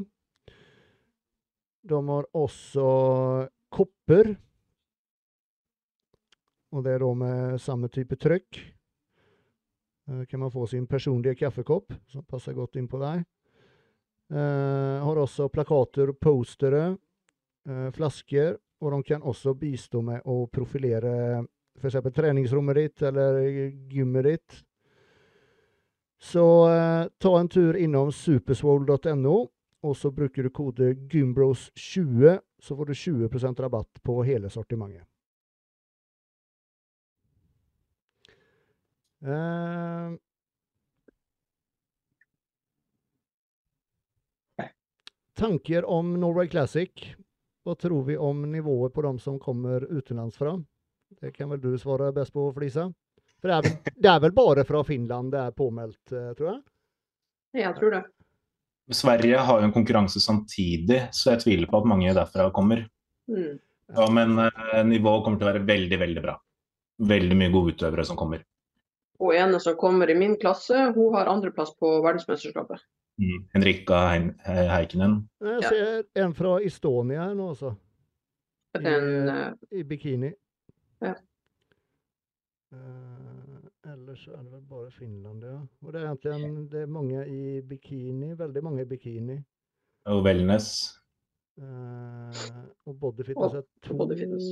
[1.89, 2.87] De har også
[3.73, 4.33] kopper.
[6.69, 8.61] Og det er da med samme type trykk.
[10.09, 13.25] Eh, kan man få sin personlige kaffekopp, som passer godt inn på deg.
[14.29, 16.97] Eh, har også plakater og postere,
[17.67, 21.45] eh, flasker, og de kan også bistå med å profilere
[21.79, 22.13] f.eks.
[22.13, 23.39] treningsrommet ditt eller
[23.89, 24.63] gymmet ditt.
[26.19, 29.37] Så eh, ta en tur innom superswole.no,
[29.81, 35.06] og så bruker du kode gymbros20, så får du 20% rabatt på hele sortimentet.
[39.22, 40.15] Eh,
[45.34, 47.15] tanker om Norway Classic.
[47.64, 50.56] Hva tror vi om nivået på de som kommer utenlandsfra?
[51.22, 52.88] Det kan vel du svare best på, Flisa?
[53.39, 56.49] For det er vel, det er vel bare fra Finland det er påmeldt, eh, tror
[56.53, 56.61] jeg?
[57.64, 58.03] Jeg tror det.
[58.91, 62.86] Sverige har jo en konkurranse samtidig, så jeg tviler på at mange derfra kommer.
[63.30, 63.60] Mm.
[63.95, 66.36] Ja, men eh, nivået kommer til å være veldig, veldig bra.
[67.10, 68.41] Veldig mye gode utøvere som kommer.
[69.20, 72.82] Og ene som kommer i min klasse, hun har andreplass på verdensmesterskapet.
[73.20, 73.40] Mm.
[73.53, 75.16] Henrika Hein He- Heikkinen.
[75.44, 75.70] Jeg Ja.
[75.70, 77.76] ser en fra Estonia her nå også,
[78.74, 80.32] Det er eh, i bikini.
[81.02, 81.16] Ja.
[82.72, 83.28] Eh,
[84.10, 85.57] ellers så er det vel bare Finland, ja.
[85.86, 89.38] Og det er egentlig det er mange i bikini, veldig mange i bikini.
[90.10, 90.69] Og Wellness.
[91.60, 92.45] Eh,
[92.88, 94.48] og bodyfitness Og er to, bodyfitness.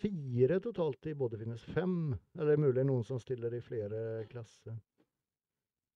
[0.00, 1.66] fire totalt i bodyfitness.
[1.74, 2.14] Fem.
[2.34, 4.74] Eller det er mulig noen som stiller i flere klasser.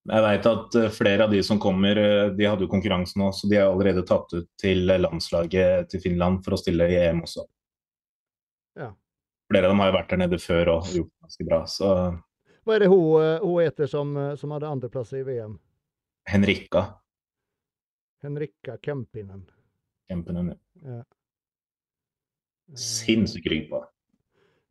[0.07, 3.33] Jeg vet at eh, flere av de som kommer, eh, de hadde jo konkurranse nå,
[3.35, 7.25] så de er allerede tatt ut til landslaget til Finland for å stille i EM
[7.27, 7.43] også.
[8.79, 8.93] Ja.
[9.51, 11.61] Flere av dem har jo vært der nede før og gjort det ganske bra.
[11.71, 11.91] Så
[12.67, 15.59] Hva er det hun, eh, hun heter som, eh, som hadde andreplass i VM?
[16.27, 16.99] Henrikka.
[18.23, 19.45] Henrikka Kempinen.
[20.11, 21.05] Kempinen, Ja.
[22.75, 23.87] Sinnssyk sinnssykt rygg på.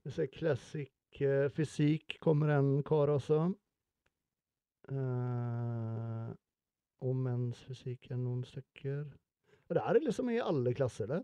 [0.04, 0.92] Vi ser classic
[1.22, 3.56] eh, fysikk kommer en kar også.
[4.92, 6.30] Uh,
[7.02, 9.06] og mensfysikk er noen stykker.
[9.72, 11.24] Det er liksom i alle klasser det.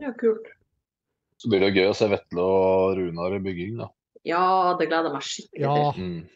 [0.00, 0.48] ja, kult.
[1.36, 3.86] Så blir det gøy å se Vetle og Runar i bygging, da.
[4.26, 5.92] Ja, det gleder jeg meg skikkelig Ja.
[5.92, 6.02] til.
[6.04, 6.28] Mm.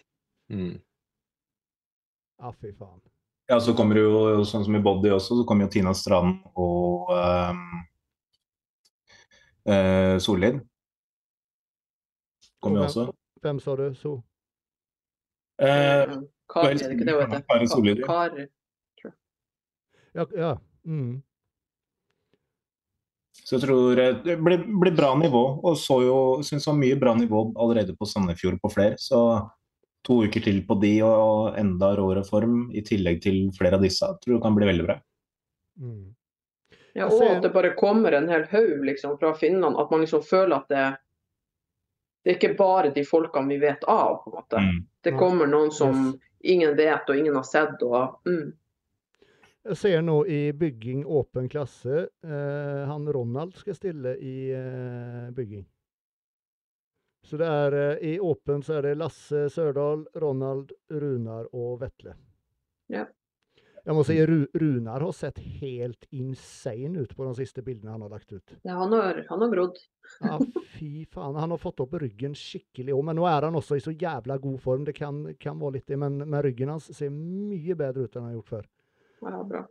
[0.48, 0.76] Mm.
[2.40, 3.00] Ja, fy faen.
[3.48, 6.38] Ja, så kommer det jo sånn som i body også, så kommer jo Tina Strand
[6.56, 7.82] og um,
[9.68, 10.62] uh, Sollid.
[12.64, 13.04] Kommer jo også.
[13.44, 13.94] Hvem sa du?
[13.94, 14.14] So?
[15.60, 16.16] Eh, Eh,
[16.48, 17.44] Kari, er det ikke det hun heter?
[17.50, 18.00] Kari Sollid.
[20.14, 20.24] Ja.
[20.36, 20.54] ja.
[20.84, 21.22] Mm.
[23.44, 26.80] Så jeg tror eh, det blir, blir bra nivå, og så jo syns det var
[26.80, 28.96] mye bra nivå allerede på Sandefjord på flere.
[28.98, 29.20] Så
[30.04, 34.08] to uker til på de og enda råere form i tillegg til flere av disse,
[34.24, 34.98] tror jeg kan bli veldig bra.
[35.80, 36.14] Mm.
[36.94, 39.76] Ja, og at det bare kommer en hel haug liksom, fra Finland.
[39.80, 40.84] At man liksom føler at det,
[42.22, 44.20] det er ikke bare de folkene vi vet av.
[44.22, 44.60] på en måte.
[44.62, 44.84] Mm.
[45.04, 47.82] Det kommer noen som ingen vet og ingen har sett.
[47.82, 48.52] Og, mm.
[49.64, 52.08] Jeg ser nå i bygging åpen klasse.
[52.20, 55.64] Eh, han Ronald skal stille i eh, bygging.
[57.24, 62.12] Så det er eh, i åpen så er det Lasse Sørdal, Ronald, Runar og Vetle.
[62.92, 63.06] Ja.
[63.84, 68.04] Jeg må si Ru Runar har sett helt insane ut på de siste bildene han
[68.04, 68.54] har lagt ut.
[68.64, 69.80] ja, han, har, han har grodd.
[70.20, 70.38] Ja,
[70.76, 71.40] fy faen.
[71.40, 74.36] Han har fått opp ryggen skikkelig òg, men nå er han også i så jævla
[74.44, 74.84] god form.
[74.88, 78.26] Det kan, kan være litt det, men, men ryggen hans ser mye bedre ut enn
[78.26, 78.72] han har gjort før.
[79.24, 79.62] Ja, bra.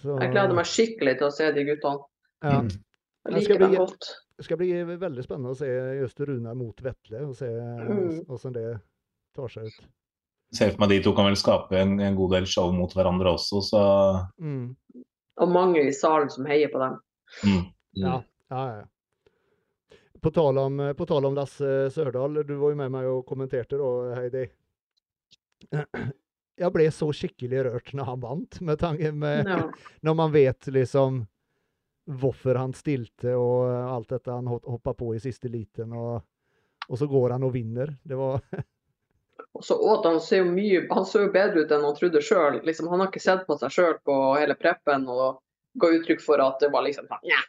[0.00, 2.06] Så, Jeg gleder meg skikkelig til å se de guttene.
[2.42, 2.60] Ja.
[2.64, 2.70] Mm.
[2.70, 4.06] Jeg liker skal liker dem godt.
[4.40, 5.66] Det skal bli veldig spennende å se
[6.00, 8.24] just Runar mot Vetle, og se Mm.
[8.24, 8.80] hvordan det
[9.36, 9.80] tar seg ut.
[10.52, 13.34] ser for meg de to kan vel skape en, en god del show mot hverandre
[13.36, 13.82] også, så
[14.40, 14.74] Mm.
[15.40, 16.98] Og mange i salen som heier på dem.
[17.44, 17.72] mm.
[17.94, 18.84] Ja, ja, ja.
[20.20, 23.78] På tal om, på tal om Lasse Sørdal, du var jo med meg og kommenterte
[23.78, 24.50] da, Heidi.
[26.60, 29.60] Jeg ble så skikkelig rørt når han vant, med tanke med, no.
[30.06, 31.22] når man vet liksom
[32.10, 36.20] hvorfor han stilte og alt dette han hop- hoppa på i siste liten, og,
[36.88, 37.92] og så går han og vinner.
[38.02, 38.40] Det var
[39.56, 42.20] Og så åt han ser jo mye Han så jo bedre ut enn han trodde
[42.22, 42.58] sjøl.
[42.66, 45.40] Liksom, han har ikke sett på seg sjøl på hele preppen og
[45.80, 47.40] ga uttrykk for at det var liksom sånn ja.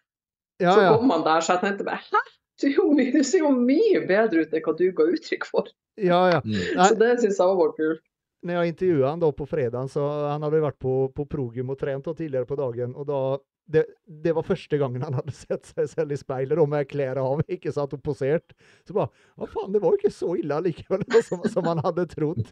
[0.61, 2.21] Ja, Så kom han der, så jeg tenkte bare Hæ?
[2.61, 5.69] Du, du ser jo mye bedre ut enn hva du ga uttrykk for.
[5.99, 6.41] ja, ja.
[6.45, 6.57] Mm.
[6.77, 6.87] Nei.
[6.91, 8.03] Så det syns jeg òg var kult.
[8.41, 11.69] När jag intervjuade han då på fredagen så han hade vært varit på, på Progym
[11.69, 15.31] och tränat då tidigare på dagen och då det, det var første gangen han hadde
[15.35, 18.55] sett seg selv i speilet og med klærne av, ikke satt og posert.
[18.87, 22.07] Så bare Hva faen, det var jo ikke så ille likevel som, som han hadde
[22.11, 22.51] trott.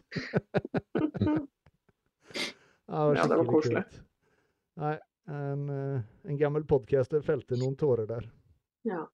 [2.88, 3.84] ja, det var koselig.
[4.80, 4.96] Nei,
[5.30, 8.30] en, eh, en gammel podcaster felte noen tårer der.
[8.88, 9.04] Ja.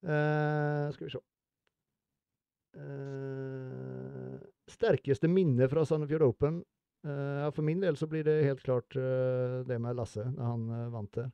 [0.00, 1.20] Uh, skal vi se.
[2.80, 4.29] Eh,
[4.70, 6.62] sterkeste minne fra Sandefjord Open?
[7.06, 10.50] Uh, ja, for min del så blir det helt klart uh, det med Lasse, da
[10.52, 11.26] han uh, vant det.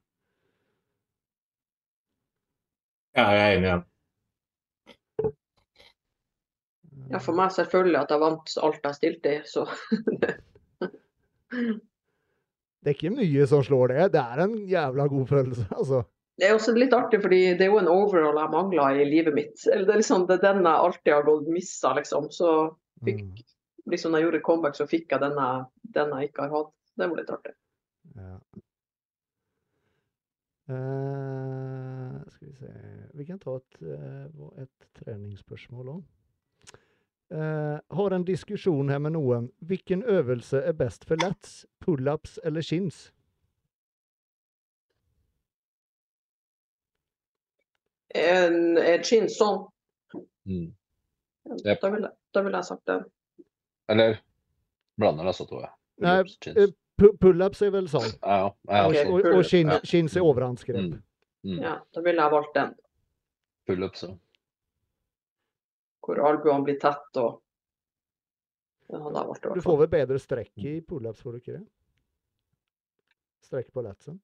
[3.17, 3.79] Ja, jeg er enig Ja.
[7.15, 9.67] ja, for meg selvfølgelig at jeg vant alt jeg stilte i, så
[12.87, 14.03] Det er ikke mye som slår det.
[14.15, 16.05] Det er en jævla god følelse, altså.
[16.37, 19.35] Det er også litt artig, fordi det er jo en overall jeg mangla i livet
[19.35, 19.63] mitt.
[19.67, 22.29] Eller det er liksom det er den jeg alltid har gått missa, liksom.
[22.31, 22.51] Så
[23.07, 26.43] fikk, Mm, liksom når jeg gjorde comeback, så fikk jeg denne, jeg, den jeg ikke
[26.47, 26.73] har hatt.
[26.97, 27.55] Det var litt artig.
[28.17, 28.39] ja.
[30.69, 32.71] Eh, skal vi se
[33.15, 36.01] Vi kan ta et, eh, et treningsspørsmål òg.
[37.31, 39.47] Eh, har en diskusjon her med noen.
[39.63, 43.13] Hvilken øvelse er best for lats, pullups eller chins?
[48.15, 49.67] En, en chin sånn,
[50.47, 50.69] Mm.
[51.67, 51.81] Yep.
[51.83, 52.99] da ville da ville jeg sagt det.
[53.93, 54.19] Eller
[55.01, 55.71] blander disse to, ja.
[56.05, 58.09] Nei, Pull-ups, eh, pu- Pullups er vel sånn.
[58.21, 58.37] Ja,
[58.69, 59.79] ja, ja, Og, og, chin, ja.
[59.85, 60.83] chins er overhandsgrep.
[60.83, 61.03] Mm.
[61.47, 61.61] Mm.
[61.63, 62.75] Ja, da ville jeg valgt den.
[63.69, 64.13] Pull-ups, ja.
[66.07, 67.41] Hvor albuene blir tett og
[68.87, 69.55] Den hadde jeg valgt det.
[69.57, 71.65] Du får vel bedre strekk i pullups, får du ikke det?
[73.49, 74.21] Strekk på latsen.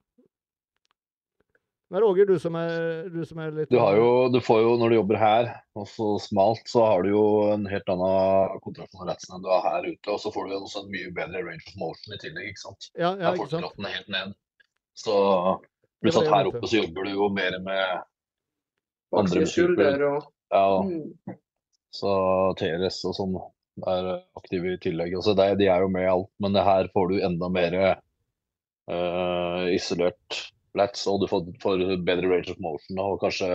[1.93, 4.69] Men Roger, du som er, du som er litt Du har jo, du får jo,
[4.81, 8.97] når du jobber her, og så smalt, så har du jo en helt annen kontrakt
[8.97, 10.15] med retsen enn du har her ute.
[10.15, 12.63] Og så får du jo også en mye bedre range of motion i tillegg, ikke
[12.63, 12.89] sant.
[12.95, 13.67] Ja, ja, Her ikke får du sant?
[13.67, 14.33] kroppen helt ned.
[15.03, 15.17] Så
[16.01, 17.85] pluss at her oppe så jobber du jo mer med
[19.21, 21.37] andre og Ja, mm.
[22.01, 22.15] så
[22.63, 23.37] TRS og sånn
[23.93, 24.11] er
[24.41, 25.13] aktive i tillegg.
[25.21, 27.79] Altså det, de er jo med i alt, men det her får du enda mer
[28.89, 30.41] uh, isolert
[30.79, 33.49] lats, og du får, får bedre range of motion og kanskje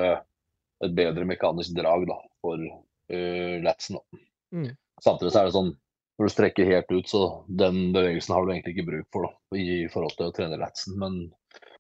[0.86, 3.98] et bedre mekanisk drag da, for uh, latsen.
[3.98, 4.22] Da.
[4.54, 4.72] Mm.
[5.02, 5.74] Samtidig så er det sånn
[6.18, 7.20] når du strekker helt ut, så
[7.60, 10.96] den bevegelsen har du egentlig ikke bruk for da, i forhold til å trene latsen.
[10.98, 11.20] Men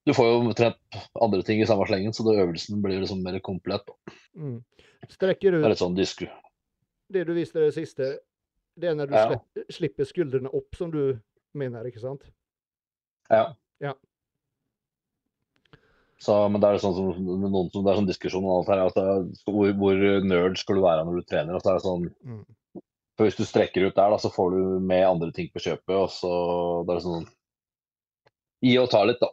[0.05, 3.39] du får jo trent andre ting i samme slengen, så da øvelsen blir liksom mer
[3.45, 3.89] komplett.
[4.37, 4.59] Mm.
[5.09, 6.27] Strekker Det er litt sånn disku.
[7.09, 8.11] det du viste det siste,
[8.77, 9.63] det er når du Ja.
[9.73, 11.19] slipper skuldrene opp, som du
[11.57, 12.29] mener, ikke sant?
[13.29, 13.55] Ja.
[13.81, 13.93] Ja.
[16.19, 18.79] Så, men det er sånn som noen som det er sånn diskusjon om alt her.
[18.87, 19.03] Altså,
[19.45, 21.53] hvor, hvor nerd skal du være når du trener?
[21.53, 22.45] Altså, det er sånn, Mm.
[23.17, 25.93] for Hvis du strekker ut der, da, så får du med andre ting på kjøpet.
[25.93, 26.31] og så
[26.87, 27.27] det er sånn
[28.65, 29.29] Gi og ta litt, da.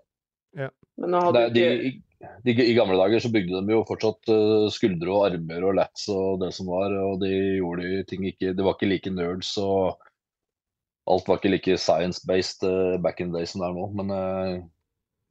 [0.99, 2.03] Men nå Det, de, i-
[2.45, 6.09] de, I gamle dager så bygde de jo fortsatt uh, skuldre og armer og lats
[6.13, 6.93] og det som var.
[6.93, 9.97] Og de gjorde ting ikke Det var ikke like nerds og
[11.09, 13.89] alt var ikke like science-based uh, back in the day som det er nå.
[13.95, 14.71] Men funker.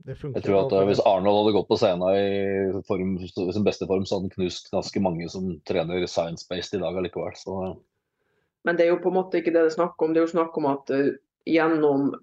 [0.06, 1.00] Jeg tror at for Hvis.
[1.08, 5.04] Arnold hadde gått på scenen i form, sin beste form, så hadde han knust ganske
[5.04, 7.38] mange som trener science-based i dag allikevel.
[7.40, 7.78] Så
[8.68, 10.14] Men det er jo på en måte ikke det det er snakk om.
[10.14, 11.14] Det er jo snakk om at eh,
[11.48, 12.14] gjennom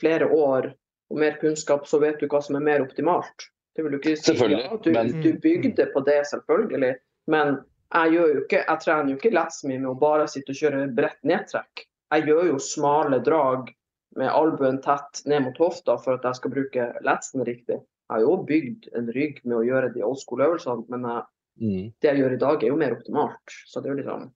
[0.00, 0.72] flere år
[1.10, 3.50] og mer kunnskap, så vet du hva som er mer optimalt.
[3.74, 4.32] Det vil du ikke si.
[4.32, 6.94] Selvfølgelig, Ja, du, men- du bygde på det, selvfølgelig.
[7.26, 7.58] Men
[7.94, 10.94] jeg gjør jo ikke, jeg trener jo ikke mye med å bare sitte og kjøre
[10.94, 11.86] bredt nedtrekk.
[12.10, 13.70] Jeg gjør jo smale drag
[14.16, 17.78] med albuen tett ned mot hofta for at jeg skal bruke letsen riktig.
[17.78, 21.24] Jeg har jo bygd en rygg med å gjøre de old school-øvelsene, men jeg,
[21.62, 21.84] mm.
[22.02, 23.56] det jeg gjør i dag, er jo mer optimalt.
[23.70, 24.28] Så det er jo litt sånn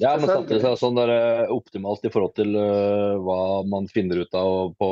[0.00, 3.90] Ja, men samtidig er det sånn der, uh, optimalt i forhold til uh, hva man
[3.92, 4.90] finner ut av på,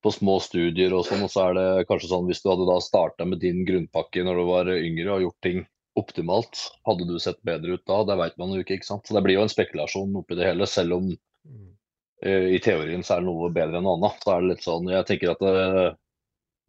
[0.00, 1.26] på små studier og sånn.
[1.26, 4.40] Og så er det kanskje sånn hvis du hadde da starta med din grunnpakke når
[4.40, 5.64] du var yngre og gjort ting
[6.00, 6.64] optimalt?
[6.88, 8.02] Hadde du sett bedre ut da?
[8.08, 8.80] Det vet man jo ikke.
[8.80, 9.04] ikke sant?
[9.04, 11.12] Så Det blir jo en spekulasjon oppi det hele, selv om
[11.46, 11.66] Mm.
[11.70, 11.75] eh,
[12.24, 14.22] i teorien så er det noe bedre enn noe annet.
[14.24, 15.88] Så er det litt sånn, Jeg tenker at det,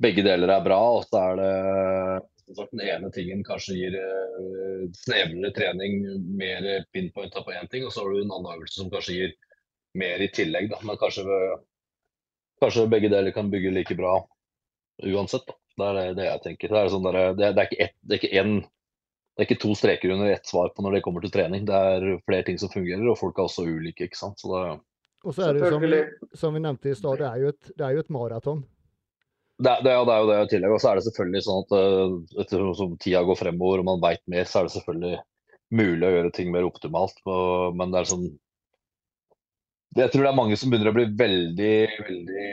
[0.03, 4.85] begge deler er bra, og så er det sagt, den ene tingen kanskje gir uh,
[5.03, 5.99] snevrere trening,
[6.37, 9.35] mer pinpointa på én ting, og så har du en annen øvelse som kanskje gir
[9.97, 10.69] mer i tillegg.
[10.71, 10.79] Da.
[10.87, 11.25] Men kanskje,
[12.63, 14.19] kanskje begge deler kan bygge like bra
[15.03, 15.47] uansett.
[15.49, 15.57] Da.
[15.77, 16.73] Det er det, jeg tenker.
[16.73, 18.57] Det er, sånn der, det er ikke ett, det er ikke én
[19.37, 21.67] det er ikke to streker under ett svar på når det kommer til trening.
[21.67, 24.07] Det er flere ting som fungerer, og folk er også ulike.
[24.07, 24.39] ikke sant?
[24.41, 24.61] Så det,
[25.27, 25.85] Og så er det jo som,
[26.39, 28.61] som vi nevnte i stad, det er jo et, det er jo et maraton.
[29.57, 30.75] det, det, ja, det er jo det i tillegg.
[30.75, 32.13] Og så er det selvfølgelig sånn at eh,
[32.43, 35.17] etter som tida går fremover og man veit mer, så er det selvfølgelig
[35.77, 37.19] mulig å gjøre ting mer optimalt.
[37.27, 38.27] Og, men det er sånn
[39.97, 41.75] Jeg tror det er mange som begynner å bli veldig,
[42.07, 42.47] veldig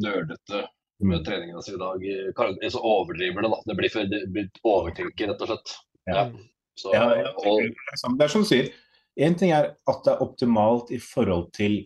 [0.00, 0.66] nerdete
[1.00, 1.82] med treningene sine i
[2.36, 2.70] dag.
[2.74, 3.62] Så overdriver det, da.
[3.70, 5.76] Det blir, for, det blir overtenker, rett og slett.
[6.10, 6.28] Ja.
[6.76, 7.64] Så, Ja, ja og.
[8.18, 8.68] Det er som du sier,
[9.20, 11.80] én ting er at det er optimalt i forhold til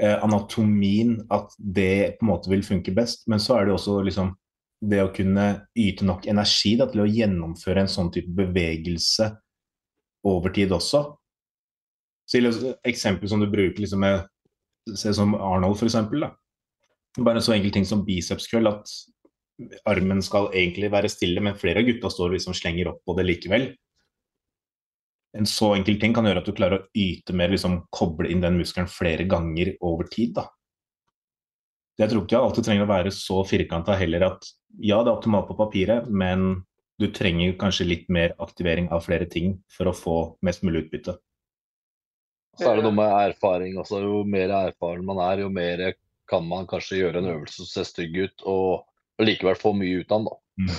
[0.00, 4.00] eh, anatomien, at det på en måte vil funke best, men så er det også
[4.06, 4.34] liksom
[4.78, 5.46] det å kunne
[5.78, 9.32] yte nok energi da, til å gjennomføre en sånn type bevegelse
[10.28, 11.02] over tid også.
[12.28, 12.42] Så
[12.86, 14.26] eksempel som du bruker liksom med
[14.96, 16.22] Se som Arnold, for eksempel.
[17.18, 18.92] Bare en så enkel ting som biceps at
[19.84, 23.16] armen skal egentlig være stille, men flere av gutta står og liksom slenger opp på
[23.18, 23.66] det likevel.
[25.36, 28.40] En så enkel ting kan gjøre at du klarer å yte mer, liksom koble inn
[28.40, 30.32] den muskelen flere ganger over tid.
[30.38, 30.48] da.
[31.98, 35.16] Jeg tror ikke jeg alltid trenger å være så firkanta heller at ja, det er
[35.16, 36.62] optimalt på papiret, men
[36.98, 41.16] du trenger kanskje litt mer aktivering av flere ting for å få mest mulig utbytte.
[42.58, 44.00] Så er det noe med erfaring også.
[44.02, 45.84] Jo mer erfaren man er, jo mer
[46.28, 48.86] kan man kanskje gjøre en øvelse som ser stygg ut, og,
[49.22, 50.30] likevel få mye ut av den.
[50.30, 50.74] da.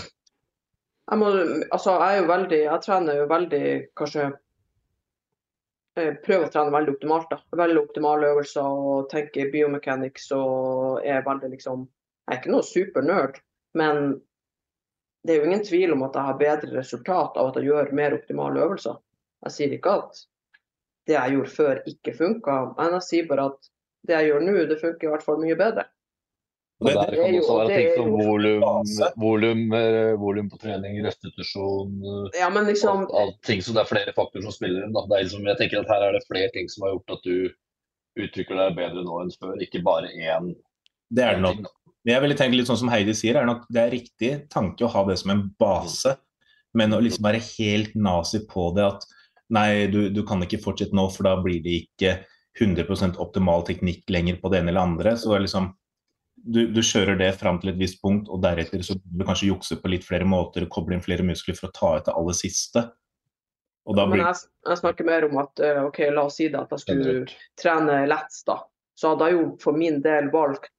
[1.09, 1.29] Jeg, må,
[1.73, 3.65] altså, jeg veldig Jeg trener jo veldig
[3.97, 4.25] kanskje
[5.97, 7.29] eh, Prøver å trene veldig optimalt.
[7.31, 7.39] da.
[7.63, 13.39] Veldig optimale øvelser og tenker biomechanics og er veldig liksom Jeg er ikke noe supernerd,
[13.79, 14.19] men
[15.25, 17.89] det er jo ingen tvil om at jeg har bedre resultat av at jeg gjør
[17.97, 18.99] mer optimale øvelser.
[19.47, 20.21] Jeg sier ikke at
[21.09, 23.71] det jeg gjorde før ikke funka, men jeg sier bare at
[24.07, 25.87] det jeg gjør nå, det funker i hvert fall mye bedre.
[26.79, 28.61] Og Det- der kan det også være ting som jo- volum,
[29.19, 33.81] volum, eh, volum på trening, restitusjon eh, Ja, men liksom alt, alt ting som Det
[33.81, 34.93] er flere faktorer som spiller inn.
[34.93, 35.01] da.
[35.09, 37.23] Det er liksom, jeg tenker at Her er det flere ting som har gjort at
[37.23, 37.49] du
[38.17, 40.55] utvikler deg bedre nå enn før, ikke bare én
[41.13, 41.57] Det er det nok.
[42.05, 44.81] Men jeg ville tenkt litt sånn som Heidi sier, er nok det er riktig tanke
[44.87, 46.15] å ha det som en base,
[46.73, 49.05] men å liksom være helt nazi på det at
[49.51, 52.23] nei, du, du kan ikke fortsette nå, for da blir det ikke
[52.59, 55.11] 100% optimal teknikk lenger på det ene eller andre.
[55.17, 55.73] Så det er liksom
[56.43, 59.77] du, du kjører det fram til et visst punkt, og deretter så du kanskje jukse
[59.81, 62.85] på litt flere måter, koble inn flere muskler for å ta ut det aller siste.
[63.89, 66.59] Og da Men jeg, jeg snakker mer om at eh, OK, la oss si det
[66.59, 67.13] at jeg skulle
[67.59, 68.59] trene lats, da.
[68.99, 70.73] Så hadde jeg jo for min del valgt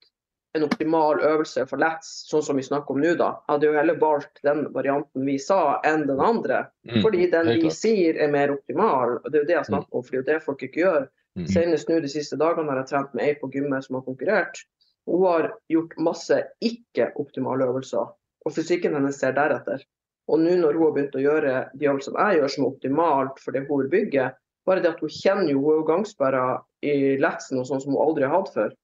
[0.58, 3.30] en optimal øvelse for lats, sånn som vi snakker om nå, da.
[3.46, 6.64] Jeg hadde jo heller valgt den varianten vi sa, enn den andre.
[6.88, 9.20] Mm, Fordi den vi sier er mer optimal.
[9.20, 10.82] og Det er jo det jeg snakker om, for det er jo det folk ikke
[10.82, 11.08] gjør.
[11.38, 11.46] Mm.
[11.54, 14.64] Senest nå de siste dagene har jeg trent med ei på gymmet som har konkurrert.
[15.10, 18.12] Hun har gjort masse ikke-optimale øvelser,
[18.46, 19.82] og fysikken hennes ser deretter.
[20.30, 23.40] Og nå når hun har begynt å gjøre de øvelsene jeg gjør som er optimalt
[23.42, 24.28] for det hun vil bygge,
[24.68, 26.44] bare det at hun kjenner jo hun er gangsperra
[26.86, 28.76] i letsen og sånn som hun aldri har hatt før.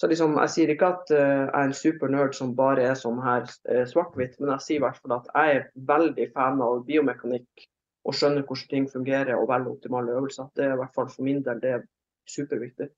[0.00, 3.18] Så liksom, Jeg sier ikke at eh, jeg er en supernerd som bare er sånn
[3.22, 6.80] her eh, svart-hvitt, men jeg sier i hvert fall at jeg er veldig fan av
[6.88, 7.66] biomekanikk
[8.08, 10.48] og skjønner hvordan ting fungerer og velger optimale øvelser.
[10.56, 11.84] Det er i hvert fall for min del det er
[12.30, 12.88] superviktig.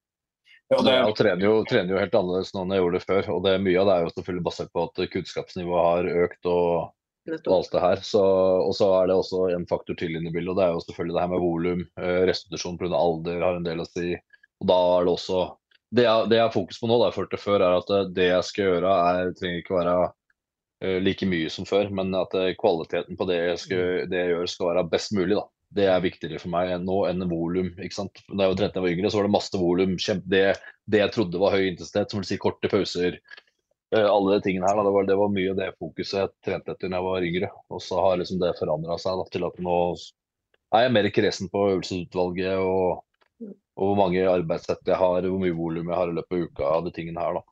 [0.72, 3.30] Ja, det, Jeg trener jo, trener jo helt annerledes nå enn jeg gjorde det før.
[3.34, 6.92] og det Mye av det er jo selvfølgelig basert på at kunnskapsnivået har økt og,
[7.34, 8.04] og alt det her.
[8.08, 8.22] Så,
[8.66, 10.84] og så er det også en faktor til inne i bildet, og det er jo
[10.86, 11.84] selvfølgelig det her med volum.
[12.00, 12.92] Eh, restitusjon pga.
[12.98, 14.16] alder har en del å si.
[14.62, 15.42] Og da er det også
[15.92, 18.10] Det jeg, det jeg har fokus på nå, da, jeg følte før, er at eh,
[18.16, 19.96] det jeg skal gjøre, er, trenger ikke være
[20.80, 22.32] eh, like mye som før, men at
[22.62, 25.36] kvaliteten på det jeg, skal, det jeg gjør, skal være best mulig.
[25.36, 25.44] da.
[25.72, 27.70] Det er viktigere for meg nå enn volum.
[27.76, 27.94] Da jeg
[28.36, 29.94] var 13 var yngre, så var det masse volum.
[30.28, 30.42] Det,
[30.90, 33.20] det jeg trodde var høy intensitet, som vil si korte pauser.
[33.94, 36.34] eh, alle de tingene her, da, det, var, det var mye av det fokuset jeg
[36.44, 37.52] trente etter da jeg var yngre.
[37.72, 39.78] Og så har liksom det forandra seg da, til at nå
[40.72, 43.02] er jeg mer kresen på øvelsesutvalget og,
[43.44, 46.70] og hvor mange arbeidssett jeg har, hvor mye volum jeg har i løpet av uka
[46.76, 47.40] av de tingene her.
[47.40, 47.51] da.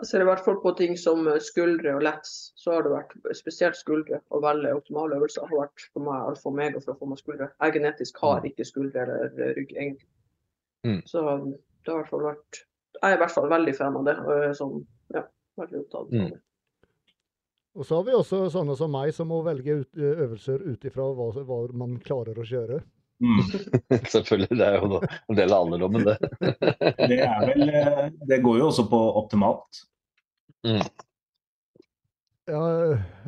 [0.00, 2.94] Jeg ser i hvert fall på ting som eh, skuldre og lats, så har det
[2.94, 4.22] vært spesielt skuldre.
[4.32, 7.20] Å velge optimale øvelser har vært for meg alfa og omega for å få meg
[7.20, 7.50] skuldre.
[7.60, 10.08] Jeg genetisk har ikke skuldre eller eh, rygg, egentlig.
[10.88, 11.02] Mm.
[11.06, 12.62] Så det har i hvert fall vært
[12.96, 14.16] Jeg er i hvert fall veldig fan av det.
[14.22, 14.80] Og er sånn,
[15.14, 15.26] ja,
[15.60, 16.40] veldig opptatt av Mm.
[17.72, 21.06] Og så har vi også sånne som meg, som må velge ut, øvelser ut ifra
[21.16, 22.82] hva, hva man klarer å kjøre.
[23.22, 23.40] Mm.
[24.14, 24.58] Selvfølgelig.
[24.58, 26.16] Det er jo en del av alderdommen, det.
[27.12, 29.82] Det er vel eh, Det går jo også på optimalt.
[32.50, 32.62] Ja,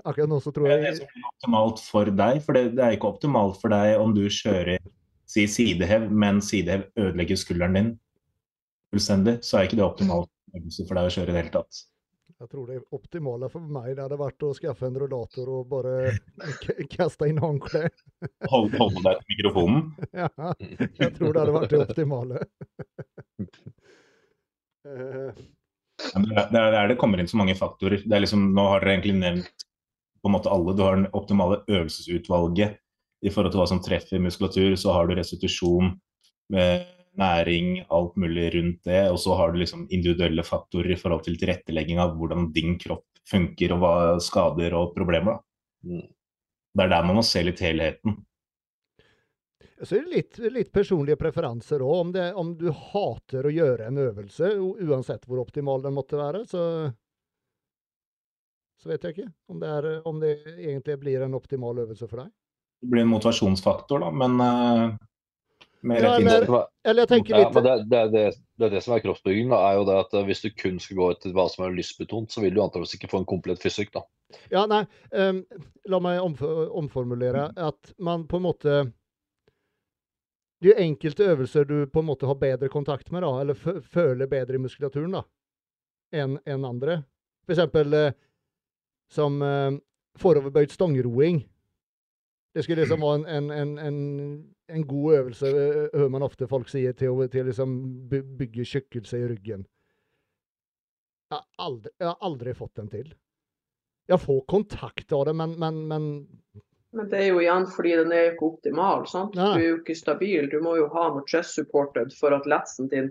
[0.03, 2.43] akkurat nå så tror jeg Det er det som blir optimalt for deg.
[2.45, 4.83] For det, det er ikke optimalt for deg om du kjører
[5.31, 7.91] si sidehev, men sidehev ødelegger skulderen din
[8.93, 9.39] fullstendig.
[9.43, 11.85] Så er ikke det optimalt for deg å kjøre i det hele tatt.
[12.43, 16.15] Jeg tror det optimale for meg det hadde vært å skaffe en rullator og bare
[16.97, 17.87] kaste inn håndkle.
[18.53, 19.85] Hold, holde deg til mikrofonen.
[20.25, 20.29] Ja,
[20.59, 22.43] jeg tror det hadde vært det optimale.
[24.85, 25.45] Eh,
[26.05, 28.03] Det er det er der det kommer inn så mange faktorer.
[28.05, 29.67] Det er liksom, nå har dere egentlig nevnt
[30.25, 30.75] på en måte alle.
[30.75, 32.81] Du har den optimale øvelsesutvalget
[33.25, 34.75] i forhold til hva som treffer muskulatur.
[34.81, 35.95] Så har du restitusjon,
[36.53, 36.85] med
[37.21, 39.03] næring, alt mulig rundt det.
[39.11, 43.05] Og så har du liksom individuelle faktorer i forhold til tilrettelegging av hvordan din kropp
[43.29, 45.39] funker, og hva skader og problemer.
[45.39, 45.91] da.
[45.95, 46.07] Mm.
[46.75, 48.17] Det er der man må se litt helheten.
[49.85, 52.01] Så er det litt, litt personlige preferanser òg.
[52.01, 54.55] Om, det- om du hater å gjøre en øvelse,
[54.87, 56.93] uansett hvor optimal den måtte være, så
[58.85, 60.31] så vet jeg ikke om det, er, om det
[60.61, 62.33] egentlig blir en optimal øvelse for deg.
[62.83, 64.97] Det blir en motivasjonsfaktor, da, men eh,
[65.85, 68.23] Ja, eller- Eller jeg tenker Ja, litt men det, det, det,
[68.59, 69.51] det er det som er kroppsbygging.
[69.53, 71.75] Da, er jo det at eh, Hvis du kun skal gå etter hva som er
[71.77, 73.93] lystbetont, så vil du antakeligvis ikke få en komplett fysikk.
[73.93, 74.03] da.
[74.51, 74.83] Ja, nei,
[75.13, 75.45] um,
[75.87, 78.93] la meg omf omformulere at man på en måte
[80.63, 83.55] Det er jo enkelte øvelser du på en måte har bedre kontakt med, da, eller
[83.55, 85.23] fø- føler bedre i muskulaturen da,
[86.15, 87.03] enn en andre.
[87.45, 88.13] For eksempel eh,
[89.13, 89.77] som uh,
[90.19, 91.43] foroverbøyd stangroing.
[92.55, 96.49] Det skulle liksom være en, en, en, en, en god øvelse, eh, hører man ofte
[96.49, 97.75] folk sier, til å liksom
[98.11, 99.67] bygge tjukkelse i ryggen.
[101.33, 103.13] Jeg har aldri, jeg har aldri fått den til.
[104.09, 106.09] Jeg får kontakt av det, men, men, men
[106.95, 109.07] Men det er jo igjen fordi den er ikke optimal.
[109.11, 109.35] sant?
[109.35, 109.51] Nei.
[109.57, 110.49] Du er jo ikke stabil.
[110.51, 113.11] Du må jo ha noe chest supported for at letsen din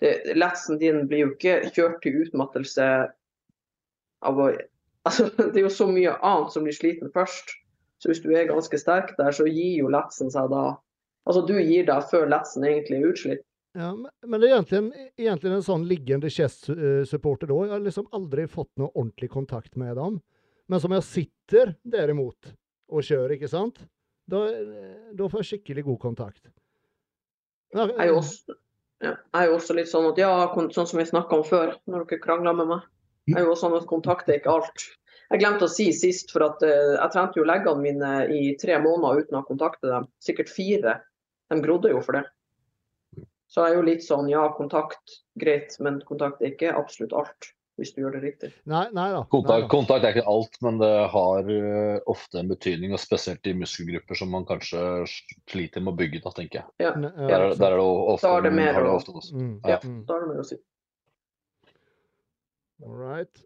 [0.00, 2.88] det, Letsen din blir jo ikke kjørt til utmattelse
[4.22, 4.50] av å
[5.06, 7.54] Altså, det er jo så mye annet som blir sliten først.
[7.98, 10.74] Så hvis du er ganske sterk der, så gir jo letsen seg da
[11.26, 13.44] Altså, du gir deg før letsen egentlig er utslitt.
[13.76, 17.54] Ja, men- det er egentlig, egentlig en sånn liggende Chess-supporter da.
[17.64, 20.20] Jeg har liksom aldri fått noe ordentlig kontakt med dem.
[20.68, 22.52] Men som jeg sitter derimot
[22.90, 23.78] og kjører, ikke sant?
[24.28, 24.44] Da,
[25.16, 26.48] da får jeg skikkelig god kontakt.
[27.72, 28.56] Jeg er jo også,
[29.54, 30.32] også litt sånn at ja,
[30.72, 32.86] sånn som vi snakka om før, når dere krangla med meg.
[33.28, 34.84] Jeg er jo også sånn at kontakt er ikke alt.
[35.28, 38.78] Jeg glemte å si sist, for at eh, jeg trente jo leggene mine i tre
[38.80, 40.06] måneder uten å kontakte dem.
[40.24, 40.94] Sikkert fire.
[41.50, 42.24] De grodde jo for det.
[43.48, 47.54] Så jeg er jo litt sånn ja, kontakt, greit, men kontakt er ikke absolutt alt,
[47.80, 48.50] hvis du gjør det riktig.
[48.68, 49.22] Nei, nei da.
[49.22, 49.68] Nei Kontakt, da.
[49.72, 52.92] kontakt er ikke alt, men det har eh, ofte en betydning.
[52.92, 54.82] og Spesielt i muskelgrupper som man kanskje
[55.48, 56.20] sliter med å bygge.
[56.26, 56.66] da, tenker jeg.
[56.84, 56.92] Ja.
[56.92, 59.32] Ja, Der, er- der er det ofte, Da er det mer det å- ofte også.
[59.34, 60.04] Mm, Ja, mm.
[60.06, 60.56] da er det mer å si.
[62.84, 63.44] All right.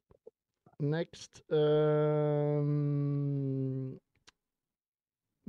[0.81, 1.43] Next.
[2.73, 3.99] Ehm,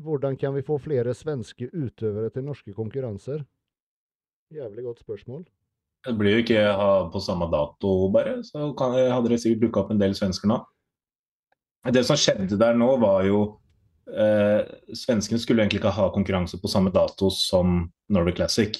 [0.01, 3.43] hvordan kan vi få flere svenske utøvere til norske konkurranser?
[4.53, 5.43] Jævlig godt spørsmål.
[6.03, 6.61] Det blir jo ikke
[7.13, 8.41] på samme dato, bare.
[8.43, 10.59] Så kan, hadde dere sikkert dukka opp en del svensker nå.
[11.93, 13.43] Det som skjedde der nå, var jo
[14.07, 14.63] eh,
[14.95, 18.77] Svenskene skulle egentlig ikke ha konkurranse på samme dato som Nordic Classic.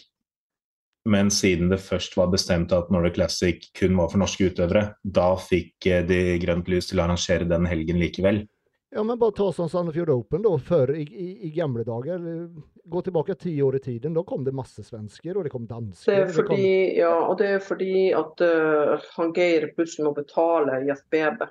[1.10, 5.34] Men siden det først var bestemt at Nordic Classic kun var for norske utøvere, da
[5.40, 8.44] fikk eh, de grønt lys til å arrangere den helgen likevel.
[8.94, 12.22] Ja, men bare ta sånn Sandefjord Open da, før i, i, i gamle dager.
[12.86, 16.12] Gå tilbake ti år i tiden, da kom det masse svensker, og det kom dansker.
[16.12, 16.60] Det er det kom-
[17.00, 21.42] ja, og det er fordi at uh, han Geir plutselig må betale IFBB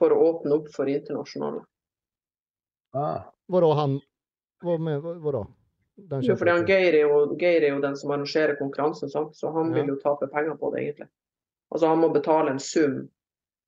[0.00, 1.60] for å åpne opp for internasjonale.
[2.96, 3.26] Ah.
[3.52, 3.98] Vadå han
[4.64, 5.42] Hva med, hva, da?
[6.08, 9.36] Den Ja, fordi han Geir er, jo, Geir er jo den som arrangerer konkurransen, sant?
[9.36, 9.82] så han Ja.
[9.82, 11.08] vil jo tape penger på det, egentlig.
[11.70, 12.96] Altså Han må betale en sum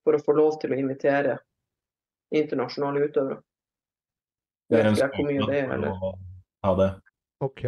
[0.04, 1.36] for å få lov til å invitere
[2.34, 3.38] internasjonale utøvere.
[4.68, 6.12] Det er en å
[6.66, 6.88] ha det.
[7.44, 7.64] OK.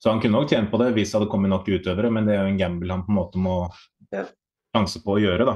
[0.00, 2.36] Så han kunne nok tjent på det hvis det hadde kommet nok utøvere, men det
[2.36, 3.58] er jo en gamble han på en måte må
[4.12, 4.24] Ja.
[4.74, 5.54] sjanse på å gjøre, da.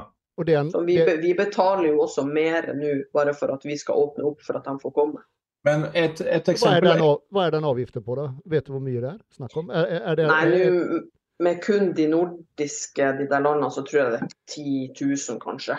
[0.70, 4.44] Så vi, vi betaler jo også mer nå, bare for at vi skal åpne opp
[4.46, 5.24] for at de får komme.
[5.66, 7.02] Men et, et hva, er den,
[7.34, 8.28] hva er den avgiften på, da?
[8.46, 9.72] Vet du hvor mye det er snakk om?
[9.74, 11.02] Er, er det, Nei, er,
[11.42, 14.68] med kun de nordiske de der landene, så tror jeg det er 10
[15.00, 15.78] 000, kanskje.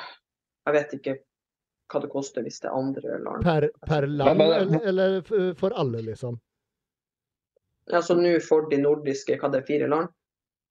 [0.69, 1.15] Jeg vet ikke
[1.89, 3.41] hva det koster hvis det er andre land.
[3.43, 6.37] per, per land, men- eller, eller for alle, liksom?
[7.89, 10.11] Altså nå for de nordiske, hva det er, fire land?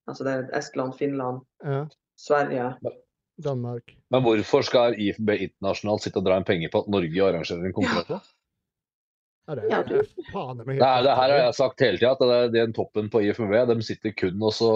[0.09, 1.81] Altså det er Estland, Finland, Ja.
[2.19, 2.69] Sverige,
[3.43, 3.93] Danmark.
[4.11, 7.73] Men hvorfor skal IFB internasjonalt sitte og dra en penger på at Norge arrangerer en
[7.75, 8.21] konkurranse?
[9.49, 12.11] Ja, det Ja, er faen meg Det, er, det her har jeg sagt hele tida,
[12.13, 14.71] at det er den toppen på IFB de sitter kun og så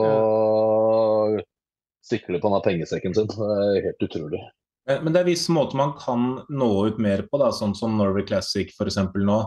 [2.02, 3.26] sikler på denne pengesekken sin.
[3.30, 4.40] Det er helt utrolig.
[4.88, 7.94] Men men det er visse måter man kan nå ut mer på, da, sånn som
[7.98, 8.98] Norway Classic f.eks.
[9.14, 9.40] nå.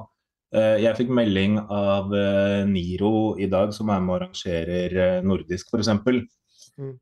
[0.55, 5.23] Eh, Jeg fikk melding av eh, Niro i dag, som er med og arrangerer eh,
[5.25, 5.91] nordisk f.eks.
[6.79, 6.93] Mm.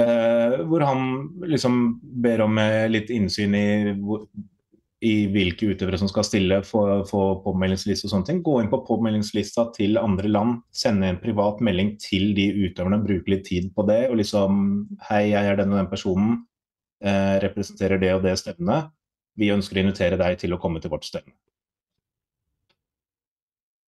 [0.00, 1.02] Eh, hvor han
[1.44, 1.82] liksom
[2.24, 3.66] ber om eh, litt innsyn i,
[5.04, 8.40] i hvilke utøvere som skal stille, få, få påmeldingsliste og sånne ting.
[8.46, 13.34] Gå inn på påmeldingslista til andre land, sende en privat melding til de utøverne, bruke
[13.34, 14.06] litt tid på det.
[14.10, 14.62] Og liksom
[15.10, 16.48] Hei, jeg er den og den personen eh,
[17.02, 18.92] representerer det og det stevnet.
[19.38, 21.34] Vi ønsker å invitere deg til å komme til vårt stevne.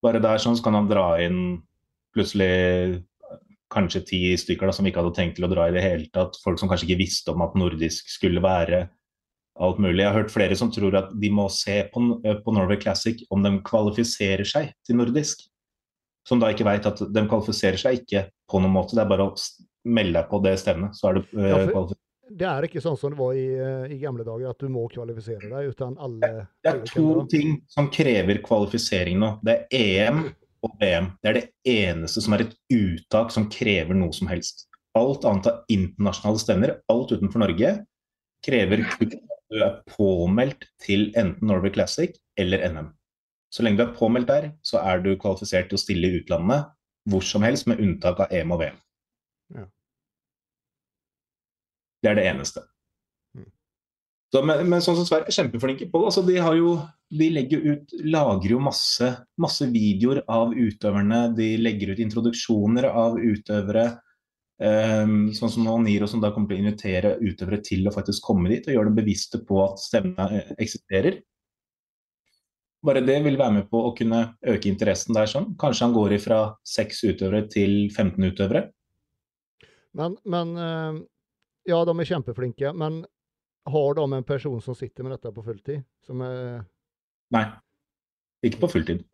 [0.04, 1.38] Bare der sånn så kan han dra inn
[2.14, 2.98] plutselig eh,
[3.72, 6.36] kanskje ti stykker da, som ikke hadde tenkt til å dra i det hele tatt.
[6.44, 8.84] Folk som kanskje ikke visste om at nordisk skulle være
[9.64, 10.02] alt mulig.
[10.02, 13.24] Jeg har hørt flere som tror at de må se på, eh, på Norway Classic
[13.34, 15.46] om de kvalifiserer seg til nordisk.
[16.24, 18.96] Som da ikke vet at de kvalifiserer seg ikke på noen måte.
[18.96, 19.34] Det er bare å
[19.84, 22.00] melde deg på det stevnet, så er du eh, Ja, for-.
[22.24, 24.86] Det er ikke sånn som det var i, eh, i gamle dager, at du må
[24.88, 26.30] kvalifisere deg, uten alle,
[26.64, 29.34] Det er to ting som krever kvalifisering nå.
[29.44, 30.22] Det er EM
[30.64, 31.10] og VM.
[31.20, 34.66] Det er det eneste som er et uttak som krever noe som helst.
[34.96, 37.74] Alt annet av internasjonale stevner, alt utenfor Norge,
[38.44, 42.92] krever kun at du er påmeldt til enten Norway Classic eller NM.
[43.52, 46.72] Så lenge du er påmeldt der, så er du kvalifisert til å stille i utlandet
[47.10, 48.76] hvor som helst, med unntak av EM og VM.
[49.54, 49.66] Ja.
[52.04, 52.64] Det er det eneste.
[53.32, 53.48] Mm.
[54.34, 56.08] Så, men, men sånn som Sverige er kjempeflinke på det.
[56.10, 56.76] Altså, de, har jo,
[57.08, 59.08] de legger ut, lagrer jo masse,
[59.40, 61.26] masse videoer av utøverne.
[61.38, 63.88] De legger ut introduksjoner av utøvere.
[64.54, 68.52] Um, sånn som Niro, som da kommer til å invitere utøvere til å faktisk komme
[68.52, 71.18] dit og gjøre dem bevisste på at stevnet eh, eksisterer.
[72.84, 75.26] Bare det vil være med på å kunne øke interessen der.
[75.30, 75.54] sånn.
[75.60, 78.66] Kanskje han går ifra seks utøvere til 15 utøvere.
[79.96, 81.02] Men, men eh,
[81.64, 83.02] ja, de er kjempeflinke, men
[83.64, 85.84] har de en person som sitter med dette på fulltid?
[86.04, 86.64] Som er,
[87.34, 87.44] Nei,
[88.44, 89.04] ikke på fulltid.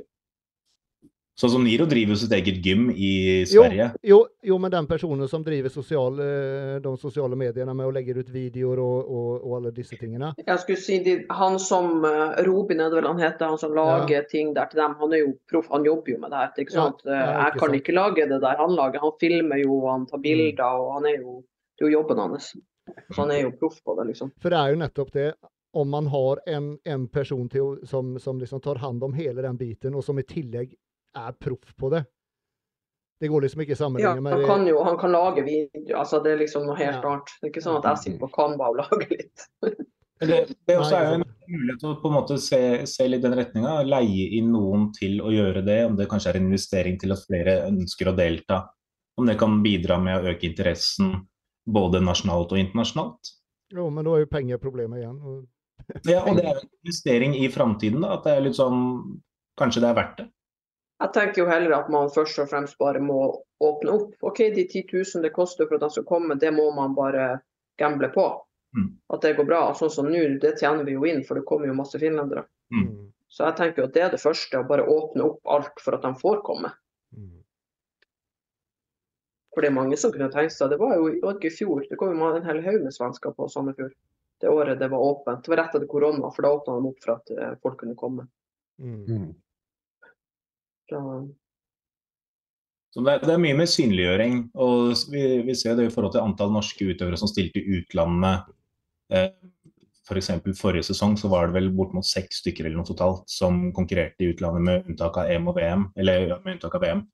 [1.41, 3.87] Sånn som Niro driver jo sitt eget gym i Sverige.
[4.05, 8.13] jo, jo, men den personen som driver sosial, eh, de sosiale mediene med å legge
[8.19, 10.35] ut videoer og, og, og alle disse tingene.
[10.43, 13.73] Jeg skulle si de, Han som uh, Robin er det vel han heter, han som
[13.77, 16.53] lager ting der til dem, han er jo proff, han jobber jo med det her.
[16.67, 17.01] Ikke sant?
[17.07, 17.81] Ja, ja, jeg kan sant.
[17.81, 19.07] ikke lage det der han lager.
[19.07, 21.39] Han filmer jo, han tar bilder, og han er jo
[21.81, 22.51] Det er jo jobben hans.
[23.17, 24.31] Han er jo proff på det, liksom.
[24.43, 25.27] For det er jo nettopp det.
[25.73, 29.57] Om man har en, en person til, som, som liksom tar hand om hele den
[29.57, 30.75] biten, og som i tillegg
[31.17, 32.03] er proff på det.
[33.21, 35.97] Det går liksom ikke Ja, sammenlignet med han kan jo han kan lage video.
[36.01, 37.11] altså Det er liksom noe helt Ja.
[37.15, 37.33] annet.
[37.41, 39.47] Det er ikke sånn at jeg sitter på Canva og lager litt.
[40.21, 40.39] Det,
[40.69, 43.37] det også er jo en mulighet til å på en måte se, se litt den
[43.39, 43.79] retninga.
[43.89, 45.79] Leie inn noen til å gjøre det.
[45.89, 48.59] Om det kanskje er en investering til at flere ønsker å delta.
[49.21, 51.15] Om det kan bidra med å øke interessen
[51.73, 53.33] både nasjonalt og internasjonalt.
[53.75, 55.19] Jo, men da er jo penger problemet igjen.
[56.07, 58.03] Ja, og det er jo en investering i framtiden.
[58.05, 58.83] da, At det er litt sånn
[59.59, 60.25] Kanskje det er verdt det.
[61.01, 63.19] Jeg tenker jo heller at man først og fremst bare må
[63.61, 64.15] åpne opp.
[64.25, 67.43] OK, de 10 000 det koster for at de skal komme, det må man bare
[67.81, 68.25] gamble på.
[68.77, 68.89] Mm.
[69.13, 69.61] At det går bra.
[69.77, 72.47] Sånn som nå, det tjener vi jo inn, for det kommer jo masse finlendere.
[72.73, 72.87] Mm.
[72.87, 73.11] Mm.
[73.29, 75.97] Så jeg tenker jo at det er det første, å bare åpne opp alt for
[75.97, 76.73] at de får komme.
[77.17, 77.40] Mm.
[79.55, 81.99] For det er mange som kunne tenkt seg Det var jo ikke i fjor, det
[81.99, 83.93] kom jo en hel haug med svensker på Sandefjord.
[84.41, 85.43] Det året det var åpent.
[85.45, 87.97] Det var rett etter korona, for da åpna de opp for at eh, folk kunne
[87.99, 88.25] komme.
[88.81, 89.35] Mm.
[90.91, 91.01] Så,
[92.95, 94.39] Så det, er- det er mye med synliggjøring.
[94.55, 98.49] og vi, vi ser det i forhold til antall norske utøvere som stilte i utlandet.
[99.13, 99.29] Eh,
[100.09, 100.31] F.eks.
[100.43, 103.69] For forrige sesong så var det vel bort mot seks stykker eller noe totalt som
[103.77, 105.85] konkurrerte i utlandet med unntak av EM og VM.
[106.01, 107.05] Eller ja, med unntak av VM.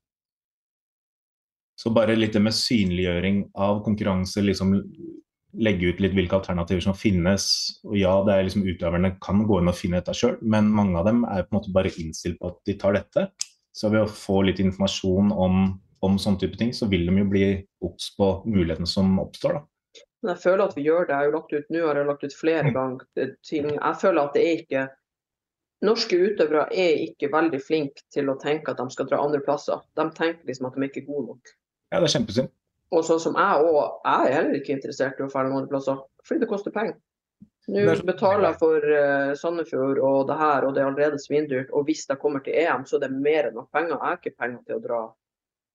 [1.77, 4.75] Så bare litt det med synliggjøring av konkurranse, liksom
[5.57, 7.47] legge ut litt hvilke alternativer som finnes.
[7.87, 10.99] Og ja, det er liksom utøverne kan gå inn og finne dette sjøl, men mange
[11.01, 13.29] av dem er på en måte bare innstilt på at de tar dette.
[13.77, 15.65] Så ved å få litt informasjon om,
[16.05, 17.49] om sånne type ting, så vil de jo bli
[17.85, 19.61] obs på mulighetene som oppstår.
[19.61, 20.05] da.
[20.25, 21.13] Men jeg føler at vi gjør det.
[21.13, 23.69] Jeg har jo lagt ut nå har jeg lagt ut flere ganger ting.
[23.77, 24.87] Jeg føler at det er ikke
[25.85, 29.83] Norske utøvere er ikke veldig flinke til å tenke at de skal dra andre plasser.
[29.99, 31.53] De tenker liksom at de ikke er gode nok.
[31.93, 32.53] Ja, det er kjempesynd.
[32.95, 33.77] Og sånn som jeg òg,
[34.07, 36.99] jeg er heller ikke interessert i å dra noen andre plasser, fordi det koster penger.
[37.67, 41.19] Nå Det er betaler jeg for uh, Sandefjord og det her, og det er allerede
[41.19, 41.73] svindyrt.
[41.75, 43.97] Og hvis jeg kommer til EM, så er det mer enn nok penger.
[43.97, 45.01] Jeg har ikke penger til å dra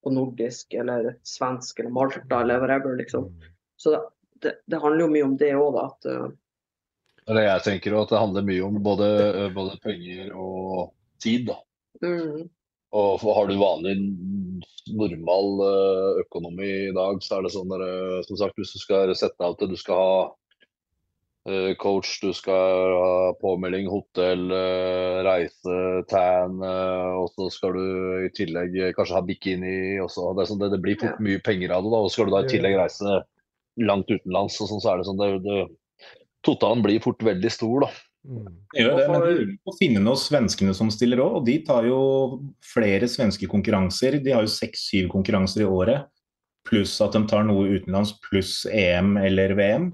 [0.01, 3.27] på nordisk eller svensk eller Malta eller whatever, liksom.
[3.75, 3.97] Så
[4.41, 5.83] det, det handler jo mye om det òg, da.
[5.91, 9.11] At, uh, Eller jeg tenker at det handler mye om både,
[9.57, 11.59] både penger og tid, da.
[12.07, 12.47] mm,
[12.95, 13.99] Og for har du vanlig
[14.97, 18.81] normal eh, økonomi i dag, så er det sånn der, eh, som sagt, hvis du
[18.81, 20.15] skal sette av til du skal ha
[21.49, 24.47] eh, coach, du skal ha påmelding, hotell,
[25.27, 25.77] reise,
[26.11, 27.85] tan, og så skal du
[28.27, 29.75] i tillegg kanskje ha bikini.
[30.03, 30.31] Også.
[30.38, 32.35] Det, sånn, det, det blir fort mye penger av det, da, og så skal du
[32.38, 33.21] da i tillegg reise
[33.81, 34.59] langt utenlands.
[34.61, 35.61] og sånn, så er det sånn, det, det,
[36.41, 37.91] Totalen blir fort veldig stor, da.
[38.27, 38.49] Mm.
[38.73, 41.38] Det gjør det, men Og for- det er å finne noen svenskene som stiller òg,
[41.39, 42.02] og de tar jo
[42.61, 44.23] flere svenske konkurranser.
[44.23, 46.06] De har jo seks-syv konkurranser i året,
[46.68, 49.91] pluss at de tar noe utenlands, pluss EM eller VM.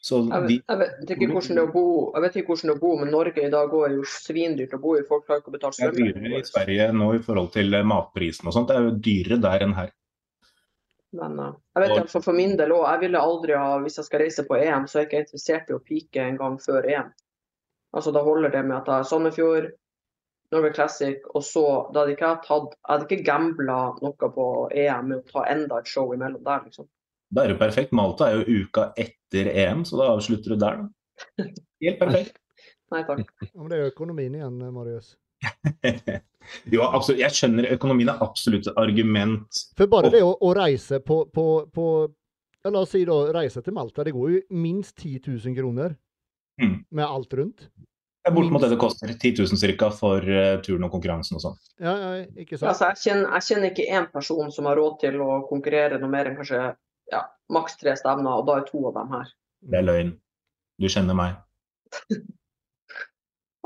[0.00, 2.70] Så jeg, vet, jeg, vet ikke hvordan det er å bo, jeg vet ikke hvordan
[2.70, 5.04] det er å bo, men Norge i dag er jo svindyrt å bo i.
[5.06, 6.42] Folk klarer ikke å betale det er dyrere i.
[6.46, 8.70] Sverige nå i forhold til eh, matprisen og sånt.
[8.70, 9.90] Det er jo dyrere der enn her.
[11.18, 14.06] Men uh, jeg vet altså for min del òg, jeg ville aldri ha, hvis jeg
[14.06, 16.86] skal reise på EM, så er jeg ikke interessert i å pike en gang før
[16.86, 17.10] EM.
[17.96, 19.70] Altså Da holder det med at jeg har Sandefjord,
[20.52, 24.46] Norway Classic, og så da hadde ikke jeg tatt Jeg hadde ikke gambla noe på
[24.72, 26.88] EM med å ta enda et show imellom der, liksom.
[27.28, 27.92] Da er det jo perfekt.
[27.92, 31.48] Malta er jo uka etter EM, så da avslutter du der, da.
[31.84, 32.38] Helt perfekt.
[32.92, 33.24] Nei takk.
[33.44, 35.10] Ja, men det er jo økonomien igjen, Marius.
[36.72, 37.20] jo, absolutt.
[37.20, 39.60] Jeg skjønner økonomien er absolutt et argument.
[39.76, 41.44] For bare det å, å reise på, på,
[41.74, 41.88] på
[42.64, 44.06] ja, La oss si da, reise til Malta.
[44.06, 45.98] Det går jo minst 10 000 kroner
[46.58, 46.78] Mm.
[46.90, 47.68] med alt rundt.
[48.28, 49.12] Det er bortimot det det koster.
[49.14, 49.90] 10 000 ca.
[49.94, 51.58] for eh, turen og konkurransen og sånn.
[51.80, 52.68] Ja, ja, ikke sant?
[52.72, 56.12] Altså, jeg, kjenner, jeg kjenner ikke én person som har råd til å konkurrere noe
[56.12, 56.64] mer enn kanskje
[57.12, 57.22] ja,
[57.54, 59.30] maks tre stevner, og da er to av dem her.
[59.70, 60.10] Det er løgn.
[60.78, 61.38] Du kjenner meg.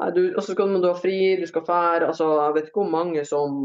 [0.03, 2.93] Nei, du, også skal du ha fri, du skal fære altså, Jeg vet ikke hvor
[2.93, 3.59] mange som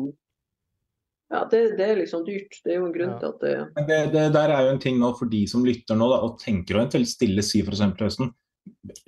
[1.31, 2.57] Ja, det, det er liksom dyrt.
[2.63, 3.19] Det er jo en grunn Ja.
[3.21, 5.97] til at det det, det der er jo en ting nå for de som lytter
[5.99, 7.83] nå da, og tenker å eventuelt stille si f.eks.
[7.83, 8.33] til høsten.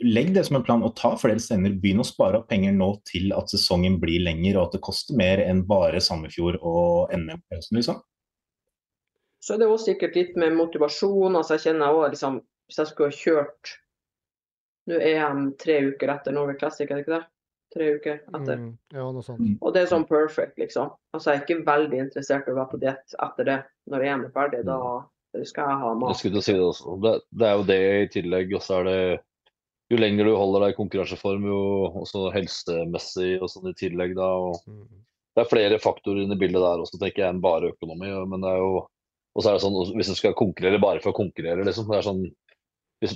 [0.04, 1.74] Legg det som en plan og ta flere stevner.
[1.82, 5.18] Begynn å spare opp penger nå til at sesongen blir lenger og at det koster
[5.20, 7.42] mer enn bare Sandefjord og NM.
[7.50, 8.00] på høsten, Liksom.
[9.42, 11.36] Så er det også sikkert litt med motivasjon.
[11.40, 13.76] altså jeg kjenner også liksom, Hvis jeg skulle ha kjørt
[14.90, 17.26] Nå er EM tre uker etter Norway Classic, er det ikke det?
[17.76, 18.58] Tre uker etter.
[18.58, 19.40] Mm, ja, noe sånt.
[19.40, 19.58] Mm.
[19.62, 20.90] Og det er sånn perfect, liksom.
[21.14, 23.58] Altså Jeg er ikke veldig interessert i å være på diett etter det.
[23.94, 24.80] Når EM er ferdig, da
[25.46, 26.18] skal jeg ha Jeg mat.
[26.18, 26.96] skulle si det også.
[27.04, 28.56] Det, det er jo det i tillegg.
[28.58, 29.20] Og så er det
[29.90, 31.62] Jo lenger du holder deg i konkurranseform, jo
[32.04, 34.28] også helsemessig og sånn i tillegg, da.
[34.70, 34.84] Mm.
[35.34, 38.12] det er flere faktorer inne i bildet der også, tenker jeg, enn bare økonomi.
[38.30, 38.88] Men det er jo
[39.38, 41.90] Og så er det sånn hvis du skal konkurrere bare for å konkurrere, liksom.
[41.90, 42.24] Det er sånn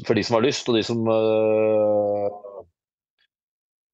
[0.08, 2.28] For de som har lyst, og de som øh,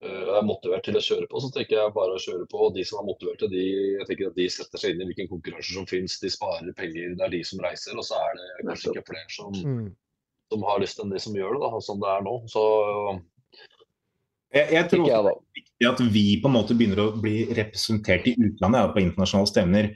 [0.06, 2.60] øh, er motivert til å kjøre på, så tenker jeg bare å kjøre på.
[2.68, 3.64] Og de som er motiverte, de,
[3.98, 6.20] jeg tenker at de setter seg inn i hvilke konkurranser som finnes.
[6.22, 7.98] De sparer penger, det er de som reiser.
[7.98, 9.90] Og så er det kanskje ikke flere som, Mm.
[10.50, 12.36] Som har lyst enn de som gjør det, da, som det er nå.
[12.50, 12.64] Så
[14.50, 17.10] Jeg, jeg tror også jeg, det er viktig at vi på en måte begynner å
[17.22, 19.90] bli representert i utlandet ja, på internasjonale stevner.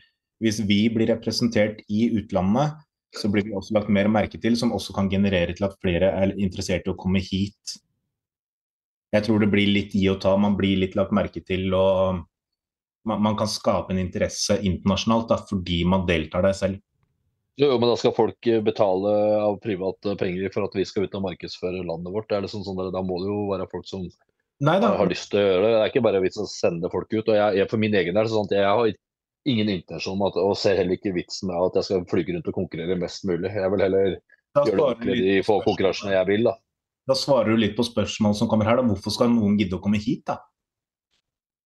[0.44, 2.78] Hvis vi blir representert i utlandet,
[3.14, 6.12] så blir vi også lagt mer merke til, som også kan generere til at flere
[6.18, 7.78] er interessert i å komme hit.
[9.14, 10.34] Jeg tror det blir litt gi og ta.
[10.42, 12.24] Man blir litt lagt merke til, og
[13.10, 16.82] man, man kan skape en interesse internasjonalt da, fordi man deltar der selv.
[17.56, 21.06] Jo, jo, men da skal folk eh, betale av private penger for at vi skal
[21.06, 22.30] ut og markedsføre landet vårt.
[22.32, 24.08] Det er liksom sånn der, da må det jo være folk som
[24.64, 24.90] Neida.
[24.98, 25.72] har lyst til å gjøre det.
[25.76, 27.28] Det er ikke bare vits å sende folk ut.
[27.28, 28.94] og jeg, jeg, For min egen del, så sånn at jeg har
[29.54, 32.50] ingen intensjon om at, og ser heller ikke vitsen med at jeg skal flyge rundt
[32.50, 33.52] og konkurrere mest mulig.
[33.54, 36.50] Jeg vil heller gjøre det ordentlig de få konkurransene jeg vil.
[36.50, 36.56] da.
[37.12, 38.82] da svarer du litt på spørsmål som kommer her.
[38.82, 38.88] Da.
[38.90, 40.40] Hvorfor skal noen gidde å komme hit, da?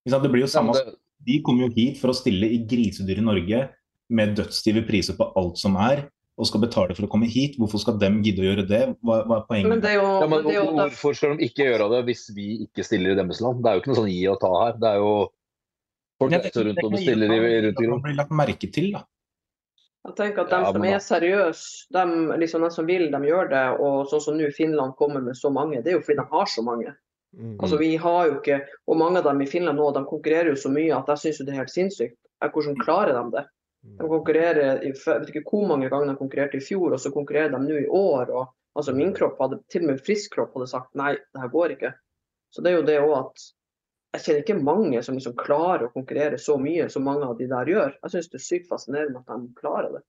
[0.08, 3.24] Det blir jo samme Ja, det, De kommer jo hit for å stille i grisedyre
[3.24, 3.64] Norge
[4.08, 6.06] med dødsstive priser på alt som er,
[6.38, 7.56] og skal betale for å komme hit.
[7.58, 8.82] Hvorfor skal dem gidde å gjøre det?
[9.02, 9.82] Hva, hva er Men poenget?
[9.82, 12.28] det er jo, ja, men det er jo Hvorfor skal de ikke gjøre det hvis
[12.36, 13.64] vi ikke stiller i deres land?
[13.64, 14.78] Det er jo ikke noe sånn gi og ta her.
[14.78, 15.12] Det er jo
[16.18, 17.98] Folk Ja, reiser rundt og bestiller i, faen i rundt grunn.
[17.98, 19.04] Det blir lagt merke til, da.
[20.08, 22.04] Jeg tenker at de Ja, som er seriøse, de,
[22.42, 23.66] liksom, de som vil, de gjør det.
[23.82, 26.50] Og sånn som nå Finland kommer med så mange, det er jo fordi de har
[26.50, 26.94] så mange.
[27.36, 27.58] Mm.
[27.60, 30.56] Altså vi har jo ikke, Og mange av dem i Finland nå, de konkurrerer jo
[30.56, 32.18] så mye at jeg syns det er helt sinnssykt.
[32.40, 33.44] Hvordan klarer de det?
[33.82, 37.12] De konkurrerer, i, jeg vet ikke hvor mange ganger de konkurrerte i fjor, og så
[37.14, 38.32] konkurrerer de nå i år.
[38.34, 41.54] og altså Min kropp hadde, til og med frisk kropp hadde sagt nei, det her
[41.54, 41.92] går ikke.
[42.54, 43.46] Så det er jo det òg at
[44.16, 47.48] jeg kjenner ikke mange som liksom klarer å konkurrere så mye som mange av de
[47.50, 47.96] der gjør.
[48.02, 50.04] Jeg syns det er sykt fascinerende at de klarer det.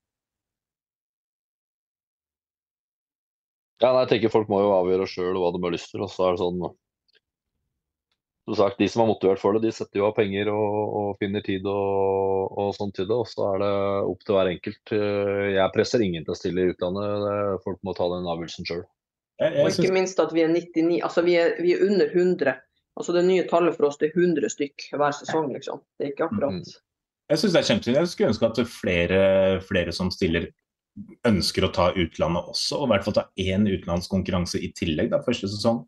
[3.79, 6.03] Ja, nei, jeg tenker Folk må jo avgjøre sjøl hva de har lyst til.
[6.03, 6.63] og så er det sånn
[8.57, 11.43] sagt, de som er motivert for det, de setter jo av penger og, og finner
[11.45, 13.17] tid og, og sånn til det.
[13.17, 13.71] Og så er det
[14.09, 14.93] opp til hver enkelt.
[14.95, 17.61] Eh, Jeg presser ingen til å stille i utlandet.
[17.65, 18.85] Folk må ta den avgjørelsen sjøl.
[19.39, 22.55] Og ikke minst at vi er 99, altså vi er, vi er under 100.
[22.99, 25.79] Altså det nye tallet for oss det er 100 stykk hver sesong, liksom.
[25.99, 26.73] Det er ikke akkurat Mhm.
[27.29, 27.95] jeg syns det er kjempefint.
[28.01, 29.21] Jeg skulle ønske at flere,
[29.63, 30.49] flere som stiller,
[31.29, 35.21] ønsker å ta utlandet også, og i hvert fall ta én utenlandskonkurranse i tillegg da,
[35.23, 35.85] første sesong.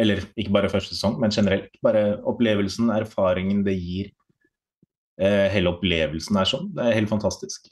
[0.00, 1.70] Eller ikke bare første sesong, men generelt.
[1.84, 4.10] Bare opplevelsen, erfaringen det gir.
[5.22, 6.72] Eh, hele opplevelsen er sånn.
[6.74, 7.70] Det er helt fantastisk.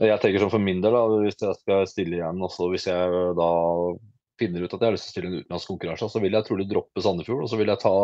[0.00, 3.34] Jeg tenker sånn for min del, da, hvis jeg skal stille igjen, også hvis jeg
[3.36, 3.50] da
[4.40, 6.46] finner ut at jeg har lyst til å stille en utenlandsk konkurranse, så vil jeg
[6.46, 7.44] trolig droppe Sandefjord.
[7.44, 7.94] Og så vil jeg ta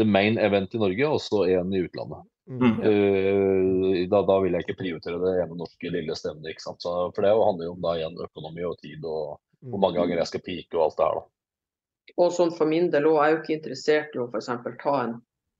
[0.00, 2.28] the main event i Norge, og så en i utlandet.
[2.50, 2.78] Mm.
[2.82, 6.50] Uh, da, da vil jeg ikke prioritere det ene norske lille stevnet.
[6.52, 6.82] ikke sant?
[6.84, 9.38] Så, for det handler jo om da igjen økonomi og tid og
[9.70, 11.20] hvor mange ganger jeg skal peake og alt det her.
[11.20, 11.28] da.
[12.18, 14.50] Og sånn for min del òg, jeg er jo ikke interessert i å f.eks.
[14.82, 15.14] ta en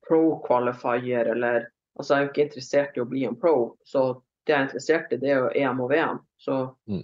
[0.09, 4.03] pro-qualifier eller Altså jeg er jo ikke interessert i å bli en pro, så
[4.47, 6.21] det jeg er interessert i, det er jo EM og VM.
[6.41, 6.55] Så
[6.89, 7.03] Mm.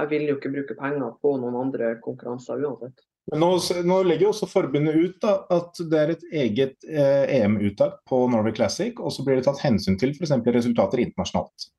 [0.00, 3.04] jeg vil jo ikke bruke penger på noen andre konkurranser uansett.
[3.30, 3.50] Men nå,
[3.84, 8.26] nå legger jo også forbundet ut da, at det er et eget eh, EM-uttak på
[8.28, 10.34] Norway Classic, og så blir det tatt hensyn til f.eks.
[10.58, 11.70] resultater internasjonalt.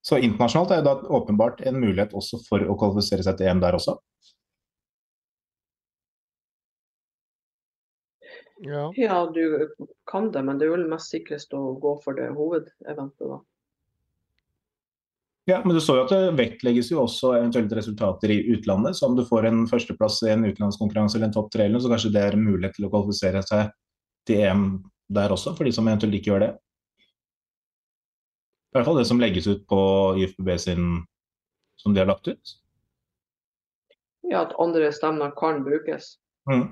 [0.00, 3.60] Så internasjonalt er jo da åpenbart en mulighet også for å kvalifisere seg til EM
[3.60, 3.98] der også.
[8.62, 8.92] Ja.
[8.96, 9.70] Ja, du
[10.10, 13.40] kan det, men det er vel mest sikrest å gå for det hovedeventet, da.
[15.48, 18.98] Ja, men du så jo at det vektlegges jo også eventuelle resultater i utlandet.
[18.98, 22.12] Så om du får en førsteplass i en utenlandskonkurranse eller en topp tre, så kanskje
[22.14, 23.72] det er mulighet til å kvalifisere seg
[24.28, 24.66] til EM
[25.10, 26.50] der også, for de som eventuelt ikke gjør det.
[28.70, 29.80] I hvert fall det som legges ut på
[30.22, 30.84] IFBB sin
[31.80, 32.54] som de har lagt ut.
[34.28, 36.12] Ja, at andre stemner kan brukes.
[36.46, 36.68] Mm.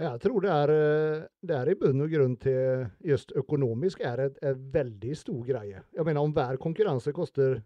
[0.00, 4.16] Jeg tror det er, eh, det er i bunn og grunn til just økonomisk er
[4.16, 5.82] det en veldig stor greie.
[5.96, 7.60] Jeg mener om hver konkurranse koster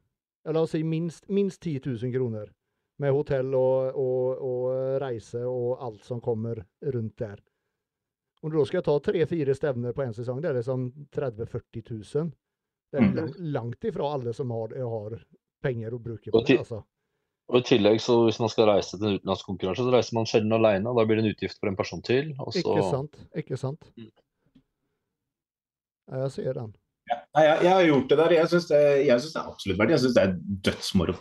[0.45, 2.51] la oss si minst, minst 10 000 kroner.
[2.99, 6.61] Med hotell og, og, og reise og alt som kommer
[6.95, 7.41] rundt der.
[8.43, 12.15] Om du da skal ta tre-fire stevner på en sesong, det er liksom 30 000-40
[12.15, 12.33] 000.
[12.93, 13.33] Det er Mm.
[13.53, 15.17] langt ifra alle som har, har
[15.63, 16.59] penger å bruke på det.
[16.59, 16.85] altså.
[17.53, 20.57] Og I tillegg, så hvis man skal reise til en utenlandskonkurranse, så reiser man sjelden
[20.57, 20.89] alene.
[20.89, 22.33] Og Da blir det en utgift for en person til.
[22.39, 23.19] Og så, Ikke sant?
[23.37, 23.91] Ikke sant?
[23.99, 24.11] Mm.
[26.09, 26.73] Ja, jeg ser den.
[27.11, 27.19] Ja.
[27.37, 28.35] Jeg, jeg har gjort det der.
[28.39, 29.93] Jeg syns det, synes det er absolutt verdt.
[29.95, 30.37] Jeg syns det er
[30.69, 31.17] dødsmoro.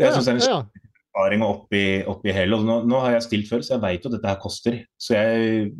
[0.00, 2.58] Jeg synes det er en ja, erfaring oppi, oppi hele.
[2.58, 4.78] Og nå, nå har jeg stilt før, så jeg veit jo at dette her koster.
[4.98, 5.70] Så jeg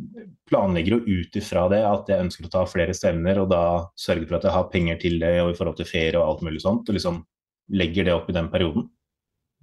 [0.47, 3.63] planlegger jo ut ifra det at jeg ønsker å ta flere stevner, og da
[3.99, 6.47] sørge for at jeg har penger til det og i forhold til ferie og alt
[6.47, 6.87] mulig sånt.
[6.87, 7.23] Og liksom
[7.71, 8.89] legger det opp i den perioden.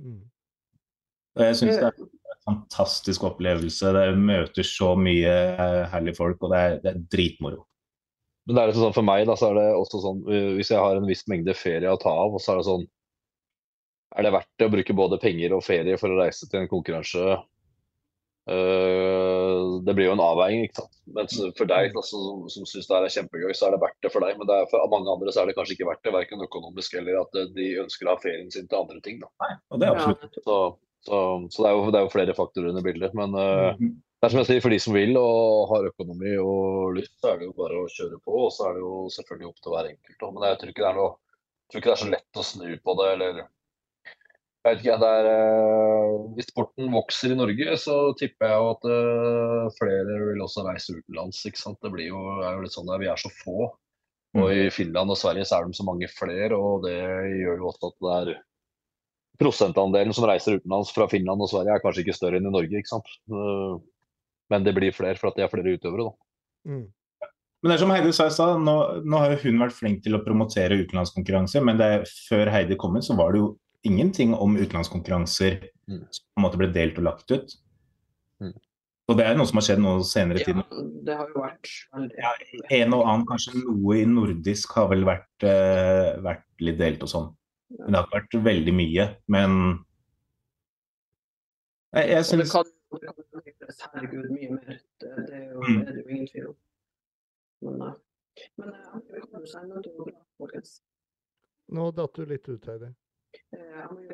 [0.00, 0.20] Mm.
[1.36, 2.08] Og jeg syns det er en
[2.48, 3.92] fantastisk opplevelse.
[3.96, 7.64] Det møter så mye eh, herlige folk, og det er, det er dritmoro.
[8.46, 10.72] Men det er liksom sånn for meg, da, så er det også sånn uh, Hvis
[10.72, 12.86] jeg har en viss mengde ferie å ta av, så er det sånn
[14.16, 16.70] Er det verdt det å bruke både penger og ferie for å reise til en
[16.70, 17.36] konkurranse?
[18.48, 20.96] Uh, det blir jo en avveining, ikke sant.
[21.14, 23.98] Men for deg da, som, som syns det her er kjempegøy, så er det verdt
[24.06, 24.38] det for deg.
[24.40, 26.96] Men det er for mange andre så er det kanskje ikke verdt det, verken økonomisk
[27.00, 29.20] eller at uh, de ønsker å ha ferien sin til andre ting.
[29.22, 29.50] da.
[29.70, 30.58] Og det er absolutt Ja, Så,
[31.06, 31.18] så,
[31.52, 33.16] så det, er jo, det er jo flere faktorer under bildet.
[33.18, 33.94] Men uh, Mm.
[34.20, 37.32] det er som jeg sier, for de som vil og har økonomi og lyst, så
[37.32, 38.34] er det jo bare å kjøre på.
[38.46, 40.18] Og så er det jo selvfølgelig opp til hver enkelt.
[40.20, 40.30] da.
[40.36, 41.12] Men jeg tror ikke det er noe
[41.70, 43.36] jeg tror ikke det er så lett å snu på det, eller
[44.60, 48.66] jeg vet ikke, det er, eh, Hvis sporten vokser i Norge, så tipper jeg jo
[48.74, 51.40] at eh, flere vil også reise utenlands.
[51.48, 51.78] ikke sant?
[51.80, 53.70] Det blir jo, er jo litt sånn der vi er så få.
[54.38, 56.94] Og i Finland og Sverige så er de så mange flere, og det
[57.40, 58.40] gjør jo også at det er
[59.40, 62.76] Prosentandelen som reiser utenlands fra Finland og Sverige er kanskje ikke større enn i Norge.
[62.76, 63.08] ikke sant?
[63.32, 63.80] Eh,
[64.50, 66.10] Men det blir flere for at det er flere utøvere.
[66.10, 66.12] da.
[66.68, 66.86] Mm.
[67.62, 70.02] Men det er som Heidi sa i stad, nå, nå har jo hun vært flink
[70.02, 71.62] til å promotere utenlandskonkurranse.
[71.64, 76.04] men det, før Heidi kom inn, så var det jo ingenting om utenlandskonkurranser Mm.
[76.10, 77.54] som på en måte ble delt og lagt ut.
[78.40, 78.52] Mm.
[79.08, 80.62] Og det er noe som har skjedd nå senere i tiden.
[80.62, 81.70] Ja, det har jo vært
[82.16, 82.30] Ja,
[82.70, 87.08] En og annen, kanskje noe i nordisk har vel vært, eh, vært litt delt og
[87.10, 87.36] sånn.
[87.78, 89.16] Men det har ikke vært veldig mye.
[89.26, 89.84] Men
[91.94, 94.80] jeg, jeg Og det syns kan, det kan herregud mye mer.
[95.00, 95.84] Det, det er jo Mm.
[95.84, 96.56] det er jo ingen tvil om.
[97.62, 97.94] Men, eh,
[98.58, 100.80] men eh, vi kan jo si noe til bra, folkens.
[101.70, 102.94] Nå datt du litt ut, Heidi.
[103.52, 104.12] Eh, Jeg må jeg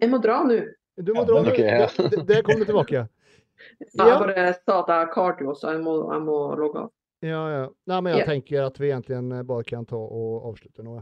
[0.00, 0.56] Jeg dra nå.
[0.96, 1.50] Du må dra nå.
[1.50, 1.64] Okay.
[1.64, 1.86] ja.
[2.10, 3.08] Det- det- kommer tilbake.
[3.80, 4.18] Jeg Ja.
[4.18, 6.90] bare sa at jeg har cardio, så jeg må, jeg må logge av.
[7.22, 7.68] Ja, ja.
[7.86, 8.28] Nei, men jeg yeah.
[8.28, 10.98] tenker at vi egentlig bare kan ta og avslutte nå.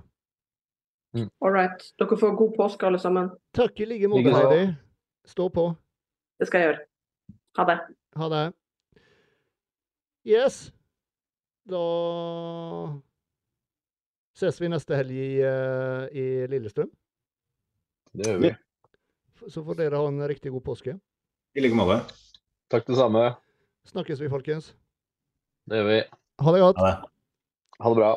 [1.41, 1.83] All right.
[1.99, 3.31] Dere får god påske, alle sammen.
[3.57, 4.75] Takk i like måte, Heidi.
[5.29, 5.77] Stå på.
[6.39, 6.85] Det skal jeg gjøre.
[7.59, 7.79] Ha det.
[8.17, 8.45] Ha det.
[10.29, 10.73] Yes.
[11.69, 11.83] Da
[14.43, 16.91] ses vi neste helg i, eh, i Lillestrøm.
[18.13, 18.53] Det gjør vi.
[19.49, 20.99] Så får dere ha en riktig god påske.
[21.55, 22.03] I like måte.
[22.71, 23.23] Takk det samme.
[23.91, 24.73] Snakkes vi, folkens.
[25.69, 26.03] Det gjør vi.
[26.43, 26.79] Ha det godt.
[26.79, 27.11] Ha det.
[27.83, 28.13] Ha det bra.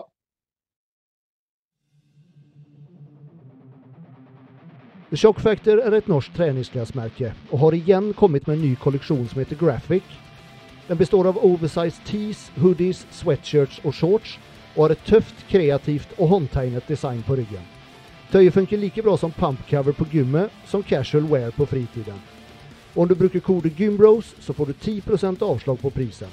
[5.10, 9.28] The Shock Factor er et norsk treningsklesmerke og har igjen kommet med en ny kolleksjon
[9.30, 10.04] som heter Graphic.
[10.90, 14.36] Den består av oversized tees, hoodies, sweatshirts og shorts,
[14.76, 17.64] og har et tøft, kreativt og håndtegnet design på ryggen.
[18.32, 22.20] Tøyet funker like bra som pumpcover på gymmet som casual wear på fritiden.
[22.96, 26.32] Og om du bruker kode GYMBROS, så får du 10% avslag på prisen.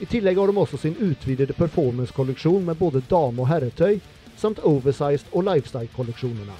[0.00, 3.98] I tillegg har de også sin utvidede performance-kolleksjon med både dame- og herretøy,
[4.36, 6.56] samt oversized og lifestyle-kolleksjonene.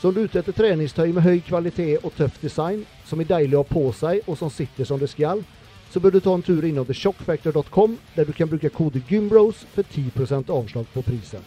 [0.00, 3.28] Så om du er ute etter treningstøy med høy kvalitet og tøff design, som er
[3.30, 5.42] deilig å ha på seg og som sitter som det skal,
[5.94, 9.86] så bør du ta en tur innom theshockfactor.com, der du kan bruke kode GYMBROS for
[9.86, 11.44] 10% avslag på prisen.